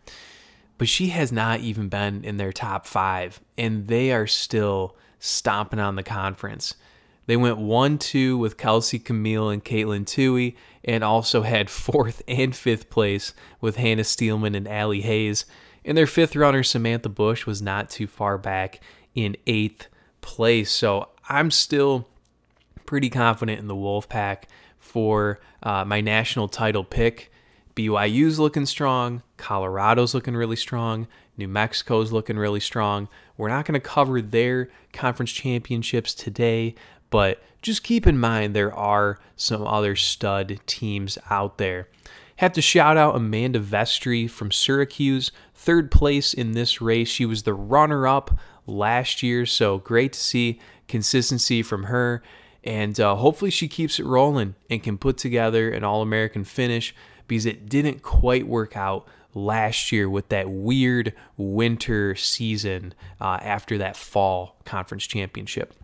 but 0.78 0.88
she 0.88 1.08
has 1.08 1.32
not 1.32 1.60
even 1.60 1.88
been 1.88 2.24
in 2.24 2.36
their 2.36 2.52
top 2.52 2.86
five, 2.86 3.40
and 3.58 3.88
they 3.88 4.12
are 4.12 4.26
still 4.26 4.96
stomping 5.18 5.80
on 5.80 5.96
the 5.96 6.02
conference. 6.02 6.74
They 7.26 7.36
went 7.36 7.58
1 7.58 7.98
2 7.98 8.38
with 8.38 8.56
Kelsey 8.56 8.98
Chmiel 8.98 9.52
and 9.52 9.64
Katelyn 9.64 10.04
Tuohy, 10.04 10.54
and 10.84 11.02
also 11.02 11.42
had 11.42 11.68
fourth 11.68 12.22
and 12.28 12.54
fifth 12.54 12.88
place 12.88 13.34
with 13.60 13.76
Hannah 13.76 14.04
Steelman 14.04 14.54
and 14.54 14.68
Allie 14.68 15.02
Hayes. 15.02 15.44
And 15.84 15.96
their 15.96 16.06
fifth 16.06 16.34
runner, 16.34 16.62
Samantha 16.62 17.08
Bush, 17.08 17.46
was 17.46 17.62
not 17.62 17.90
too 17.90 18.06
far 18.06 18.38
back 18.38 18.80
in 19.14 19.36
eighth 19.46 19.88
place. 20.20 20.70
So 20.70 21.10
I'm 21.28 21.50
still 21.50 22.08
pretty 22.86 23.10
confident 23.10 23.60
in 23.60 23.68
the 23.68 23.74
Wolfpack 23.74 24.44
for 24.78 25.40
uh, 25.62 25.84
my 25.84 26.00
national 26.00 26.48
title 26.48 26.84
pick. 26.84 27.32
BYU's 27.74 28.38
looking 28.38 28.66
strong. 28.66 29.22
Colorado's 29.36 30.14
looking 30.14 30.34
really 30.34 30.56
strong. 30.56 31.06
New 31.36 31.48
Mexico's 31.48 32.10
looking 32.10 32.38
really 32.38 32.60
strong. 32.60 33.08
We're 33.36 33.50
not 33.50 33.66
going 33.66 33.74
to 33.74 33.86
cover 33.86 34.22
their 34.22 34.70
conference 34.94 35.30
championships 35.30 36.14
today, 36.14 36.74
but 37.10 37.42
just 37.62 37.82
keep 37.82 38.06
in 38.06 38.18
mind 38.18 38.54
there 38.54 38.74
are 38.74 39.18
some 39.36 39.66
other 39.66 39.96
stud 39.96 40.60
teams 40.66 41.18
out 41.30 41.58
there. 41.58 41.88
Have 42.36 42.52
to 42.52 42.62
shout 42.62 42.96
out 42.96 43.16
Amanda 43.16 43.58
Vestri 43.58 44.28
from 44.28 44.52
Syracuse, 44.52 45.32
third 45.54 45.90
place 45.90 46.34
in 46.34 46.52
this 46.52 46.80
race. 46.80 47.08
She 47.08 47.24
was 47.24 47.44
the 47.44 47.54
runner 47.54 48.06
up 48.06 48.38
last 48.66 49.22
year, 49.22 49.46
so 49.46 49.78
great 49.78 50.12
to 50.12 50.20
see 50.20 50.60
consistency 50.86 51.62
from 51.62 51.84
her. 51.84 52.22
And 52.62 52.98
uh, 53.00 53.14
hopefully 53.14 53.50
she 53.50 53.68
keeps 53.68 53.98
it 53.98 54.04
rolling 54.04 54.54
and 54.68 54.82
can 54.82 54.98
put 54.98 55.16
together 55.16 55.70
an 55.70 55.82
All 55.84 56.02
American 56.02 56.44
finish 56.44 56.94
because 57.26 57.46
it 57.46 57.68
didn't 57.68 58.02
quite 58.02 58.46
work 58.46 58.76
out 58.76 59.06
last 59.34 59.92
year 59.92 60.08
with 60.08 60.28
that 60.30 60.50
weird 60.50 61.12
winter 61.36 62.14
season 62.14 62.94
uh, 63.20 63.38
after 63.42 63.78
that 63.78 63.96
fall 63.96 64.56
conference 64.64 65.06
championship. 65.06 65.74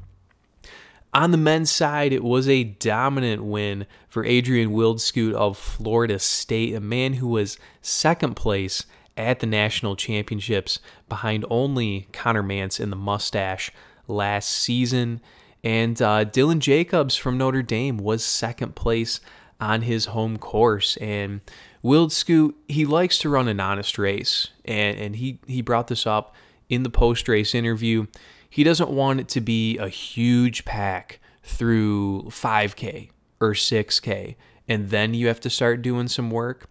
On 1.15 1.31
the 1.31 1.37
men's 1.37 1.71
side, 1.71 2.13
it 2.13 2.25
was 2.25 2.49
a 2.49 2.65
dominant 2.65 3.45
win 3.45 3.87
for 4.09 4.25
Adriaan 4.25 4.69
Wildschutt 4.69 5.35
of 5.35 5.59
Florida 5.59 6.19
State, 6.19 6.75
a 6.75 6.81
man 6.81 7.15
who 7.15 7.29
was 7.29 7.59
second 7.83 8.35
place 8.35 8.87
at 9.15 9.41
the 9.41 9.47
national 9.47 9.95
championships 9.95 10.81
behind 11.11 11.45
only 11.51 12.09
Conner 12.13 12.43
Mantz 12.43 12.81
in 12.81 12.89
the 12.89 12.97
mustache 12.97 13.71
last 14.09 14.49
season. 14.49 15.21
And 15.63 16.01
uh, 16.01 16.25
Dylan 16.25 16.61
Jacobs 16.61 17.15
from 17.15 17.37
Notre 17.37 17.63
Dame 17.63 17.99
was 17.99 18.25
second 18.25 18.75
place 18.75 19.21
on 19.61 19.83
his 19.83 20.07
home 20.07 20.39
course. 20.39 20.97
And 20.97 21.43
Wildscoot, 21.85 22.55
he 22.69 22.87
likes 22.87 23.19
to 23.19 23.29
run 23.29 23.49
an 23.49 23.61
honest 23.61 23.99
race. 23.99 24.49
And, 24.65 24.99
and 24.99 25.17
he, 25.17 25.41
he 25.47 25.61
brought 25.61 25.89
this 25.89 26.07
up 26.07 26.35
in 26.71 26.85
the 26.85 26.91
post 26.91 27.29
race 27.29 27.55
interview. 27.55 28.07
He 28.53 28.65
doesn't 28.65 28.91
want 28.91 29.19
it 29.21 29.29
to 29.29 29.41
be 29.41 29.79
a 29.79 29.89
huge 29.89 30.67
pack 30.67 31.21
through 31.43 32.25
5K 32.25 33.09
or 33.41 33.55
6K. 33.55 34.37
And 34.69 34.91
then 34.91 35.15
you 35.15 35.27
have 35.29 35.41
to 35.41 35.49
start 35.49 35.81
doing 35.81 36.07
some 36.07 36.31
work. 36.31 36.69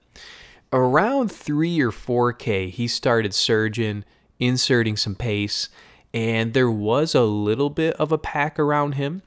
Around 0.72 1.32
3 1.32 1.82
or 1.82 1.90
4K, 1.90 2.70
he 2.70 2.88
started 2.88 3.34
surging, 3.34 4.06
inserting 4.40 4.96
some 4.96 5.16
pace 5.16 5.70
and 6.14 6.54
there 6.54 6.70
was 6.70 7.16
a 7.16 7.24
little 7.24 7.70
bit 7.70 7.96
of 7.96 8.12
a 8.12 8.18
pack 8.18 8.60
around 8.60 8.94
him. 8.94 9.22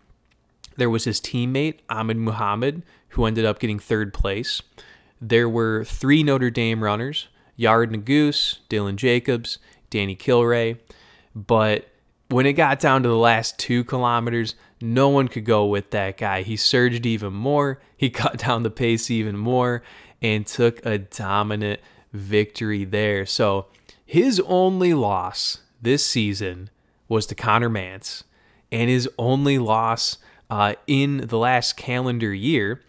There 0.77 0.91
was 0.91 1.05
his 1.05 1.21
teammate, 1.21 1.79
Ahmed 1.89 2.19
Muhammad, 2.19 2.83
who 3.11 3.25
ended 3.25 3.45
up 3.45 3.59
getting 3.59 3.79
third 3.79 4.13
place. 4.13 4.61
There 5.21 5.49
were 5.49 5.85
three 5.85 6.23
Notre 6.23 6.51
Dame 6.51 6.85
runners 6.85 7.29
Yared 7.59 7.95
Nuguse, 7.95 8.59
Dylan 8.69 8.97
Jacobs, 8.97 9.59
Danny 9.91 10.17
Kilrea, 10.17 10.79
But 11.35 11.89
when 12.29 12.47
it 12.47 12.55
got 12.55 12.81
down 12.81 13.03
to 13.03 13.09
the 13.09 13.17
last 13.17 13.59
two 13.59 13.85
kilometers, 13.85 14.55
no 14.81 15.09
one 15.09 15.29
could 15.29 15.45
go 15.45 15.67
with 15.67 15.91
that 15.91 16.17
guy. 16.17 16.43
He 16.43 16.57
surged 16.57 17.07
even 17.07 17.33
more, 17.33 17.81
he 17.97 18.11
cut 18.11 18.39
down 18.39 18.63
the 18.63 18.71
pace 18.71 19.11
even 19.11 19.37
more, 19.37 19.83
and 20.23 20.47
took 20.47 20.85
a 20.85 20.99
dominant 20.99 21.81
victory 22.13 22.85
there. 22.85 23.27
So 23.27 23.67
his 24.05 24.41
only 24.47 24.95
loss 24.95 25.59
this 25.83 26.05
season 26.05 26.71
was 27.09 27.27
to 27.27 27.35
Conner 27.35 27.69
Mantz, 27.69 28.23
and 28.73 28.89
his 28.89 29.09
only 29.19 29.59
loss 29.59 30.19
uh, 30.51 30.75
in 30.87 31.27
the 31.27 31.39
last 31.39 31.77
calendar 31.77 32.33
year, 32.33 32.83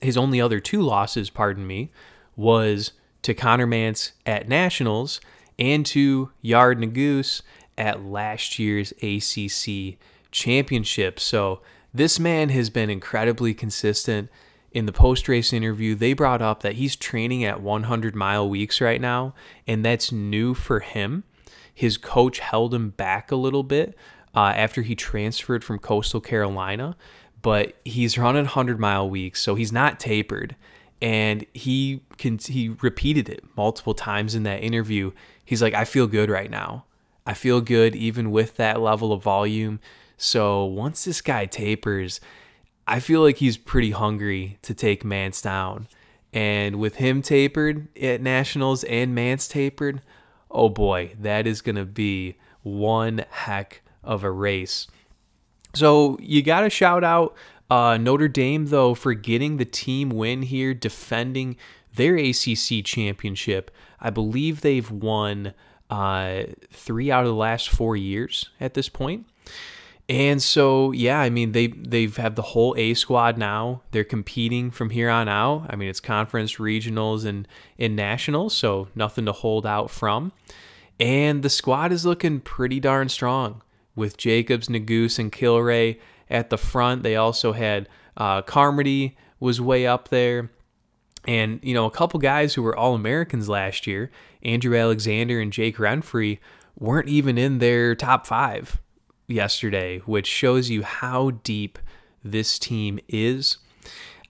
his 0.00 0.16
only 0.16 0.40
other 0.40 0.60
two 0.60 0.82
losses, 0.82 1.30
pardon 1.30 1.66
me, 1.66 1.90
was 2.36 2.92
to 3.22 3.34
Conner 3.34 3.66
Mantz 3.66 4.12
at 4.24 4.48
Nationals 4.48 5.20
and 5.58 5.84
to 5.86 6.30
Yared 6.42 6.82
Nuguse 6.82 7.42
at 7.80 8.04
last 8.04 8.58
year's 8.58 8.92
ACC 9.02 9.98
championship. 10.30 11.18
So 11.18 11.62
this 11.92 12.20
man 12.20 12.50
has 12.50 12.70
been 12.70 12.90
incredibly 12.90 13.54
consistent. 13.54 14.28
In 14.70 14.86
the 14.86 14.92
post 14.92 15.28
race 15.28 15.52
interview, 15.52 15.96
they 15.96 16.12
brought 16.12 16.42
up 16.42 16.62
that 16.62 16.74
he's 16.74 16.94
training 16.94 17.44
at 17.44 17.60
100 17.60 18.14
mile 18.14 18.48
weeks 18.48 18.80
right 18.80 19.00
now, 19.00 19.34
and 19.66 19.84
that's 19.84 20.12
new 20.12 20.54
for 20.54 20.78
him. 20.80 21.24
His 21.74 21.96
coach 21.96 22.38
held 22.38 22.72
him 22.74 22.90
back 22.90 23.32
a 23.32 23.36
little 23.36 23.64
bit 23.64 23.96
uh, 24.34 24.52
after 24.54 24.82
he 24.82 24.94
transferred 24.94 25.64
from 25.64 25.78
Coastal 25.78 26.20
Carolina, 26.20 26.96
but 27.42 27.74
he's 27.84 28.18
running 28.18 28.44
100 28.44 28.78
mile 28.78 29.08
weeks, 29.08 29.40
so 29.40 29.54
he's 29.54 29.72
not 29.72 29.98
tapered. 29.98 30.54
And 31.02 31.46
he 31.54 32.04
can 32.18 32.36
he 32.36 32.76
repeated 32.82 33.30
it 33.30 33.42
multiple 33.56 33.94
times 33.94 34.34
in 34.34 34.42
that 34.42 34.62
interview. 34.62 35.12
He's 35.42 35.62
like, 35.62 35.72
I 35.72 35.86
feel 35.86 36.06
good 36.06 36.28
right 36.28 36.50
now. 36.50 36.84
I 37.30 37.34
feel 37.34 37.60
good 37.60 37.94
even 37.94 38.32
with 38.32 38.56
that 38.56 38.80
level 38.80 39.12
of 39.12 39.22
volume. 39.22 39.78
So 40.16 40.64
once 40.64 41.04
this 41.04 41.20
guy 41.20 41.46
tapers, 41.46 42.20
I 42.88 42.98
feel 42.98 43.20
like 43.20 43.36
he's 43.36 43.56
pretty 43.56 43.92
hungry 43.92 44.58
to 44.62 44.74
take 44.74 45.04
Mantz 45.04 45.40
down. 45.40 45.86
And 46.32 46.80
with 46.80 46.96
him 46.96 47.22
tapered 47.22 47.86
at 47.96 48.20
Nationals 48.20 48.82
and 48.82 49.16
Mantz 49.16 49.48
tapered, 49.48 50.02
oh 50.50 50.70
boy, 50.70 51.12
that 51.20 51.46
is 51.46 51.62
going 51.62 51.76
to 51.76 51.84
be 51.84 52.34
one 52.64 53.24
heck 53.30 53.82
of 54.02 54.24
a 54.24 54.30
race. 54.32 54.88
So 55.72 56.18
you 56.20 56.42
got 56.42 56.62
to 56.62 56.70
shout 56.70 57.04
out 57.04 57.36
uh, 57.70 57.96
Notre 57.96 58.26
Dame, 58.26 58.66
though, 58.66 58.94
for 58.94 59.14
getting 59.14 59.56
the 59.56 59.64
team 59.64 60.10
win 60.10 60.42
here, 60.42 60.74
defending 60.74 61.56
their 61.94 62.16
ACC 62.16 62.84
championship. 62.84 63.70
I 64.00 64.10
believe 64.10 64.62
they've 64.62 64.90
won 64.90 65.54
uh, 65.90 66.44
three 66.70 67.10
out 67.10 67.24
of 67.24 67.28
the 67.28 67.34
last 67.34 67.68
four 67.68 67.96
years 67.96 68.48
at 68.60 68.74
this 68.74 68.88
point. 68.88 69.26
And 70.08 70.42
so, 70.42 70.90
yeah, 70.90 71.20
I 71.20 71.30
mean, 71.30 71.52
they 71.52 71.68
they've 71.68 72.16
have 72.16 72.34
the 72.34 72.42
whole 72.42 72.74
A 72.76 72.94
squad 72.94 73.38
now. 73.38 73.82
They're 73.92 74.02
competing 74.02 74.72
from 74.72 74.90
here 74.90 75.08
on 75.08 75.28
out. 75.28 75.66
I 75.70 75.76
mean, 75.76 75.88
it's 75.88 76.00
conference, 76.00 76.56
regionals, 76.56 77.24
and 77.24 77.46
in 77.78 77.94
nationals, 77.94 78.54
so 78.56 78.88
nothing 78.96 79.26
to 79.26 79.32
hold 79.32 79.66
out 79.66 79.88
from. 79.88 80.32
And 80.98 81.42
the 81.42 81.48
squad 81.48 81.92
is 81.92 82.04
looking 82.04 82.40
pretty 82.40 82.80
darn 82.80 83.08
strong 83.08 83.62
with 83.94 84.16
Jacobs, 84.16 84.68
Nuguse, 84.68 85.18
and 85.18 85.30
Kilrea 85.30 85.98
at 86.28 86.50
the 86.50 86.58
front. 86.58 87.04
They 87.04 87.14
also 87.14 87.52
had 87.52 87.88
uh, 88.16 88.42
Carmody 88.42 89.16
was 89.38 89.60
way 89.60 89.86
up 89.86 90.08
there. 90.08 90.50
And, 91.26 91.60
you 91.62 91.74
know, 91.74 91.86
a 91.86 91.90
couple 91.90 92.18
guys 92.18 92.54
who 92.54 92.62
were 92.62 92.76
All 92.76 92.94
Americans 92.94 93.48
last 93.48 93.86
year, 93.86 94.10
Andrew 94.42 94.76
Alexander 94.76 95.40
and 95.40 95.52
Jake 95.52 95.76
Renfree, 95.76 96.38
weren't 96.78 97.08
even 97.08 97.36
in 97.38 97.58
their 97.58 97.94
top 97.94 98.26
five 98.26 98.80
yesterday, 99.28 99.98
which 100.00 100.26
shows 100.26 100.70
you 100.70 100.82
how 100.82 101.30
deep 101.30 101.78
this 102.24 102.58
team 102.58 102.98
is. 103.08 103.58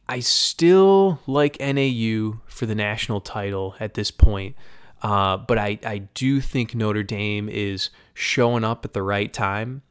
I 0.08 0.20
still 0.20 1.20
like 1.26 1.60
NAU 1.60 2.40
for 2.46 2.66
the 2.66 2.74
national 2.74 3.20
title 3.20 3.76
at 3.78 3.94
this 3.94 4.10
point, 4.10 4.56
uh, 5.02 5.36
but 5.36 5.56
I, 5.56 5.78
I 5.84 5.98
do 5.98 6.40
think 6.40 6.74
Notre 6.74 7.04
Dame 7.04 7.48
is 7.48 7.90
showing 8.12 8.64
up 8.64 8.84
at 8.84 8.92
the 8.92 9.02
right 9.02 9.32
time. 9.32 9.82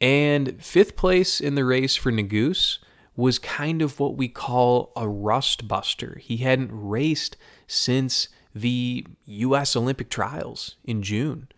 And 0.00 0.62
fifth 0.64 0.96
place 0.96 1.40
in 1.40 1.54
the 1.54 1.64
race 1.64 1.96
for 1.96 2.10
Nuguse 2.10 2.78
was 3.16 3.38
kind 3.38 3.82
of 3.82 3.98
what 3.98 4.16
we 4.16 4.28
call 4.28 4.92
a 4.96 5.08
rust 5.08 5.68
buster. 5.68 6.18
He 6.22 6.38
hadn't 6.38 6.70
raced 6.72 7.36
since 7.66 8.28
the 8.54 9.06
U.S. 9.26 9.76
Olympic 9.76 10.10
trials 10.10 10.76
in 10.84 11.02
June 11.02 11.48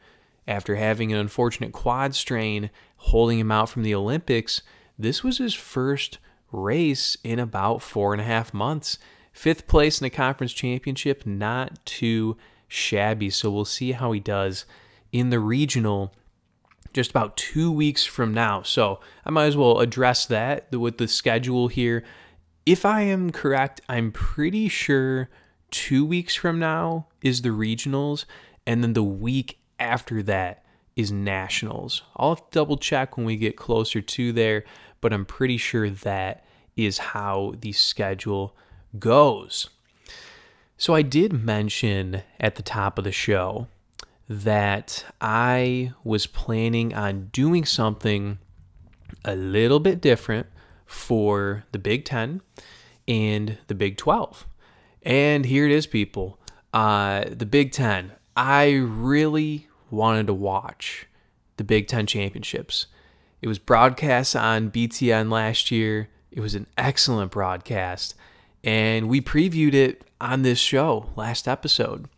after 0.50 0.76
having 0.76 1.12
an 1.12 1.18
unfortunate 1.18 1.72
quad 1.72 2.14
strain 2.14 2.70
holding 2.96 3.38
him 3.38 3.53
out 3.53 3.68
from 3.68 3.85
the 3.85 3.94
Olympics, 3.94 4.62
this 4.98 5.22
was 5.22 5.38
his 5.38 5.55
first 5.55 6.18
race 6.53 7.16
in 7.22 7.38
about 7.38 7.81
four 7.81 8.12
and 8.12 8.20
a 8.20 8.24
half 8.24 8.53
months. 8.53 8.98
Fifth 9.33 9.68
place 9.68 10.00
in 10.00 10.05
the 10.05 10.11
conference 10.11 10.53
championship, 10.53 11.24
not 11.24 11.85
too 11.87 12.37
shabby. 12.66 13.31
So 13.31 13.50
we'll 13.50 13.64
see 13.64 13.92
how 13.92 14.11
he 14.12 14.20
does 14.20 14.64
in 15.12 15.31
the 15.31 15.38
regional 15.38 16.12
just 16.92 17.11
about 17.11 17.37
two 17.37 17.70
weeks 17.70 18.05
from 18.05 18.35
now. 18.35 18.62
So 18.62 18.98
I 19.24 19.31
might 19.31 19.46
as 19.46 19.57
well 19.57 19.79
address 19.79 20.26
that 20.26 20.72
with 20.72 20.98
the 20.98 21.07
schedule 21.07 21.68
here. 21.68 22.03
If 22.66 22.85
I 22.85 23.03
am 23.03 23.31
correct, 23.31 23.81
I'm 23.88 24.11
pretty 24.11 24.68
sure 24.68 25.31
two 25.70 26.04
weeks 26.04 26.35
from 26.35 26.59
now 26.59 27.06
is 27.22 27.42
the 27.42 27.50
regionals, 27.50 28.24
and 28.66 28.83
then 28.83 28.92
the 28.92 29.02
week 29.02 29.59
after 29.78 30.22
that 30.24 30.64
is 30.96 31.11
nationals. 31.11 32.02
I'll 32.16 32.46
double 32.50 32.76
check 32.76 33.16
when 33.16 33.26
we 33.26 33.37
get 33.37 33.56
closer 33.56 34.00
to 34.00 34.33
there, 34.33 34.64
but 35.00 35.12
I'm 35.12 35.24
pretty 35.24 35.56
sure 35.56 35.88
that 35.88 36.44
is 36.76 36.98
how 36.98 37.54
the 37.61 37.72
schedule 37.72 38.56
goes. 38.98 39.70
So 40.76 40.94
I 40.94 41.02
did 41.02 41.33
mention 41.33 42.22
at 42.38 42.54
the 42.54 42.62
top 42.62 42.98
of 42.98 43.04
the 43.04 43.12
show 43.12 43.66
that 44.28 45.04
I 45.20 45.92
was 46.04 46.26
planning 46.26 46.94
on 46.94 47.28
doing 47.33 47.64
something 47.64 48.38
a 49.24 49.35
little 49.35 49.80
bit 49.80 50.00
different 50.00 50.46
for 50.87 51.64
the 51.72 51.78
Big 51.78 52.04
Ten 52.04 52.40
and 53.06 53.59
the 53.66 53.74
Big 53.74 53.96
12. 53.96 54.46
And 55.02 55.44
here 55.44 55.66
it 55.66 55.72
is, 55.72 55.86
people. 55.86 56.38
Uh, 56.72 57.24
the 57.30 57.46
Big 57.46 57.72
Ten. 57.72 58.12
I 58.36 58.72
really 58.72 59.68
wanted 59.90 60.26
to 60.28 60.34
watch 60.34 61.06
the 61.56 61.64
Big 61.64 61.88
Ten 61.88 62.06
championships. 62.06 62.86
It 63.42 63.48
was 63.48 63.58
broadcast 63.58 64.36
on 64.36 64.70
BTN 64.70 65.30
last 65.30 65.70
year. 65.70 66.08
It 66.30 66.40
was 66.40 66.54
an 66.54 66.66
excellent 66.76 67.32
broadcast. 67.32 68.14
And 68.62 69.08
we 69.08 69.20
previewed 69.20 69.74
it 69.74 70.04
on 70.20 70.42
this 70.42 70.58
show 70.58 71.10
last 71.16 71.48
episode. 71.48 72.08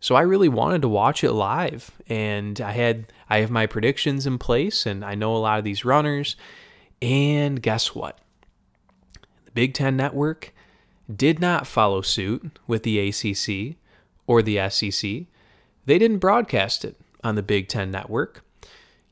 So 0.00 0.14
I 0.14 0.22
really 0.22 0.48
wanted 0.48 0.82
to 0.82 0.88
watch 0.88 1.24
it 1.24 1.32
live 1.32 1.90
and 2.08 2.60
I 2.60 2.72
had 2.72 3.12
I 3.28 3.38
have 3.38 3.50
my 3.50 3.66
predictions 3.66 4.26
in 4.26 4.38
place 4.38 4.86
and 4.86 5.04
I 5.04 5.14
know 5.14 5.34
a 5.34 5.38
lot 5.38 5.58
of 5.58 5.64
these 5.64 5.84
runners 5.84 6.36
and 7.02 7.60
guess 7.60 7.94
what? 7.94 8.18
The 9.44 9.50
Big 9.50 9.74
10 9.74 9.96
network 9.96 10.54
did 11.14 11.40
not 11.40 11.66
follow 11.66 12.02
suit 12.02 12.58
with 12.66 12.82
the 12.82 12.98
ACC 12.98 13.76
or 14.26 14.42
the 14.42 14.68
SEC. 14.68 15.22
They 15.86 15.98
didn't 15.98 16.18
broadcast 16.18 16.84
it 16.84 16.96
on 17.24 17.34
the 17.34 17.42
Big 17.42 17.68
10 17.68 17.90
network. 17.90 18.44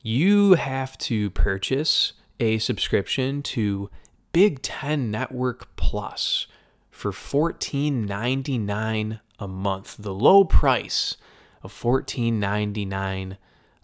You 0.02 0.54
have 0.54 0.98
to 0.98 1.30
purchase 1.30 2.12
a 2.38 2.58
subscription 2.58 3.42
to 3.42 3.90
Big 4.32 4.62
10 4.62 5.10
Network 5.10 5.74
Plus 5.76 6.46
for 6.90 7.10
$14.99 7.10 9.20
a 9.38 9.48
month, 9.48 9.96
the 9.98 10.14
low 10.14 10.44
price 10.44 11.16
of 11.62 11.72
$14.99 11.72 13.36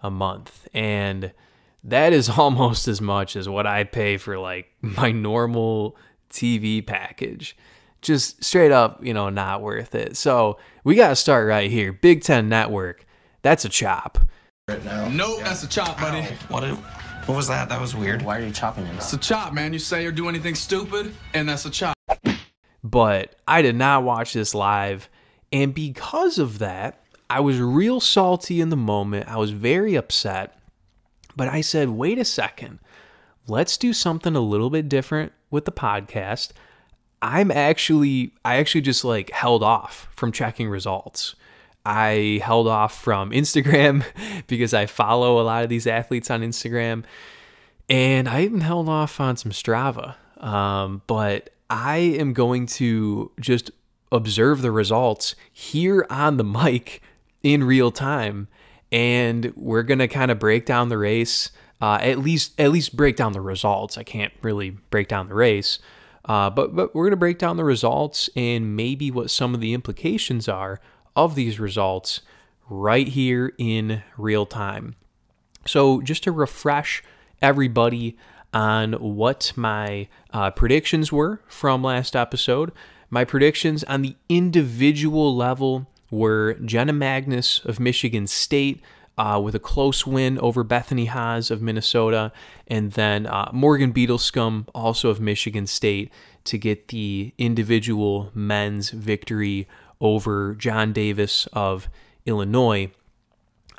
a 0.02 0.10
month. 0.10 0.68
And 0.74 1.32
that 1.82 2.12
is 2.12 2.28
almost 2.28 2.88
as 2.88 3.00
much 3.00 3.36
as 3.36 3.48
what 3.48 3.66
I 3.66 3.84
pay 3.84 4.16
for 4.16 4.38
like 4.38 4.70
my 4.80 5.10
normal 5.10 5.96
TV 6.30 6.86
package. 6.86 7.56
Just 8.02 8.42
straight 8.44 8.72
up, 8.72 9.04
you 9.04 9.14
know, 9.14 9.30
not 9.30 9.62
worth 9.62 9.94
it. 9.94 10.16
So 10.16 10.58
we 10.84 10.94
got 10.96 11.08
to 11.08 11.16
start 11.16 11.46
right 11.48 11.70
here. 11.70 11.92
Big 11.92 12.22
Ten 12.22 12.48
Network, 12.48 13.06
that's 13.42 13.64
a 13.64 13.68
chop. 13.68 14.18
Right 14.68 14.84
now. 14.84 15.08
Nope, 15.08 15.40
that's 15.40 15.62
a 15.62 15.68
chop, 15.68 15.98
buddy. 15.98 16.22
What? 16.48 16.64
It, 16.64 16.76
what 17.26 17.36
was 17.36 17.48
that? 17.48 17.68
That 17.68 17.80
was 17.80 17.94
weird. 17.94 18.22
Why 18.22 18.38
are 18.38 18.44
you 18.44 18.50
chopping 18.50 18.84
him? 18.84 18.96
It's 18.96 19.12
a 19.12 19.18
chop, 19.18 19.52
man. 19.52 19.72
You 19.72 19.78
say 19.78 20.04
or 20.04 20.10
do 20.10 20.28
anything 20.28 20.56
stupid, 20.56 21.14
and 21.34 21.48
that's 21.48 21.64
a 21.64 21.70
chop. 21.70 21.96
But 22.82 23.36
I 23.46 23.62
did 23.62 23.76
not 23.76 24.02
watch 24.02 24.32
this 24.32 24.54
live. 24.54 25.08
And 25.52 25.72
because 25.72 26.38
of 26.38 26.58
that, 26.58 27.04
I 27.30 27.40
was 27.40 27.60
real 27.60 28.00
salty 28.00 28.60
in 28.60 28.70
the 28.70 28.76
moment. 28.76 29.28
I 29.28 29.36
was 29.36 29.52
very 29.52 29.94
upset. 29.94 30.58
But 31.36 31.48
I 31.48 31.60
said, 31.60 31.90
wait 31.90 32.18
a 32.18 32.24
second. 32.24 32.80
Let's 33.46 33.76
do 33.76 33.92
something 33.92 34.34
a 34.34 34.40
little 34.40 34.70
bit 34.70 34.88
different 34.88 35.32
with 35.50 35.64
the 35.64 35.72
podcast. 35.72 36.50
I'm 37.22 37.50
actually, 37.50 38.32
I 38.44 38.56
actually 38.56 38.80
just 38.80 39.04
like 39.04 39.30
held 39.30 39.62
off 39.62 40.08
from 40.16 40.32
checking 40.32 40.68
results. 40.68 41.34
I 41.86 42.40
held 42.44 42.68
off 42.68 43.00
from 43.00 43.30
Instagram 43.32 44.04
because 44.46 44.74
I 44.74 44.86
follow 44.86 45.40
a 45.40 45.44
lot 45.44 45.62
of 45.62 45.68
these 45.68 45.86
athletes 45.86 46.30
on 46.30 46.42
Instagram. 46.42 47.04
And 47.88 48.28
I 48.28 48.42
even 48.42 48.60
held 48.60 48.88
off 48.88 49.20
on 49.20 49.36
some 49.36 49.52
Strava. 49.52 50.16
Um, 50.38 51.02
but 51.06 51.50
I 51.70 51.96
am 51.96 52.32
going 52.32 52.66
to 52.66 53.30
just 53.40 53.70
observe 54.10 54.60
the 54.62 54.70
results 54.70 55.34
here 55.52 56.06
on 56.10 56.36
the 56.36 56.44
mic 56.44 57.02
in 57.42 57.64
real 57.64 57.90
time 57.90 58.48
and 58.92 59.52
we're 59.56 59.82
going 59.82 59.98
to 59.98 60.06
kind 60.06 60.30
of 60.30 60.38
break 60.38 60.66
down 60.66 60.90
the 60.90 60.98
race 60.98 61.50
uh, 61.80 61.98
at 62.00 62.18
least 62.18 62.52
at 62.60 62.70
least 62.70 62.94
break 62.94 63.16
down 63.16 63.32
the 63.32 63.40
results 63.40 63.98
i 63.98 64.02
can't 64.02 64.32
really 64.42 64.70
break 64.90 65.08
down 65.08 65.28
the 65.28 65.34
race 65.34 65.78
uh, 66.24 66.50
but 66.50 66.74
but 66.74 66.94
we're 66.94 67.04
going 67.04 67.10
to 67.10 67.16
break 67.16 67.38
down 67.38 67.56
the 67.56 67.64
results 67.64 68.30
and 68.36 68.76
maybe 68.76 69.10
what 69.10 69.30
some 69.30 69.54
of 69.54 69.60
the 69.60 69.74
implications 69.74 70.48
are 70.48 70.80
of 71.16 71.34
these 71.34 71.58
results 71.60 72.20
right 72.68 73.08
here 73.08 73.52
in 73.58 74.02
real 74.16 74.46
time. 74.46 74.94
So 75.66 76.00
just 76.00 76.22
to 76.24 76.32
refresh 76.32 77.02
everybody 77.40 78.16
on 78.54 78.92
what 78.94 79.52
my 79.56 80.08
uh, 80.32 80.50
predictions 80.50 81.10
were 81.10 81.40
from 81.48 81.82
last 81.82 82.14
episode 82.14 82.72
my 83.12 83.26
predictions 83.26 83.84
on 83.84 84.00
the 84.00 84.16
individual 84.30 85.36
level 85.36 85.86
were 86.10 86.54
Jenna 86.54 86.94
Magness 86.94 87.62
of 87.66 87.78
Michigan 87.78 88.26
State 88.26 88.80
uh, 89.18 89.40
with 89.42 89.54
a 89.54 89.60
close 89.60 90.06
win 90.06 90.38
over 90.38 90.64
Bethany 90.64 91.06
Hasz 91.06 91.50
of 91.50 91.60
Minnesota, 91.60 92.32
and 92.66 92.92
then 92.92 93.26
uh, 93.26 93.50
Morgan 93.52 93.92
Beadlescomb, 93.92 94.66
also 94.74 95.10
of 95.10 95.20
Michigan 95.20 95.66
State, 95.66 96.10
to 96.44 96.58
get 96.58 96.88
the 96.88 97.32
individual 97.38 98.30
men's 98.34 98.90
victory 98.90 99.68
over 100.00 100.54
John 100.54 100.92
Davis 100.92 101.46
of 101.52 101.88
Illinois. 102.26 102.90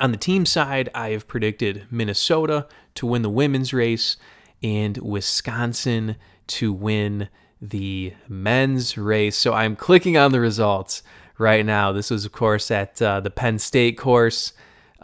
On 0.00 0.12
the 0.12 0.18
team 0.18 0.46
side, 0.46 0.88
I 0.94 1.10
have 1.10 1.28
predicted 1.28 1.86
Minnesota 1.90 2.66
to 2.94 3.06
win 3.06 3.22
the 3.22 3.30
women's 3.30 3.72
race 3.72 4.16
and 4.62 4.96
Wisconsin 4.98 6.16
to 6.46 6.72
win 6.72 7.28
the 7.60 8.14
men's 8.28 8.96
race. 8.96 9.36
So 9.36 9.52
I'm 9.52 9.76
clicking 9.76 10.16
on 10.16 10.32
the 10.32 10.40
results 10.40 11.02
right 11.38 11.64
now. 11.64 11.92
This 11.92 12.10
was, 12.10 12.24
of 12.24 12.32
course, 12.32 12.70
at 12.70 13.00
uh, 13.00 13.20
the 13.20 13.30
Penn 13.30 13.58
State 13.58 13.98
course. 13.98 14.52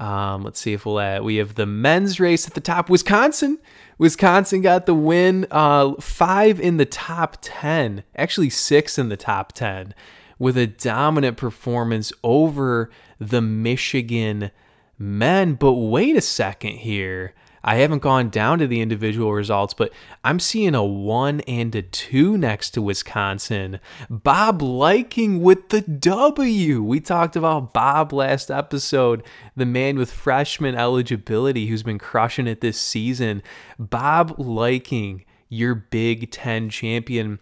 Um, 0.01 0.45
let's 0.45 0.59
see 0.59 0.73
if 0.73 0.87
we'll 0.87 0.99
add. 0.99 1.23
We 1.23 1.37
have 1.37 1.57
the 1.57 1.67
men's 1.67 2.19
race 2.19 2.47
at 2.47 2.55
the 2.55 2.61
top. 2.61 2.89
Wisconsin. 2.89 3.59
Wisconsin 3.99 4.63
got 4.63 4.87
the 4.87 4.95
win. 4.95 5.47
Uh, 5.51 5.93
five 6.01 6.59
in 6.59 6.79
the 6.79 6.87
top 6.87 7.37
10, 7.43 8.03
actually, 8.17 8.49
six 8.49 8.99
in 8.99 9.11
the 9.11 9.19
top 9.19 9.53
10, 9.53 9.95
with 10.39 10.57
a 10.57 10.67
dominant 10.67 11.37
performance 11.37 12.15
over 12.25 12.91
the 13.19 13.43
Michigan 13.43 14.51
men. 14.99 15.53
But 15.53 15.75
wait 15.75 16.17
a 16.17 16.23
second 16.23 16.79
here. 16.79 17.35
I 17.63 17.77
haven't 17.77 18.03
gone 18.03 18.31
down 18.31 18.59
to 18.61 18.67
the 18.67 18.81
individual 18.81 19.33
results, 19.33 19.75
but 19.75 19.93
I'm 20.25 20.41
seeing 20.41 20.75
a 20.75 20.85
one 20.85 21.41
and 21.41 21.75
a 21.75 21.83
two 21.83 22.39
next 22.39 22.71
to 22.71 22.83
Wisconsin. 22.83 23.81
Bob 24.09 24.63
Liking 24.63 25.43
with 25.43 25.69
the 25.69 25.83
W. 25.83 26.83
We 26.83 27.01
talked 27.01 27.37
about 27.37 27.75
Bob 27.75 28.13
last 28.13 28.51
episode, 28.51 29.23
the 29.55 29.67
man 29.67 29.99
with 29.99 30.11
freshman 30.11 30.75
eligibility 30.75 31.67
who's 31.67 31.83
been 31.83 31.99
crushing 31.99 32.47
it 32.47 32.61
this 32.61 32.81
season. 32.81 33.43
Bob 33.79 34.35
Liking, 34.39 35.25
your 35.49 35.75
Big 35.75 36.31
Ten 36.31 36.71
champion. 36.71 37.41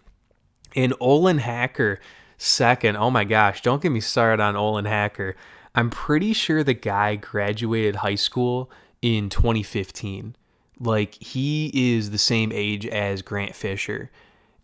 And 0.75 0.93
Olin 0.99 1.39
Hacker, 1.39 1.99
second. 2.37 2.97
Oh 2.97 3.09
my 3.09 3.23
gosh, 3.23 3.61
don't 3.61 3.81
get 3.81 3.91
me 3.91 4.01
started 4.01 4.41
on 4.41 4.55
Olin 4.55 4.85
Hacker. 4.85 5.35
I'm 5.73 5.89
pretty 5.89 6.33
sure 6.33 6.63
the 6.63 6.73
guy 6.73 7.15
graduated 7.15 7.97
high 7.97 8.15
school 8.15 8.69
in 9.01 9.29
2015. 9.29 10.35
Like 10.79 11.15
he 11.15 11.71
is 11.73 12.11
the 12.11 12.17
same 12.17 12.51
age 12.53 12.85
as 12.85 13.21
Grant 13.21 13.55
Fisher. 13.55 14.09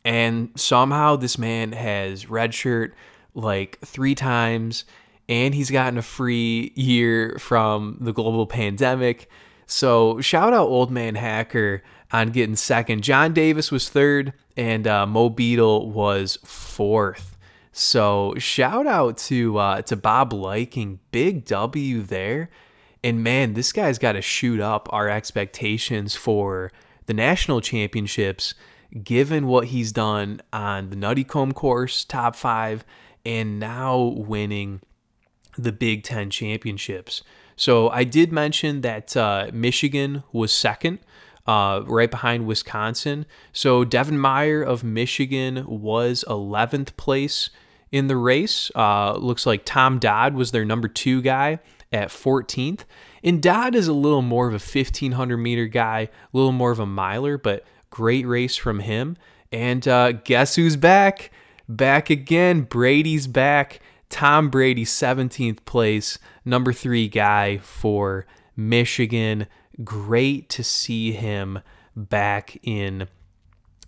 And 0.03 0.51
somehow 0.55 1.15
this 1.15 1.37
man 1.37 1.71
has 1.71 2.25
redshirt 2.25 2.91
like 3.33 3.79
three 3.79 4.15
times 4.15 4.85
and 5.27 5.53
he's 5.55 5.71
gotten 5.71 5.97
a 5.97 6.03
free 6.03 6.71
year 6.75 7.37
from 7.39 7.97
the 7.99 8.13
global 8.13 8.45
pandemic. 8.45 9.29
So 9.65 10.21
shout 10.21 10.53
out 10.53 10.67
old 10.67 10.91
man 10.91 11.15
hacker 11.15 11.81
on 12.11 12.29
getting 12.29 12.55
second. 12.55 13.03
John 13.03 13.33
Davis 13.33 13.71
was 13.71 13.89
third 13.89 14.33
and 14.55 14.87
uh, 14.87 15.05
Mo 15.05 15.29
Beadle 15.29 15.89
was 15.89 16.37
fourth. 16.45 17.35
So 17.71 18.35
shout 18.37 18.87
out 18.87 19.17
to 19.17 19.57
uh, 19.57 19.81
to 19.83 19.97
Bob 19.97 20.31
Liking, 20.31 20.99
big 21.11 21.43
W 21.45 22.01
there. 22.01 22.49
And 23.05 23.23
man, 23.23 23.53
this 23.53 23.71
guy's 23.71 23.99
got 23.99 24.13
to 24.13 24.21
shoot 24.23 24.59
up 24.59 24.89
our 24.91 25.07
expectations 25.07 26.15
for 26.15 26.71
the 27.05 27.13
national 27.13 27.61
championships, 27.61 28.55
given 29.03 29.45
what 29.45 29.67
he's 29.67 29.91
done 29.91 30.41
on 30.51 30.89
the 30.89 30.95
Nuttycombe 30.95 31.53
course, 31.53 32.03
top 32.03 32.35
five, 32.35 32.83
and 33.23 33.59
now 33.59 33.99
winning 33.99 34.81
the 35.55 35.71
Big 35.71 36.01
Ten 36.01 36.31
championships. 36.31 37.21
So 37.55 37.89
I 37.91 38.05
did 38.05 38.31
mention 38.31 38.81
that 38.81 39.15
uh, 39.15 39.51
Michigan 39.53 40.23
was 40.33 40.51
second. 40.51 40.97
Uh, 41.45 41.83
right 41.85 42.09
behind 42.09 42.47
Wisconsin. 42.47 43.23
So 43.53 43.85
Devin 43.85 44.17
Meyrer 44.17 44.65
of 44.65 44.83
Michigan 44.83 45.63
was 45.67 46.25
11th 46.27 46.97
place 46.97 47.51
in 47.91 48.07
the 48.07 48.17
race. 48.17 48.71
Uh, 48.73 49.13
looks 49.17 49.45
like 49.45 49.63
Tom 49.63 49.99
Dodd 49.99 50.33
was 50.33 50.49
their 50.49 50.65
number 50.65 50.87
two 50.87 51.21
guy 51.21 51.59
at 51.95 52.09
14th. 52.09 52.81
And 53.23 53.41
Dodd 53.41 53.73
is 53.73 53.87
a 53.87 53.93
little 53.93 54.21
more 54.21 54.47
of 54.47 54.53
a 54.53 54.55
1500 54.55 55.37
meter 55.37 55.65
guy, 55.65 56.01
a 56.01 56.09
little 56.37 56.51
more 56.51 56.71
of 56.71 56.79
a 56.79 56.85
miler, 56.85 57.37
but 57.37 57.63
great 57.89 58.27
race 58.27 58.57
from 58.57 58.81
him. 58.81 59.15
And 59.51 59.87
uh, 59.87 60.11
guess 60.11 60.57
who's 60.57 60.75
back? 60.75 61.31
Back 61.69 62.09
again. 62.09 62.61
Brady's 62.61 63.27
back. 63.27 63.79
Tom 64.09 64.49
Brady, 64.49 64.85
17th 64.85 65.65
place, 65.65 66.19
number 66.43 66.71
three 66.71 67.07
guy 67.07 67.57
for 67.57 68.25
Michigan. 68.55 69.47
Great 69.83 70.47
to 70.49 70.63
see 70.63 71.11
him 71.11 71.59
back 71.95 72.57
in 72.61 73.07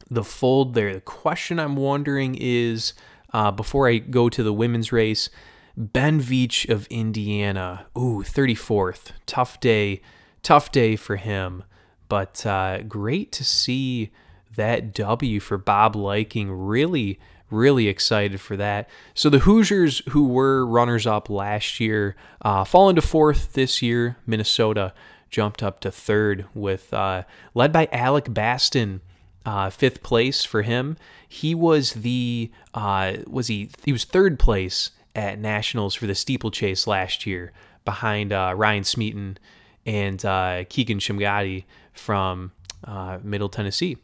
the 0.09 0.23
fold 0.23 0.73
there. 0.73 0.93
The 0.93 1.01
question 1.01 1.59
I'm 1.59 1.75
wondering 1.75 2.35
is 2.39 2.93
uh, 3.31 3.51
before 3.51 3.87
I 3.87 3.97
go 3.97 4.27
to 4.29 4.41
the 4.41 4.53
women's 4.53 4.91
race, 4.91 5.29
Ben 5.77 6.19
Veatch 6.19 6.67
of 6.67 6.87
Indiana. 6.87 7.85
Ooh, 7.95 8.23
34th. 8.23 9.11
Tough 9.27 9.59
day. 9.59 10.01
Tough 10.41 10.71
day 10.71 10.95
for 10.95 11.17
him. 11.17 11.63
But 12.09 12.43
uh, 12.47 12.81
great 12.81 13.31
to 13.33 13.43
see 13.43 14.09
that 14.55 14.91
W 14.95 15.39
for 15.39 15.59
Bob 15.59 15.95
Liking. 15.95 16.51
Really, 16.51 17.19
really 17.51 17.87
excited 17.87 18.41
for 18.41 18.57
that. 18.57 18.89
So 19.13 19.29
the 19.29 19.39
Hoosiers, 19.39 20.01
who 20.09 20.27
were 20.27 20.65
runners 20.65 21.05
up 21.05 21.29
last 21.29 21.79
year, 21.79 22.15
uh, 22.41 22.63
fall 22.63 22.89
into 22.89 23.03
fourth 23.03 23.53
this 23.53 23.81
year. 23.83 24.17
Minnesota 24.25 24.93
jumped 25.29 25.61
up 25.61 25.79
to 25.81 25.91
third 25.91 26.45
with 26.55 26.91
uh, 26.91 27.23
led 27.53 27.71
by 27.71 27.87
Alec 27.91 28.25
Basten 28.25 29.01
uh, 29.45 29.69
fifth 29.69 30.01
place 30.01 30.43
for 30.43 30.63
him. 30.63 30.97
He 31.27 31.53
was 31.53 31.93
the 31.93 32.51
uh, 32.73 33.17
was 33.27 33.47
he 33.47 33.69
he 33.85 33.91
was 33.91 34.03
third 34.03 34.39
place 34.39 34.91
at 35.17 35.39
nationals 35.39 35.95
for 35.95 36.05
the 36.05 36.15
steeplechase 36.15 36.85
last 36.85 37.25
year 37.25 37.51
behind 37.83 38.31
uh, 38.31 38.53
Ryan 38.55 38.83
Smeeton 38.83 39.37
and 39.85 40.23
uh, 40.23 40.63
Kigen 40.65 40.99
Chemadi 40.99 41.65
from 41.91 42.51
uh, 42.83 43.17
Middle 43.23 43.49
Tennessee. 43.49 43.97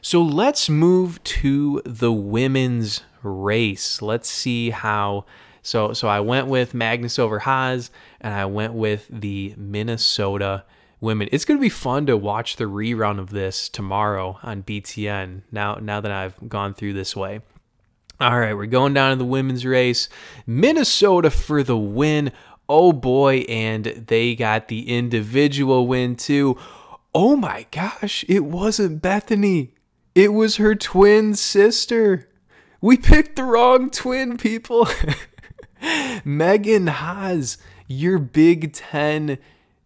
So 0.00 0.22
let's 0.22 0.70
move 0.70 1.22
to 1.24 1.82
the 1.84 2.12
women's 2.12 3.02
race. 3.22 4.00
Let's 4.00 4.30
see 4.30 4.70
how. 4.70 5.26
So 5.62 5.92
so 5.92 6.08
I 6.08 6.20
went 6.20 6.46
with 6.46 6.72
Magness 6.72 7.18
over 7.18 7.40
Hasz, 7.40 7.90
and 8.20 8.32
I 8.32 8.46
went 8.46 8.72
with 8.72 9.08
the 9.10 9.54
Minnesota 9.58 10.64
women. 11.00 11.28
It's 11.32 11.44
going 11.44 11.58
to 11.58 11.62
be 11.62 11.68
fun 11.68 12.06
to 12.06 12.16
watch 12.16 12.56
the 12.56 12.64
rerun 12.64 13.18
of 13.18 13.30
this 13.30 13.68
tomorrow 13.68 14.38
on 14.42 14.62
BTN. 14.62 15.42
Now, 15.50 15.74
now 15.74 16.00
that 16.00 16.12
I've 16.12 16.48
gone 16.48 16.74
through 16.74 16.92
this 16.92 17.16
way. 17.16 17.40
All 18.20 18.38
right, 18.38 18.52
we're 18.52 18.66
going 18.66 18.92
down 18.92 19.12
to 19.12 19.16
the 19.16 19.24
women's 19.24 19.64
race. 19.64 20.10
Minnesota 20.46 21.30
for 21.30 21.62
the 21.62 21.78
win. 21.78 22.32
Oh 22.68 22.92
boy, 22.92 23.46
and 23.48 23.84
they 23.86 24.34
got 24.34 24.68
the 24.68 24.94
individual 24.94 25.86
win 25.86 26.16
too. 26.16 26.58
Oh 27.14 27.34
my 27.34 27.64
gosh, 27.70 28.26
it 28.28 28.44
wasn't 28.44 29.00
Bethany. 29.00 29.72
It 30.14 30.34
was 30.34 30.56
her 30.56 30.74
twin 30.74 31.34
sister. 31.34 32.28
We 32.82 32.98
picked 32.98 33.36
the 33.36 33.44
wrong 33.44 33.88
twin, 33.88 34.36
people. 34.36 34.86
Megan 36.24 36.88
Hasz, 36.88 37.56
your 37.88 38.18
Big 38.18 38.74
Ten 38.74 39.38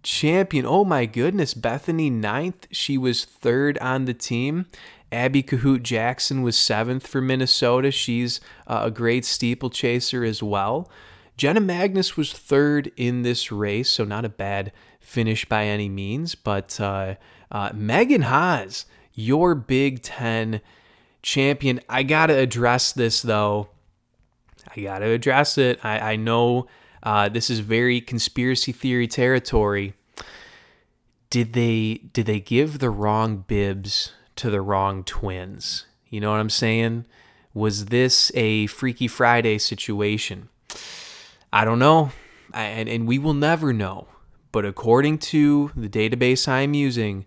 champion. 0.03 0.67
Oh 0.67 0.85
my 0.85 1.07
goodness, 1.07 1.55
Bethany 1.55 2.11
ninth. 2.11 2.67
She 2.73 2.99
was 2.99 3.25
third 3.25 3.79
on 3.79 4.07
the 4.07 4.15
team. 4.15 4.67
Abby 5.15 5.43
Kohut-Jackson 5.43 6.43
was 6.43 6.57
seventh 6.57 7.07
for 7.07 7.21
Minnesota. 7.21 7.91
She's 7.91 8.41
uh, 8.67 8.83
a 8.85 8.91
great 8.91 9.25
steeplechaser 9.25 10.25
as 10.25 10.43
well. 10.43 10.91
Jenna 11.37 11.61
Magness 11.61 12.17
was 12.17 12.33
third 12.33 12.93
in 12.97 13.23
this 13.23 13.51
race, 13.51 13.91
so 13.91 14.05
not 14.05 14.25
a 14.25 14.29
bad 14.29 14.73
finish 15.01 15.45
by 15.45 15.65
any 15.65 15.89
means. 15.89 16.35
But 16.35 16.81
uh, 16.81 17.15
uh, 17.51 17.71
Megan 17.75 18.23
Hasz, 18.23 18.87
your 19.15 19.55
Big 19.55 20.03
Ten 20.03 20.61
champion. 21.23 21.81
I 21.89 22.03
got 22.03 22.27
to 22.27 22.39
address 22.39 22.93
this 22.93 23.23
though. 23.23 23.69
I 24.77 24.81
got 24.81 24.99
to 25.01 25.07
address 25.07 25.59
it. 25.59 25.85
I, 25.85 26.13
I 26.13 26.17
know 26.17 26.67
uh, 27.03 27.29
this 27.29 27.51
is 27.51 27.61
very 27.61 28.01
conspiracy 28.01 28.73
theory 28.73 29.09
territory. 29.09 29.95
Did 31.31 31.53
they 31.53 32.01
did 32.13 32.27
they 32.27 32.41
give 32.41 32.79
the 32.79 32.91
wrong 32.91 33.39
bibs 33.39 34.13
to 34.37 34.51
the 34.51 34.61
wrong 34.61 35.05
twins? 35.05 35.87
You 36.09 36.21
know 36.21 36.31
what 36.31 36.41
I'm 36.41 36.51
saying? 36.51 37.07
Was 37.53 37.87
this 37.87 38.33
a 38.35 38.67
Freaky 38.67 39.09
Friday 39.09 39.59
situation? 39.59 40.49
I 41.53 41.65
don't 41.65 41.79
know, 41.79 42.11
I, 42.53 42.65
and 42.65 42.89
and 42.89 43.07
we 43.07 43.19
will 43.19 43.35
never 43.35 43.73
know. 43.73 44.09
But 44.51 44.65
according 44.65 45.19
to 45.19 45.71
the 45.77 45.89
database 45.89 46.49
I'm 46.49 46.75
using, 46.75 47.27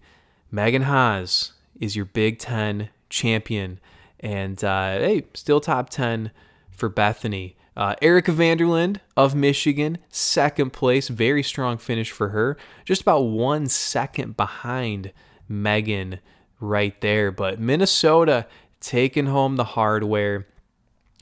Megan 0.52 0.84
Hasz 0.84 1.54
is 1.80 1.96
your 1.96 2.06
Big 2.06 2.40
Ten 2.40 2.90
champion, 3.10 3.80
and 4.20 4.62
uh, 4.64 5.00
hey, 5.00 5.26
still 5.34 5.62
top 5.62 5.90
ten 5.90 6.32
for 6.72 6.90
Bethany. 6.90 7.56
Uh, 7.76 7.96
Ericka 8.02 8.34
VanderLende 8.34 9.00
of 9.16 9.36
Michigan, 9.36 10.00
second 10.10 10.74
place. 10.74 11.10
Very 11.10 11.44
strong 11.44 11.78
finish 11.78 12.12
for 12.12 12.30
her. 12.30 12.58
Just 12.86 13.04
about 13.04 13.22
one 13.22 13.68
second 13.68 14.36
behind 14.36 15.12
Megan 15.48 16.20
right 16.60 17.00
there. 17.02 17.32
But 17.32 17.60
Minnesota 17.60 18.48
taking 18.80 19.28
home 19.28 19.56
the 19.56 19.64
hardware. 19.64 20.48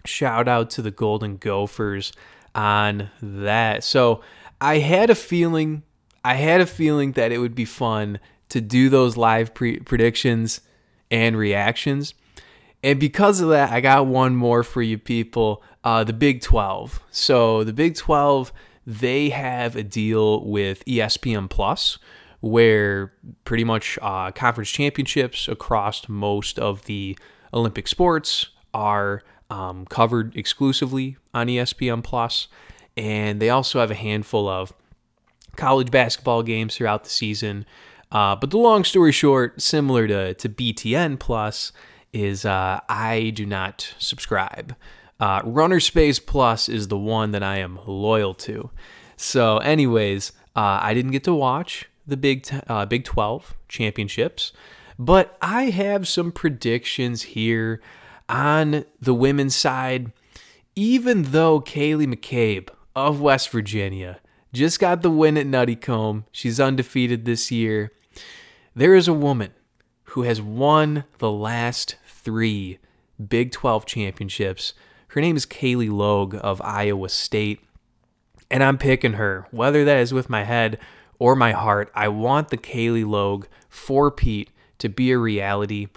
Shout 0.05 0.47
out 0.47 0.69
to 0.71 0.81
the 0.81 0.91
Golden 0.91 1.37
Gophers 1.37 2.13
on 2.53 3.09
that. 3.21 3.83
So 3.83 4.21
I 4.61 4.79
had 4.79 5.09
a 5.09 5.15
feeling, 5.15 5.83
I 6.23 6.35
had 6.35 6.61
a 6.61 6.65
feeling 6.65 7.13
that 7.13 7.31
it 7.31 7.39
would 7.39 7.55
be 7.55 7.65
fun 7.65 8.19
to 8.49 8.61
do 8.61 8.89
those 8.89 9.17
live 9.17 9.53
pre- 9.53 9.79
predictions 9.79 10.61
and 11.11 11.37
reactions. 11.37 12.13
And 12.83 12.99
because 12.99 13.41
of 13.41 13.49
that, 13.49 13.71
I 13.71 13.81
got 13.81 14.05
one 14.05 14.35
more 14.35 14.63
for 14.63 14.81
you 14.81 14.97
people 14.97 15.63
uh, 15.83 16.03
the 16.03 16.13
Big 16.13 16.41
12. 16.41 16.99
So 17.11 17.63
the 17.63 17.73
Big 17.73 17.95
12, 17.95 18.51
they 18.85 19.29
have 19.29 19.75
a 19.75 19.83
deal 19.83 20.43
with 20.45 20.85
ESPN 20.85 21.49
Plus 21.49 21.97
where 22.41 23.13
pretty 23.43 23.63
much 23.63 23.97
uh, 24.01 24.31
conference 24.31 24.69
championships 24.69 25.47
across 25.47 26.07
most 26.07 26.59
of 26.59 26.85
the 26.85 27.17
Olympic 27.53 27.87
sports 27.87 28.47
are 28.73 29.23
um, 29.49 29.85
covered 29.85 30.35
exclusively 30.35 31.17
on 31.33 31.47
ESPN 31.47 32.03
Plus, 32.03 32.47
and 32.97 33.39
they 33.41 33.49
also 33.49 33.79
have 33.79 33.91
a 33.91 33.95
handful 33.95 34.47
of 34.47 34.73
college 35.55 35.91
basketball 35.91 36.43
games 36.43 36.75
throughout 36.75 37.03
the 37.03 37.09
season. 37.09 37.65
Uh, 38.11 38.35
but 38.35 38.51
the 38.51 38.57
long 38.57 38.83
story 38.83 39.11
short, 39.11 39.61
similar 39.61 40.07
to, 40.07 40.33
to 40.35 40.49
BTN 40.49 41.19
Plus, 41.19 41.71
is 42.13 42.45
uh, 42.45 42.79
I 42.87 43.31
do 43.35 43.45
not 43.45 43.93
subscribe. 43.99 44.75
Uh, 45.19 45.41
RunnerSpace 45.41 46.25
Plus 46.25 46.69
is 46.69 46.87
the 46.87 46.97
one 46.97 47.31
that 47.31 47.43
I 47.43 47.57
am 47.57 47.79
loyal 47.85 48.33
to. 48.35 48.69
So, 49.17 49.57
anyways, 49.59 50.31
uh, 50.55 50.79
I 50.81 50.93
didn't 50.93 51.11
get 51.11 51.23
to 51.25 51.33
watch 51.33 51.89
the 52.07 52.17
Big 52.17 52.47
uh, 52.67 52.85
Big 52.85 53.03
12 53.03 53.55
championships, 53.67 54.53
but 54.97 55.37
I 55.41 55.65
have 55.65 56.07
some 56.07 56.31
predictions 56.31 57.23
here 57.23 57.81
on 58.29 58.85
the 58.99 59.13
women's 59.13 59.55
side. 59.55 60.11
Even 60.75 61.23
though 61.23 61.61
Ceili 61.61 62.05
McCabe 62.05 62.69
of 62.95 63.21
West 63.21 63.49
Virginia 63.49 64.19
just 64.51 64.79
got 64.79 65.01
the 65.01 65.09
win 65.09 65.37
at 65.37 65.45
Nuttycombe, 65.45 66.23
she's 66.31 66.59
undefeated 66.59 67.25
this 67.25 67.49
year. 67.49 67.91
There 68.75 68.93
is 68.93 69.07
a 69.07 69.13
woman 69.13 69.51
who 70.09 70.23
has 70.23 70.41
won 70.41 71.05
the 71.19 71.31
last 71.31 71.95
three 72.07 72.79
Big 73.29 73.51
12 73.51 73.85
championships 73.85 74.73
her 75.15 75.21
name 75.21 75.37
is 75.37 75.45
Cailie 75.45 75.87
Logue 75.87 76.35
of 76.41 76.61
Iowa 76.61 77.07
State. 77.07 77.61
And 78.51 78.61
I'm 78.61 78.77
picking 78.77 79.13
her, 79.13 79.47
whether 79.49 79.85
that 79.85 79.99
is 79.99 80.13
with 80.13 80.29
my 80.29 80.43
head 80.43 80.77
or 81.19 81.35
my 81.35 81.51
heart. 81.51 81.91
I 81.95 82.07
want 82.07 82.49
the 82.49 82.57
Cailie 82.57 83.03
Logue 83.03 83.45
for 83.69 84.11
Pete 84.11 84.49
to 84.79 84.89
be 84.89 85.11
a 85.11 85.17
reality. 85.17 85.87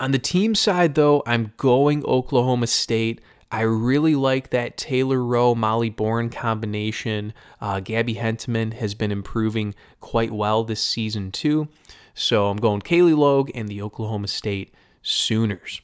On 0.00 0.10
the 0.10 0.18
team 0.18 0.54
side, 0.54 0.94
though, 0.94 1.22
I'm 1.26 1.52
going 1.56 2.04
Oklahoma 2.04 2.66
State. 2.66 3.20
I 3.50 3.60
really 3.60 4.16
like 4.16 4.50
that 4.50 4.76
Taylor 4.76 5.22
Roe 5.22 5.54
Molly 5.54 5.90
Born 5.90 6.28
combination. 6.28 7.32
Uh, 7.60 7.78
Gabby 7.78 8.14
Hentemann 8.14 8.72
has 8.74 8.94
been 8.94 9.12
improving 9.12 9.74
quite 10.00 10.32
well 10.32 10.64
this 10.64 10.82
season, 10.82 11.30
too. 11.30 11.68
So 12.14 12.48
I'm 12.48 12.56
going 12.56 12.80
Cailie 12.80 13.14
Logue 13.14 13.50
and 13.54 13.68
the 13.68 13.80
Oklahoma 13.80 14.28
State 14.28 14.74
Sooners. 15.02 15.80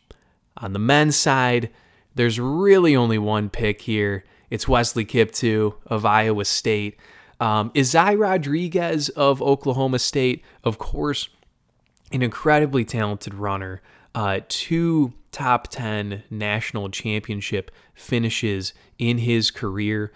On 0.57 0.72
the 0.72 0.78
men's 0.78 1.16
side, 1.16 1.70
there's 2.14 2.41
really 2.41 2.97
only 2.97 3.18
one 3.18 3.49
pick 3.49 3.82
here. 3.82 4.24
It's 4.51 4.66
Wesley 4.66 5.05
Kiptoo 5.05 5.74
of 5.86 6.05
Iowa 6.05 6.45
State. 6.45 6.99
Um, 7.41 7.70
Isai 7.70 8.18
Rodriguez 8.18 9.09
of 9.11 9.41
Oklahoma 9.41 9.99
State, 9.99 10.45
of 10.62 10.78
course, 10.78 11.28
an 12.12 12.22
incredibly 12.22 12.84
talented 12.84 13.34
runner. 13.34 13.80
Uh, 14.14 14.41
two 14.49 15.14
top 15.32 15.68
10 15.68 16.24
national 16.30 16.91
championship 16.91 17.70
finishes 17.95 18.74
in 18.99 19.18
his 19.18 19.51
career. 19.51 20.12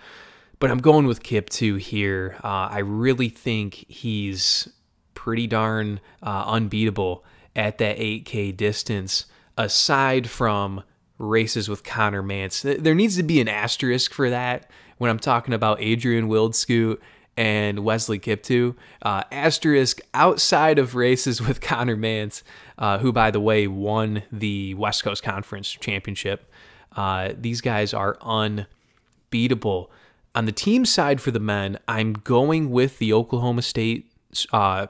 But 0.59 0.71
I'm 0.71 0.79
going 0.79 1.07
with 1.07 1.23
Kiptoo 1.23 1.79
here. 1.79 2.37
Uh, 2.43 2.69
I 2.71 2.79
really 2.79 3.29
think 3.29 3.85
he's 3.89 4.69
pretty 5.15 5.47
darn 5.47 6.01
uh, 6.23 6.45
unbeatable 6.47 7.25
at 7.57 7.79
that 7.79 7.99
8K 7.99 8.57
distance, 8.57 9.27
aside 9.57 10.29
from 10.29 10.83
races 11.19 11.69
with 11.69 11.85
Conner 11.85 12.23
Mantz. 12.23 12.83
There 12.83 12.95
needs 12.95 13.17
to 13.17 13.23
be 13.23 13.41
an 13.41 13.49
asterisk 13.49 14.13
for 14.13 14.29
that 14.31 14.69
when 14.99 15.11
I'm 15.11 15.19
talking 15.19 15.55
about 15.55 15.79
Adriaan 15.79 16.27
Wildschutt 16.29 16.99
and 17.37 17.81
Wesley 17.81 18.19
Kiptoo. 18.19 18.77
Uh, 19.03 19.25
asterisk 19.33 20.01
outside 20.13 20.79
of 20.79 20.95
races 20.95 21.41
with 21.41 21.61
Conner 21.63 21.97
Mantz, 21.97 22.43
uh, 22.79 22.99
who, 22.99 23.13
by 23.13 23.31
the 23.31 23.41
way, 23.41 23.67
won 23.67 24.23
the 24.31 24.75
West 24.75 25.05
Coast 25.05 25.23
Conference 25.23 25.71
Championship. 25.71 26.51
Uh, 26.97 27.33
these 27.37 27.61
guys 27.61 27.93
are 27.93 28.17
unbeatable. 28.23 29.91
On 30.35 30.47
the 30.47 30.53
team 30.53 30.85
side 30.85 31.21
for 31.21 31.31
the 31.31 31.41
men, 31.41 31.79
I'm 31.87 32.13
going 32.13 32.71
with 32.71 32.99
the 32.99 33.13
Oklahoma 33.13 33.63
State. 33.63 34.11
Uh, 34.53 34.87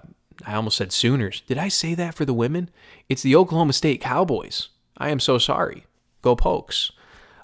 I 0.46 0.54
almost 0.54 0.76
said 0.76 0.92
Sooners. 0.92 1.42
Did 1.46 1.58
I 1.58 1.68
say 1.68 1.94
that 1.94 2.14
for 2.14 2.24
the 2.24 2.34
women? 2.34 2.70
It's 3.08 3.22
the 3.22 3.36
Oklahoma 3.36 3.74
State 3.74 4.00
Cowboys. 4.00 4.68
I 4.96 5.10
am 5.10 5.20
so 5.20 5.38
sorry. 5.38 5.84
Go 6.22 6.34
Pokes. 6.34 6.92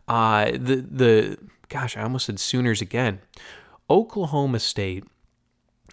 Uh, 0.09 0.53
the 0.53 0.76
the 0.90 1.38
gosh, 1.68 1.96
I 1.96 2.03
almost 2.03 2.26
said 2.26 2.40
Sooners 2.40 2.80
again. 2.80 3.20
Oklahoma 3.91 4.61
State 4.61 5.05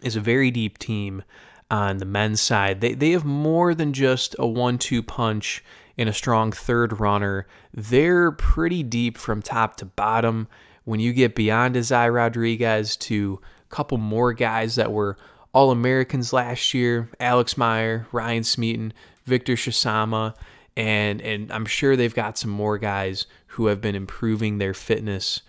is 0.04 0.16
a 0.16 0.22
very 0.22 0.52
deep 0.52 0.78
team 0.78 1.24
on 1.72 1.98
the 1.98 2.06
men's 2.06 2.39
side. 2.39 2.80
They 2.80 2.93
they 2.93 3.12
have 3.12 3.26
more 3.26 3.74
than 3.74 3.91
just 3.91 4.36
a 4.38 4.48
one-two 4.48 5.02
punch 5.02 5.64
and 5.98 6.08
a 6.08 6.14
strong 6.14 6.52
third 6.52 7.00
runner. 7.00 7.48
They're 7.74 8.32
pretty 8.32 8.84
deep 8.84 9.18
from 9.18 9.41
top 9.41 9.76
to 9.78 9.86
bottom. 9.86 10.48
When 10.86 11.00
you 11.00 11.12
get 11.12 11.36
beyond 11.36 11.76
Isai 11.76 12.14
Rodriguez 12.14 12.95
to 12.98 13.41
a 13.66 13.76
couple 13.76 13.98
more 13.98 14.32
guys 14.32 14.76
that 14.76 14.91
were 14.91 15.18
All 15.52 15.72
Americans 15.72 16.32
last 16.32 16.74
year, 16.74 17.10
Alex 17.20 17.56
Maier, 17.56 18.06
Ryan 18.12 18.43
Smeeton, 18.43 18.91
Victor 19.26 19.56
Shitsama, 19.56 20.36
and 20.78 21.20
and 21.22 21.52
I'm 21.52 21.66
sure 21.66 21.95
they've 21.95 22.14
got 22.14 22.38
some 22.38 22.52
more 22.52 22.78
guys 22.78 23.26
who 23.48 23.66
have 23.66 23.82
been 23.82 23.95
improving 23.95 24.60
their 24.60 24.76
fitness 24.76 25.41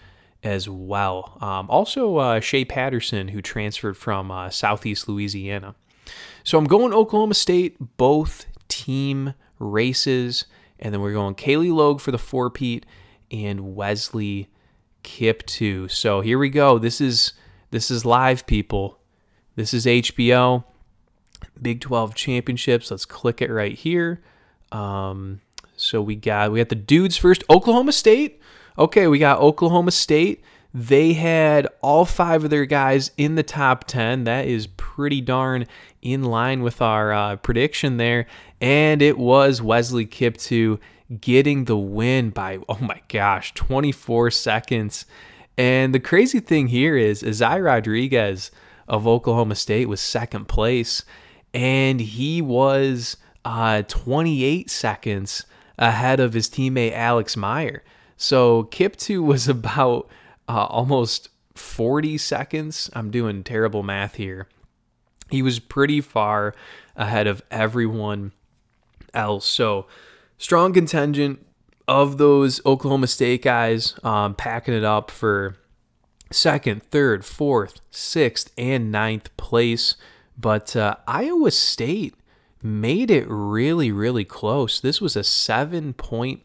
as 0.42 0.68
well. 0.68 1.38
Um, 1.40 1.68
also, 1.70 2.16
uh, 2.16 2.40
Shea 2.40 2.64
Patterson, 2.64 3.28
who 3.28 3.42
transferred 3.42 3.96
from 3.96 4.30
uh, 4.30 4.50
Southeast 4.50 5.08
Louisiana. 5.08 5.74
So 6.44 6.58
I'm 6.58 6.64
going 6.64 6.92
Oklahoma 6.92 7.34
State, 7.34 7.76
both 7.96 8.46
team 8.68 9.34
races, 9.58 10.46
and 10.78 10.94
then 10.94 11.00
we're 11.00 11.12
going 11.12 11.34
Cailie 11.34 11.70
Logue 11.70 12.00
for 12.00 12.12
the 12.12 12.18
four 12.18 12.50
Pete 12.50 12.86
and 13.30 13.74
Wesley 13.74 14.48
Kiptoo. 15.04 15.90
So 15.90 16.20
here 16.20 16.38
we 16.38 16.48
go. 16.48 16.78
This 16.78 17.00
is 17.00 17.32
this 17.70 17.90
is 17.90 18.04
live, 18.04 18.46
people. 18.46 18.98
This 19.56 19.74
is 19.74 19.84
HBO 19.84 20.64
Big 21.60 21.80
12 21.80 22.14
championships. 22.14 22.90
Let's 22.90 23.04
click 23.04 23.42
it 23.42 23.50
right 23.50 23.76
here. 23.76 24.22
Um, 24.72 25.40
so 25.76 26.00
we 26.02 26.16
got 26.16 26.52
we 26.52 26.58
got 26.58 26.68
the 26.68 26.74
dudes 26.74 27.16
first. 27.16 27.44
Oklahoma 27.50 27.92
State 27.92 28.37
Okay, 28.78 29.08
we 29.08 29.18
got 29.18 29.40
Oklahoma 29.40 29.90
State. 29.90 30.40
They 30.72 31.14
had 31.14 31.66
all 31.82 32.04
five 32.04 32.44
of 32.44 32.50
their 32.50 32.64
guys 32.64 33.10
in 33.16 33.34
the 33.34 33.42
top 33.42 33.84
10. 33.88 34.22
That 34.22 34.46
is 34.46 34.68
pretty 34.68 35.20
darn 35.20 35.66
in 36.00 36.22
line 36.22 36.62
with 36.62 36.80
our 36.80 37.12
uh, 37.12 37.36
prediction 37.36 37.96
there. 37.96 38.26
And 38.60 39.02
it 39.02 39.18
was 39.18 39.60
Wesley 39.60 40.06
Kiptoo 40.06 40.78
getting 41.20 41.64
the 41.64 41.76
win 41.76 42.30
by, 42.30 42.60
oh 42.68 42.78
my 42.80 43.02
gosh, 43.08 43.52
24 43.54 44.30
seconds. 44.30 45.06
And 45.56 45.92
the 45.92 45.98
crazy 45.98 46.38
thing 46.38 46.68
here 46.68 46.96
is, 46.96 47.24
Isai 47.24 47.64
Rodriguez 47.64 48.52
of 48.86 49.08
Oklahoma 49.08 49.56
State 49.56 49.88
was 49.88 50.00
second 50.00 50.46
place, 50.46 51.02
and 51.52 52.00
he 52.00 52.40
was 52.40 53.16
uh, 53.44 53.82
28 53.88 54.70
seconds 54.70 55.46
ahead 55.76 56.20
of 56.20 56.32
his 56.32 56.48
teammate 56.48 56.92
Alex 56.92 57.34
Maier. 57.34 57.80
So 58.18 58.64
Kiptoo 58.64 59.22
was 59.24 59.48
about 59.48 60.10
uh, 60.46 60.66
almost 60.66 61.30
40 61.54 62.18
seconds. 62.18 62.90
I'm 62.92 63.10
doing 63.10 63.42
terrible 63.42 63.82
math 63.82 64.16
here. 64.16 64.48
He 65.30 65.40
was 65.40 65.58
pretty 65.58 66.02
far 66.02 66.54
ahead 66.96 67.26
of 67.26 67.42
everyone 67.50 68.32
else. 69.14 69.46
So 69.46 69.86
strong 70.36 70.72
contingent 70.72 71.44
of 71.86 72.18
those 72.18 72.64
Oklahoma 72.66 73.06
State 73.06 73.42
guys 73.42 73.94
um, 74.02 74.34
packing 74.34 74.74
it 74.74 74.84
up 74.84 75.10
for 75.10 75.56
second, 76.30 76.82
third, 76.84 77.24
fourth, 77.24 77.80
sixth, 77.90 78.52
and 78.58 78.92
ninth 78.92 79.34
place. 79.36 79.96
But 80.36 80.76
uh, 80.76 80.96
Iowa 81.06 81.50
State 81.50 82.14
made 82.62 83.10
it 83.10 83.26
really, 83.28 83.90
really 83.90 84.24
close. 84.24 84.80
This 84.80 85.00
was 85.00 85.16
a 85.16 85.24
seven 85.24 85.92
point 85.92 86.42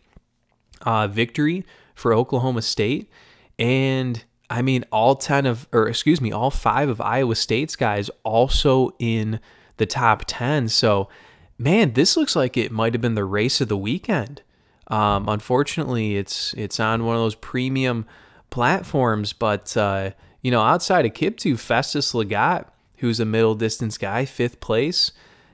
uh, 0.84 1.07
victory 1.07 1.65
for 1.95 2.13
Oklahoma 2.13 2.61
State. 2.61 3.09
And 3.57 4.23
I 4.49 4.61
mean, 4.61 4.86
all 4.91 5.15
10 5.15 5.45
of, 5.45 5.67
or 5.71 5.88
excuse 5.88 6.21
me, 6.21 6.31
all 6.31 6.51
five 6.51 6.89
of 6.89 7.01
Iowa 7.01 7.36
State's 7.36 7.75
guys 7.75 8.09
also 8.23 8.95
in 8.99 9.39
the 9.77 9.86
top 9.86 10.23
10. 10.27 10.69
So, 10.69 11.09
man, 11.57 11.93
this 11.93 12.15
looks 12.15 12.36
like 12.36 12.57
it 12.57 12.71
might 12.71 12.93
have 12.93 13.01
been 13.01 13.15
the 13.15 13.25
race 13.25 13.61
of 13.61 13.67
the 13.67 13.77
weekend. 13.77 14.41
Um, 14.88 15.27
unfortunately, 15.29 16.17
it's 16.17 16.53
it's 16.55 16.79
on 16.79 17.05
one 17.05 17.15
of 17.15 17.21
those 17.21 17.36
premium 17.36 18.05
platforms, 18.49 19.34
but 19.34 19.75
uh, 19.77 20.11
you 20.41 20.51
know, 20.51 20.61
outside 20.61 21.05
of 21.05 21.13
Kiptoo, 21.13 21.57
Festus 21.57 22.13
Lagat, 22.13 22.65
who's 22.97 23.19
a 23.19 23.25
middle 23.25 23.55
distance 23.55 23.97
guy, 23.97 24.25
fifth 24.25 24.59
place, 24.59 25.13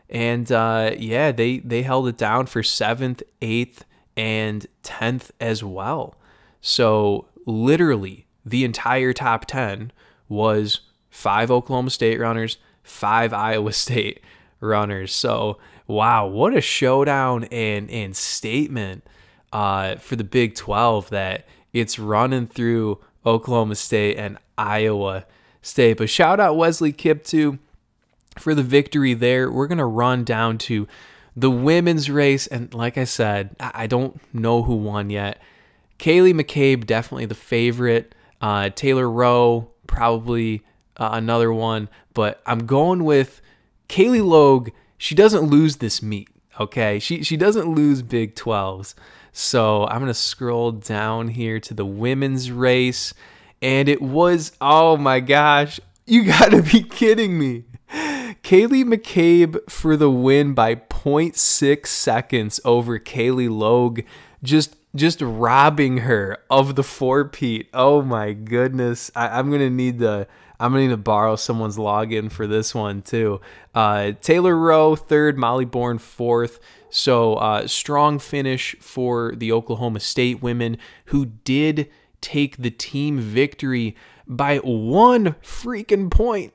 and 0.09 0.51
uh, 0.51 0.91
yeah, 0.97 1.31
they 1.31 1.59
they 1.59 1.83
held 1.83 2.07
it 2.07 2.17
down 2.17 2.47
for 2.47 2.63
seventh, 2.63 3.21
eighth, 3.41 3.85
and 4.19 4.67
10th 4.83 5.31
as 5.39 5.63
well. 5.63 6.13
So, 6.59 7.27
literally, 7.45 8.27
the 8.45 8.65
entire 8.65 9.13
top 9.13 9.45
10 9.45 9.93
was 10.27 10.81
five 11.09 11.49
Oklahoma 11.49 11.89
State 11.89 12.19
runners, 12.19 12.57
five 12.83 13.31
Iowa 13.31 13.71
State 13.85 14.19
runners. 14.59 15.15
So, 15.15 15.57
wow, 15.87 16.27
what 16.27 16.53
a 16.53 16.59
showdown 16.59 17.45
and, 17.45 17.89
and 17.89 18.13
statement 18.13 19.05
uh, 19.53 19.95
for 19.95 20.17
the 20.17 20.25
Big 20.25 20.53
12 20.55 21.09
that 21.11 21.47
it's 21.71 21.97
running 21.97 22.47
through 22.47 22.99
Oklahoma 23.25 23.75
State 23.75 24.17
and 24.17 24.37
Iowa 24.57 25.25
State. 25.61 25.97
But 25.97 26.09
shout 26.09 26.41
out 26.41 26.57
Wesley 26.57 26.91
Kiptoo 26.91 27.57
for 28.37 28.53
the 28.53 28.63
victory 28.63 29.13
there. 29.13 29.49
We're 29.49 29.67
going 29.67 29.77
to 29.77 29.85
run 29.85 30.25
down 30.25 30.57
to 30.59 30.89
the 31.39 31.51
women's 31.51 32.09
race, 32.09 32.47
and 32.47 32.73
like 32.73 32.97
I 32.97 33.05
said, 33.05 33.55
I 33.59 33.87
don't 33.87 34.19
know 34.33 34.63
who 34.63 34.75
won 34.75 35.09
yet. 35.09 35.41
Ceili 35.97 36.33
McCabe, 36.33 36.85
definitely 36.85 37.25
the 37.25 37.35
favorite. 37.35 38.13
Uh, 38.41 38.69
Taylor 38.69 39.09
Roe, 39.09 39.69
probably 39.87 40.63
uh, 40.97 41.09
another 41.13 41.51
one. 41.51 41.89
But 42.13 42.41
I'm 42.45 42.65
going 42.65 43.03
with 43.03 43.41
Cailie 43.87 44.21
Logue. 44.21 44.69
She 44.97 45.15
doesn't 45.15 45.43
lose 45.43 45.77
this 45.77 46.01
meet, 46.01 46.29
okay? 46.59 46.99
She, 46.99 47.23
she 47.23 47.37
doesn't 47.37 47.73
lose 47.73 48.01
Big 48.01 48.35
12s. 48.35 48.95
So 49.31 49.85
I'm 49.87 49.99
going 49.99 50.07
to 50.07 50.13
scroll 50.13 50.73
down 50.73 51.29
here 51.29 51.59
to 51.61 51.73
the 51.73 51.85
women's 51.85 52.51
race. 52.51 53.13
And 53.61 53.87
it 53.87 54.01
was, 54.01 54.51
oh 54.59 54.97
my 54.97 55.19
gosh, 55.21 55.79
you 56.05 56.25
got 56.25 56.51
to 56.51 56.61
be 56.61 56.83
kidding 56.83 57.39
me. 57.39 57.63
Ceili 57.91 58.83
McCabe 58.83 59.69
for 59.69 59.97
the 59.97 60.09
win 60.09 60.53
by 60.53 60.75
0.6 60.75 61.87
seconds 61.87 62.59
over 62.63 62.99
Cailie 62.99 63.49
Logue, 63.49 64.01
just 64.43 64.75
just 64.95 65.21
robbing 65.21 65.99
her 65.99 66.37
of 66.49 66.75
the 66.75 66.83
four 66.83 67.25
Pete. 67.25 67.69
Oh 67.73 68.01
my 68.01 68.33
goodness. 68.33 69.11
I, 69.15 69.39
am 69.39 69.51
gonna 69.51 69.69
need 69.69 69.99
to 69.99 70.27
I'm 70.59 70.71
gonna 70.71 70.83
need 70.83 70.89
to 70.89 70.97
borrow 70.97 71.35
someone's 71.35 71.77
login 71.77 72.31
for 72.31 72.47
this 72.47 72.73
one 72.73 73.01
too. 73.01 73.39
Uh, 73.75 74.13
Taylor 74.21 74.57
Roe 74.57 74.95
third, 74.95 75.37
Molly 75.37 75.65
Born 75.65 75.99
fourth. 75.99 76.59
So 76.89 77.35
uh, 77.35 77.67
strong 77.67 78.17
finish 78.17 78.75
for 78.79 79.33
the 79.35 79.51
Oklahoma 79.51 79.99
State 79.99 80.41
women 80.41 80.77
who 81.05 81.27
did 81.27 81.89
take 82.19 82.57
the 82.57 82.71
team 82.71 83.19
victory 83.19 83.95
by 84.27 84.57
one 84.57 85.35
freaking 85.43 86.09
point 86.09 86.53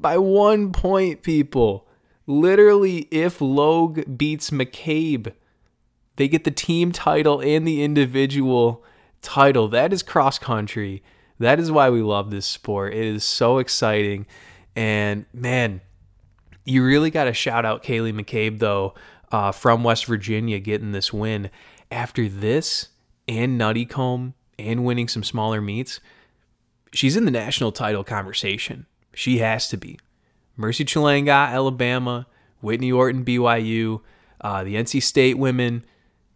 by 0.00 0.18
one 0.18 0.72
point, 0.72 1.22
people. 1.22 1.86
Literally, 2.26 3.08
if 3.10 3.40
Logue 3.40 4.00
beats 4.16 4.50
McCabe, 4.50 5.32
they 6.16 6.28
get 6.28 6.44
the 6.44 6.50
team 6.50 6.92
title 6.92 7.40
and 7.40 7.66
the 7.66 7.82
individual 7.82 8.84
title. 9.22 9.68
That 9.68 9.92
is 9.92 10.02
cross 10.02 10.38
country. 10.38 11.02
That 11.38 11.60
is 11.60 11.70
why 11.70 11.90
we 11.90 12.02
love 12.02 12.30
this 12.30 12.46
sport. 12.46 12.92
It 12.92 13.04
is 13.04 13.24
so 13.24 13.58
exciting. 13.58 14.26
And 14.76 15.26
man, 15.32 15.80
you 16.64 16.84
really 16.84 17.10
got 17.10 17.24
to 17.24 17.32
shout 17.32 17.64
out 17.64 17.84
Ceili 17.84 18.12
McCabe, 18.12 18.58
though, 18.58 18.94
uh, 19.32 19.52
from 19.52 19.84
West 19.84 20.06
Virginia, 20.06 20.58
getting 20.58 20.92
this 20.92 21.12
win. 21.12 21.50
After 21.90 22.28
this 22.28 22.88
and 23.26 23.58
Nuttycombe 23.58 24.34
and 24.58 24.84
winning 24.84 25.08
some 25.08 25.24
smaller 25.24 25.60
meets, 25.60 26.00
she's 26.92 27.16
in 27.16 27.24
the 27.24 27.30
national 27.30 27.72
title 27.72 28.04
conversation. 28.04 28.86
She 29.18 29.38
has 29.38 29.66
to 29.70 29.76
be. 29.76 29.98
Mercy 30.56 30.84
Chelangat, 30.84 31.48
Alabama, 31.48 32.28
Whitney 32.60 32.92
Orton, 32.92 33.24
BYU, 33.24 34.00
uh, 34.40 34.62
the 34.62 34.76
NC 34.76 35.02
State 35.02 35.36
women, 35.36 35.84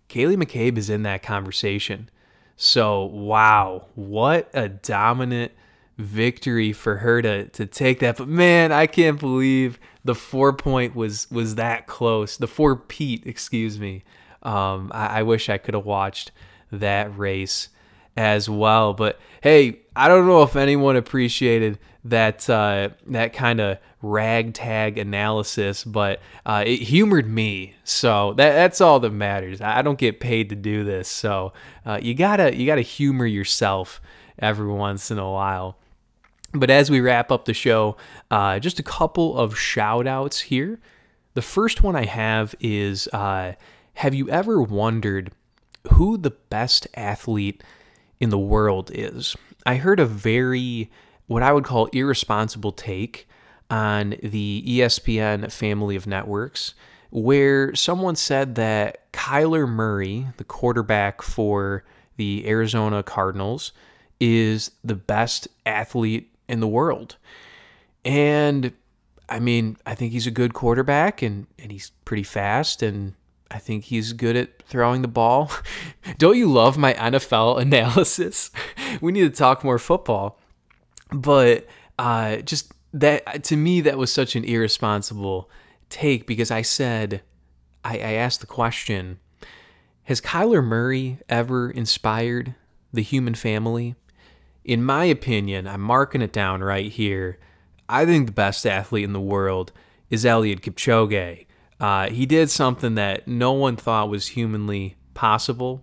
Ceili 0.08 0.34
McCabe 0.34 0.76
is 0.76 0.90
in 0.90 1.04
that 1.04 1.22
conversation. 1.22 2.10
So, 2.56 3.04
wow, 3.04 3.86
what 3.94 4.50
a 4.52 4.68
dominant 4.68 5.52
victory 5.96 6.72
for 6.72 6.96
her 6.96 7.22
to 7.22 7.46
to 7.50 7.66
take 7.66 8.00
that. 8.00 8.16
But 8.16 8.26
man, 8.26 8.72
I 8.72 8.88
can't 8.88 9.20
believe 9.20 9.78
the 10.04 10.16
four 10.16 10.52
point 10.52 10.96
was 10.96 11.30
was 11.30 11.54
that 11.54 11.86
close. 11.86 12.36
The 12.36 12.48
four 12.48 12.74
Pete, 12.74 13.24
excuse 13.24 13.78
me. 13.78 14.02
Um, 14.42 14.90
I, 14.92 15.20
I 15.20 15.22
wish 15.22 15.48
I 15.48 15.58
could 15.58 15.74
have 15.74 15.86
watched 15.86 16.32
that 16.72 17.16
race 17.16 17.68
as 18.16 18.50
well. 18.50 18.92
But 18.92 19.20
hey, 19.40 19.82
I 19.94 20.08
don't 20.08 20.26
know 20.26 20.42
if 20.42 20.56
anyone 20.56 20.96
appreciated 20.96 21.78
that 22.04 22.48
uh, 22.50 22.90
that 23.06 23.32
kind 23.32 23.60
of 23.60 23.78
ragtag 24.02 24.98
analysis, 24.98 25.84
but 25.84 26.20
uh, 26.44 26.64
it 26.66 26.80
humored 26.80 27.28
me. 27.28 27.74
So 27.84 28.34
that 28.34 28.52
that's 28.54 28.80
all 28.80 29.00
that 29.00 29.10
matters. 29.10 29.60
I 29.60 29.82
don't 29.82 29.98
get 29.98 30.20
paid 30.20 30.48
to 30.50 30.56
do 30.56 30.84
this, 30.84 31.08
so 31.08 31.52
uh, 31.86 31.98
you 32.02 32.14
gotta 32.14 32.56
you 32.56 32.66
gotta 32.66 32.82
humor 32.82 33.26
yourself 33.26 34.00
every 34.38 34.68
once 34.68 35.10
in 35.10 35.18
a 35.18 35.30
while. 35.30 35.78
But 36.54 36.70
as 36.70 36.90
we 36.90 37.00
wrap 37.00 37.30
up 37.30 37.46
the 37.46 37.54
show, 37.54 37.96
uh, 38.30 38.58
just 38.58 38.78
a 38.78 38.82
couple 38.82 39.38
of 39.38 39.58
shout 39.58 40.06
outs 40.06 40.40
here. 40.40 40.80
The 41.34 41.42
first 41.42 41.82
one 41.82 41.96
I 41.96 42.04
have 42.04 42.54
is 42.60 43.08
uh, 43.08 43.52
Have 43.94 44.14
you 44.14 44.28
ever 44.28 44.60
wondered 44.60 45.32
who 45.92 46.18
the 46.18 46.30
best 46.30 46.86
athlete 46.94 47.62
in 48.20 48.28
the 48.28 48.38
world 48.38 48.90
is? 48.92 49.34
I 49.64 49.76
heard 49.76 49.98
a 49.98 50.06
very, 50.06 50.90
what 51.32 51.42
I 51.42 51.52
would 51.52 51.64
call 51.64 51.86
irresponsible 51.86 52.72
take 52.72 53.26
on 53.70 54.16
the 54.22 54.62
ESPN 54.66 55.50
family 55.50 55.96
of 55.96 56.06
networks, 56.06 56.74
where 57.10 57.74
someone 57.74 58.16
said 58.16 58.54
that 58.56 59.10
Kyler 59.12 59.68
Murray, 59.68 60.26
the 60.36 60.44
quarterback 60.44 61.22
for 61.22 61.84
the 62.16 62.46
Arizona 62.46 63.02
Cardinals, 63.02 63.72
is 64.20 64.72
the 64.84 64.94
best 64.94 65.48
athlete 65.64 66.32
in 66.48 66.60
the 66.60 66.68
world. 66.68 67.16
And 68.04 68.72
I 69.28 69.40
mean, 69.40 69.78
I 69.86 69.94
think 69.94 70.12
he's 70.12 70.26
a 70.26 70.30
good 70.30 70.52
quarterback 70.52 71.22
and, 71.22 71.46
and 71.58 71.72
he's 71.72 71.90
pretty 72.04 72.24
fast 72.24 72.82
and 72.82 73.14
I 73.50 73.58
think 73.58 73.84
he's 73.84 74.12
good 74.12 74.36
at 74.36 74.62
throwing 74.62 75.02
the 75.02 75.08
ball. 75.08 75.50
Don't 76.18 76.36
you 76.36 76.50
love 76.50 76.76
my 76.76 76.94
NFL 76.94 77.60
analysis? 77.62 78.50
we 79.00 79.12
need 79.12 79.22
to 79.22 79.30
talk 79.30 79.64
more 79.64 79.78
football. 79.78 80.38
But 81.12 81.66
uh, 81.98 82.36
just 82.38 82.72
that 82.92 83.44
to 83.44 83.56
me, 83.56 83.80
that 83.82 83.98
was 83.98 84.12
such 84.12 84.36
an 84.36 84.44
irresponsible 84.44 85.50
take 85.88 86.26
because 86.26 86.50
I 86.50 86.62
said, 86.62 87.22
I, 87.84 87.94
I 87.98 88.12
asked 88.14 88.40
the 88.40 88.46
question 88.46 89.18
Has 90.04 90.20
Kyler 90.20 90.64
Murray 90.64 91.18
ever 91.28 91.70
inspired 91.70 92.54
the 92.92 93.02
human 93.02 93.34
family? 93.34 93.94
In 94.64 94.84
my 94.84 95.04
opinion, 95.04 95.66
I'm 95.66 95.80
marking 95.80 96.22
it 96.22 96.32
down 96.32 96.62
right 96.62 96.90
here. 96.90 97.38
I 97.88 98.06
think 98.06 98.26
the 98.26 98.32
best 98.32 98.64
athlete 98.64 99.04
in 99.04 99.12
the 99.12 99.20
world 99.20 99.72
is 100.08 100.24
Eliud 100.24 100.60
Kipchoge. 100.60 101.46
Uh, 101.80 102.08
he 102.10 102.26
did 102.26 102.48
something 102.48 102.94
that 102.94 103.26
no 103.26 103.52
one 103.52 103.76
thought 103.76 104.08
was 104.08 104.28
humanly 104.28 104.94
possible. 105.14 105.82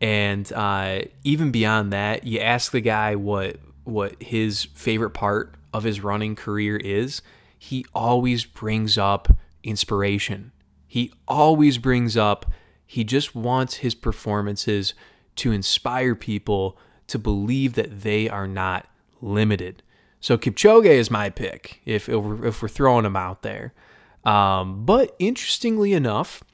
And 0.00 0.50
uh, 0.52 1.00
even 1.24 1.50
beyond 1.50 1.92
that, 1.92 2.24
you 2.24 2.38
ask 2.38 2.70
the 2.70 2.80
guy 2.80 3.16
what 3.16 3.56
what 3.84 4.22
his 4.22 4.64
favorite 4.74 5.10
part 5.10 5.54
of 5.72 5.84
his 5.84 6.00
running 6.02 6.36
career 6.36 6.76
is, 6.76 7.22
he 7.58 7.84
always 7.94 8.44
brings 8.44 8.98
up 8.98 9.36
inspiration. 9.62 10.52
He 10.86 11.12
always 11.26 11.78
brings 11.78 12.16
up 12.16 12.50
he 12.92 13.04
just 13.04 13.34
wants 13.34 13.76
his 13.76 13.94
performances 13.94 14.92
to 15.36 15.50
inspire 15.50 16.14
people 16.14 16.76
to 17.06 17.18
believe 17.18 17.72
that 17.72 18.02
they 18.02 18.28
are 18.28 18.46
not 18.46 18.86
limited. 19.22 19.82
So 20.20 20.36
Kipchoge 20.36 20.84
is 20.84 21.10
my 21.10 21.30
pick 21.30 21.80
if 21.86 22.06
if 22.06 22.60
we're, 22.60 22.68
throwing 22.68 23.06
him 23.06 23.16
out 23.16 23.40
there. 23.40 23.72
Um, 24.26 24.84
but 24.84 25.16
interestingly 25.18 25.94
enough, 25.94 26.44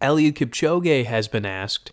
Eliud 0.00 0.34
Kipchoge 0.34 1.04
has 1.04 1.26
been 1.26 1.44
asked 1.44 1.90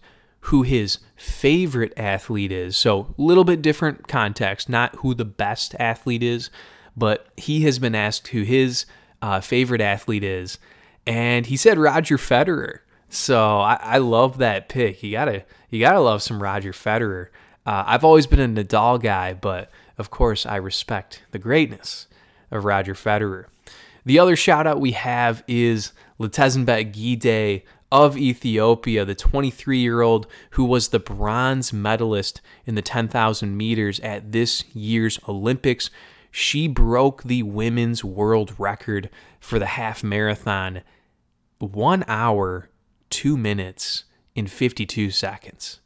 who 0.48 0.64
his 0.64 1.00
favorite 1.16 1.94
athlete 1.98 2.52
is. 2.52 2.78
So, 2.78 3.14
a 3.18 3.22
little 3.22 3.44
bit 3.44 3.62
different 3.62 4.08
context, 4.08 4.70
not 4.70 4.96
who 4.98 5.14
the 5.14 5.26
best 5.26 5.76
athlete 5.80 6.24
is, 6.24 6.50
but 6.96 7.28
he 7.38 7.62
has 7.62 7.80
been 7.80 7.96
asked 7.96 8.30
who 8.30 8.44
his 8.44 8.86
uh, 9.22 9.42
favorite 9.42 9.82
athlete 9.82 10.24
is. 10.24 10.58
And 11.06 11.46
he 11.46 11.58
said 11.58 11.78
Roger 11.78 12.18
Federer. 12.18 12.80
So 13.10 13.60
I, 13.60 13.80
I, 13.82 13.98
love 14.00 14.40
that 14.40 14.68
pick. 14.68 15.02
You 15.02 15.12
gotta 15.12 15.46
you 15.70 15.80
gotta 15.80 16.02
love 16.02 16.22
some 16.22 16.44
Roger 16.44 16.74
Federer. 16.74 17.28
Uh, 17.66 17.84
I've 17.88 18.04
always 18.04 18.28
been 18.28 18.40
a 18.40 18.64
Nadal 18.64 19.02
guy, 19.02 19.34
but 19.34 19.72
of 19.98 20.10
course 20.10 20.46
I 20.46 20.58
respect 20.58 21.24
the 21.32 21.40
greatness 21.40 22.08
of 22.52 22.66
Roger 22.66 22.94
Federer. 22.94 23.46
The 24.06 24.20
other 24.20 24.36
shout 24.36 24.68
out 24.68 24.82
we 24.82 24.92
have 24.92 25.44
is 25.48 25.94
Letesenbet 26.20 26.94
Gidey 26.94 27.64
of 27.92 28.18
Ethiopia, 28.18 29.06
the 29.06 29.16
23 29.16 29.80
year 29.80 30.02
old 30.02 30.28
who 30.52 30.66
was 30.66 30.90
the 30.90 31.00
bronze 31.00 31.72
medalist 31.72 32.42
in 32.66 32.76
the 32.76 32.82
10,000 32.82 33.56
meters 33.56 34.00
at 34.02 34.32
this 34.32 34.64
year's 34.76 35.20
Olympics. 35.28 35.90
She 36.30 36.68
broke 36.68 37.24
the 37.24 37.44
women's 37.44 38.04
world 38.04 38.54
record 38.58 39.10
for 39.40 39.60
the 39.60 39.66
half 39.66 40.04
marathon 40.04 40.82
one 41.60 42.04
hour, 42.08 42.70
two 43.10 43.38
minutes, 43.38 44.04
in 44.36 44.46
52 44.46 45.10
seconds. 45.10 45.80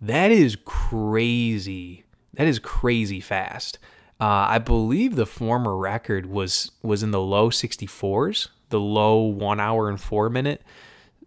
That 0.00 0.32
is 0.32 0.56
crazy. 0.64 2.04
That 2.34 2.46
is 2.46 2.58
crazy 2.58 3.20
fast. 3.20 3.78
Uh, 4.18 4.48
I 4.48 4.58
believe 4.58 5.14
the 5.14 5.26
former 5.26 5.76
record 5.76 6.26
was 6.26 6.72
was 6.82 7.02
in 7.02 7.10
the 7.10 7.20
low 7.20 7.50
64s, 7.50 8.48
the 8.70 8.80
low 8.80 9.20
one 9.20 9.60
hour 9.60 9.88
and 9.88 10.00
four 10.00 10.30
minute 10.30 10.62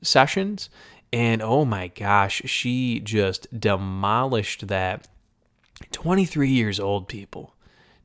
sessions. 0.01 0.69
And 1.11 1.41
oh 1.41 1.65
my 1.65 1.87
gosh, 1.87 2.41
she 2.45 2.99
just 2.99 3.47
demolished 3.59 4.67
that. 4.67 5.07
23 5.91 6.49
years 6.49 6.79
old, 6.79 7.07
people. 7.07 7.55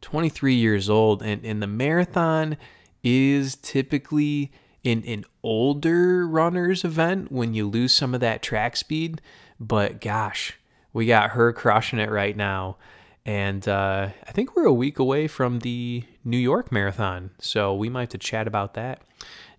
23 0.01 0.55
years 0.55 0.89
old. 0.89 1.23
And, 1.23 1.45
and 1.45 1.63
the 1.63 1.67
marathon 1.67 2.57
is 3.03 3.57
typically 3.57 4.53
an, 4.85 5.03
an 5.07 5.25
older 5.43 6.27
runner's 6.27 6.85
event 6.85 7.33
when 7.33 7.55
you 7.55 7.69
lose 7.69 7.93
some 7.93 8.15
of 8.15 8.21
that 8.21 8.43
track 8.43 8.77
speed. 8.77 9.21
But 9.59 10.01
gosh, 10.01 10.59
we 10.93 11.07
got 11.07 11.31
her 11.31 11.53
crushing 11.53 11.99
it 11.99 12.11
right 12.11 12.37
now. 12.37 12.77
And 13.27 13.67
uh, 13.67 14.11
I 14.27 14.33
think 14.33 14.55
we're 14.55 14.67
a 14.67 14.73
week 14.73 14.99
away 14.99 15.27
from 15.29 15.61
the 15.61 16.05
New 16.25 16.39
York 16.39 16.71
Marathon. 16.71 17.31
So 17.39 17.75
we 17.75 17.89
might 17.89 18.01
have 18.01 18.09
to 18.11 18.19
chat 18.19 18.47
about 18.47 18.75
that 18.75 19.01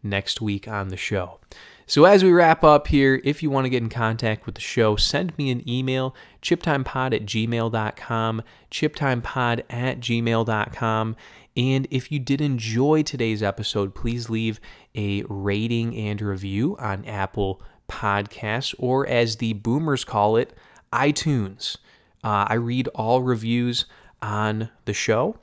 next 0.04 0.40
week 0.40 0.68
on 0.68 0.90
the 0.90 0.98
show. 0.98 1.40
So, 1.88 2.06
as 2.06 2.24
we 2.24 2.32
wrap 2.32 2.64
up 2.64 2.88
here, 2.88 3.22
if 3.24 3.44
you 3.44 3.52
want 3.52 3.66
to 3.66 3.70
get 3.70 3.84
in 3.84 3.90
contact 3.90 4.48
with 4.48 4.56
the 4.56 4.62
show, 4.62 4.96
send 4.96 5.38
me 5.38 5.52
an 5.52 5.68
email, 5.70 6.16
chiptimepod 6.42 7.14
at 7.14 7.26
gmail.com, 7.26 8.42
chiptimepod 8.72 9.64
at 9.70 10.00
gmail.com. 10.00 11.16
And 11.56 11.88
if 11.92 12.12
you 12.12 12.20
did 12.20 12.42
enjoy 12.42 13.04
today's 13.04 13.44
episode, 13.44 13.94
please 13.94 14.32
leave 14.32 14.60
a 14.96 15.24
rating 15.30 15.96
and 15.96 16.20
review 16.22 16.76
on 16.80 17.06
Apple 17.06 17.62
Podcasts, 17.88 18.74
or 18.80 19.08
as 19.08 19.36
the 19.36 19.54
boomers 19.54 20.04
call 20.04 20.38
it, 20.38 20.54
iTunes. 20.92 21.78
Uh, 22.24 22.46
I 22.50 22.56
read 22.56 22.88
all 22.96 23.22
reviews 23.22 23.86
on 24.24 24.70
the 24.86 24.94
show. 24.94 25.38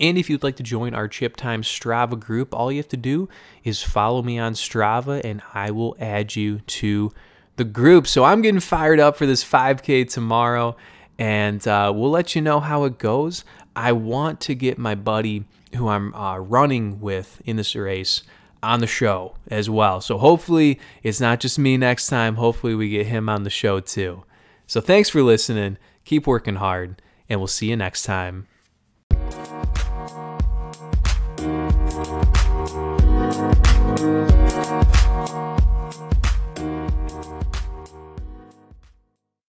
And 0.00 0.18
if 0.18 0.28
you'd 0.30 0.42
like 0.42 0.56
to 0.56 0.62
join 0.62 0.94
our 0.94 1.08
Chip 1.08 1.36
Time 1.36 1.62
Strava 1.62 2.18
group, 2.18 2.54
all 2.54 2.72
you 2.72 2.78
have 2.78 2.88
to 2.88 2.96
do 2.96 3.28
is 3.64 3.82
follow 3.82 4.22
me 4.22 4.38
on 4.38 4.54
Strava 4.54 5.20
and 5.24 5.42
I 5.54 5.70
will 5.70 5.96
add 6.00 6.34
you 6.34 6.60
to 6.60 7.12
the 7.56 7.64
group. 7.64 8.06
So 8.06 8.24
I'm 8.24 8.42
getting 8.42 8.60
fired 8.60 9.00
up 9.00 9.16
for 9.16 9.26
this 9.26 9.44
5K 9.44 10.08
tomorrow 10.10 10.76
and 11.18 11.66
uh, 11.68 11.92
we'll 11.94 12.10
let 12.10 12.34
you 12.34 12.42
know 12.42 12.60
how 12.60 12.84
it 12.84 12.98
goes. 12.98 13.44
I 13.76 13.92
want 13.92 14.40
to 14.42 14.54
get 14.54 14.78
my 14.78 14.94
buddy 14.94 15.44
who 15.74 15.88
I'm 15.88 16.14
uh, 16.14 16.38
running 16.38 17.00
with 17.00 17.40
in 17.44 17.56
this 17.56 17.74
race 17.74 18.22
on 18.62 18.80
the 18.80 18.86
show 18.86 19.34
as 19.48 19.68
well. 19.68 20.00
So 20.00 20.18
hopefully 20.18 20.78
it's 21.02 21.20
not 21.20 21.40
just 21.40 21.58
me 21.58 21.76
next 21.76 22.06
time. 22.06 22.36
Hopefully 22.36 22.74
we 22.74 22.90
get 22.90 23.06
him 23.06 23.28
on 23.28 23.42
the 23.42 23.50
show 23.50 23.80
too. 23.80 24.24
So 24.66 24.80
thanks 24.80 25.08
for 25.08 25.22
listening. 25.22 25.78
Keep 26.04 26.26
working 26.26 26.56
hard, 26.56 27.00
and 27.28 27.40
we'll 27.40 27.46
see 27.46 27.70
you 27.70 27.76
next 27.76 28.04
time. 28.04 28.46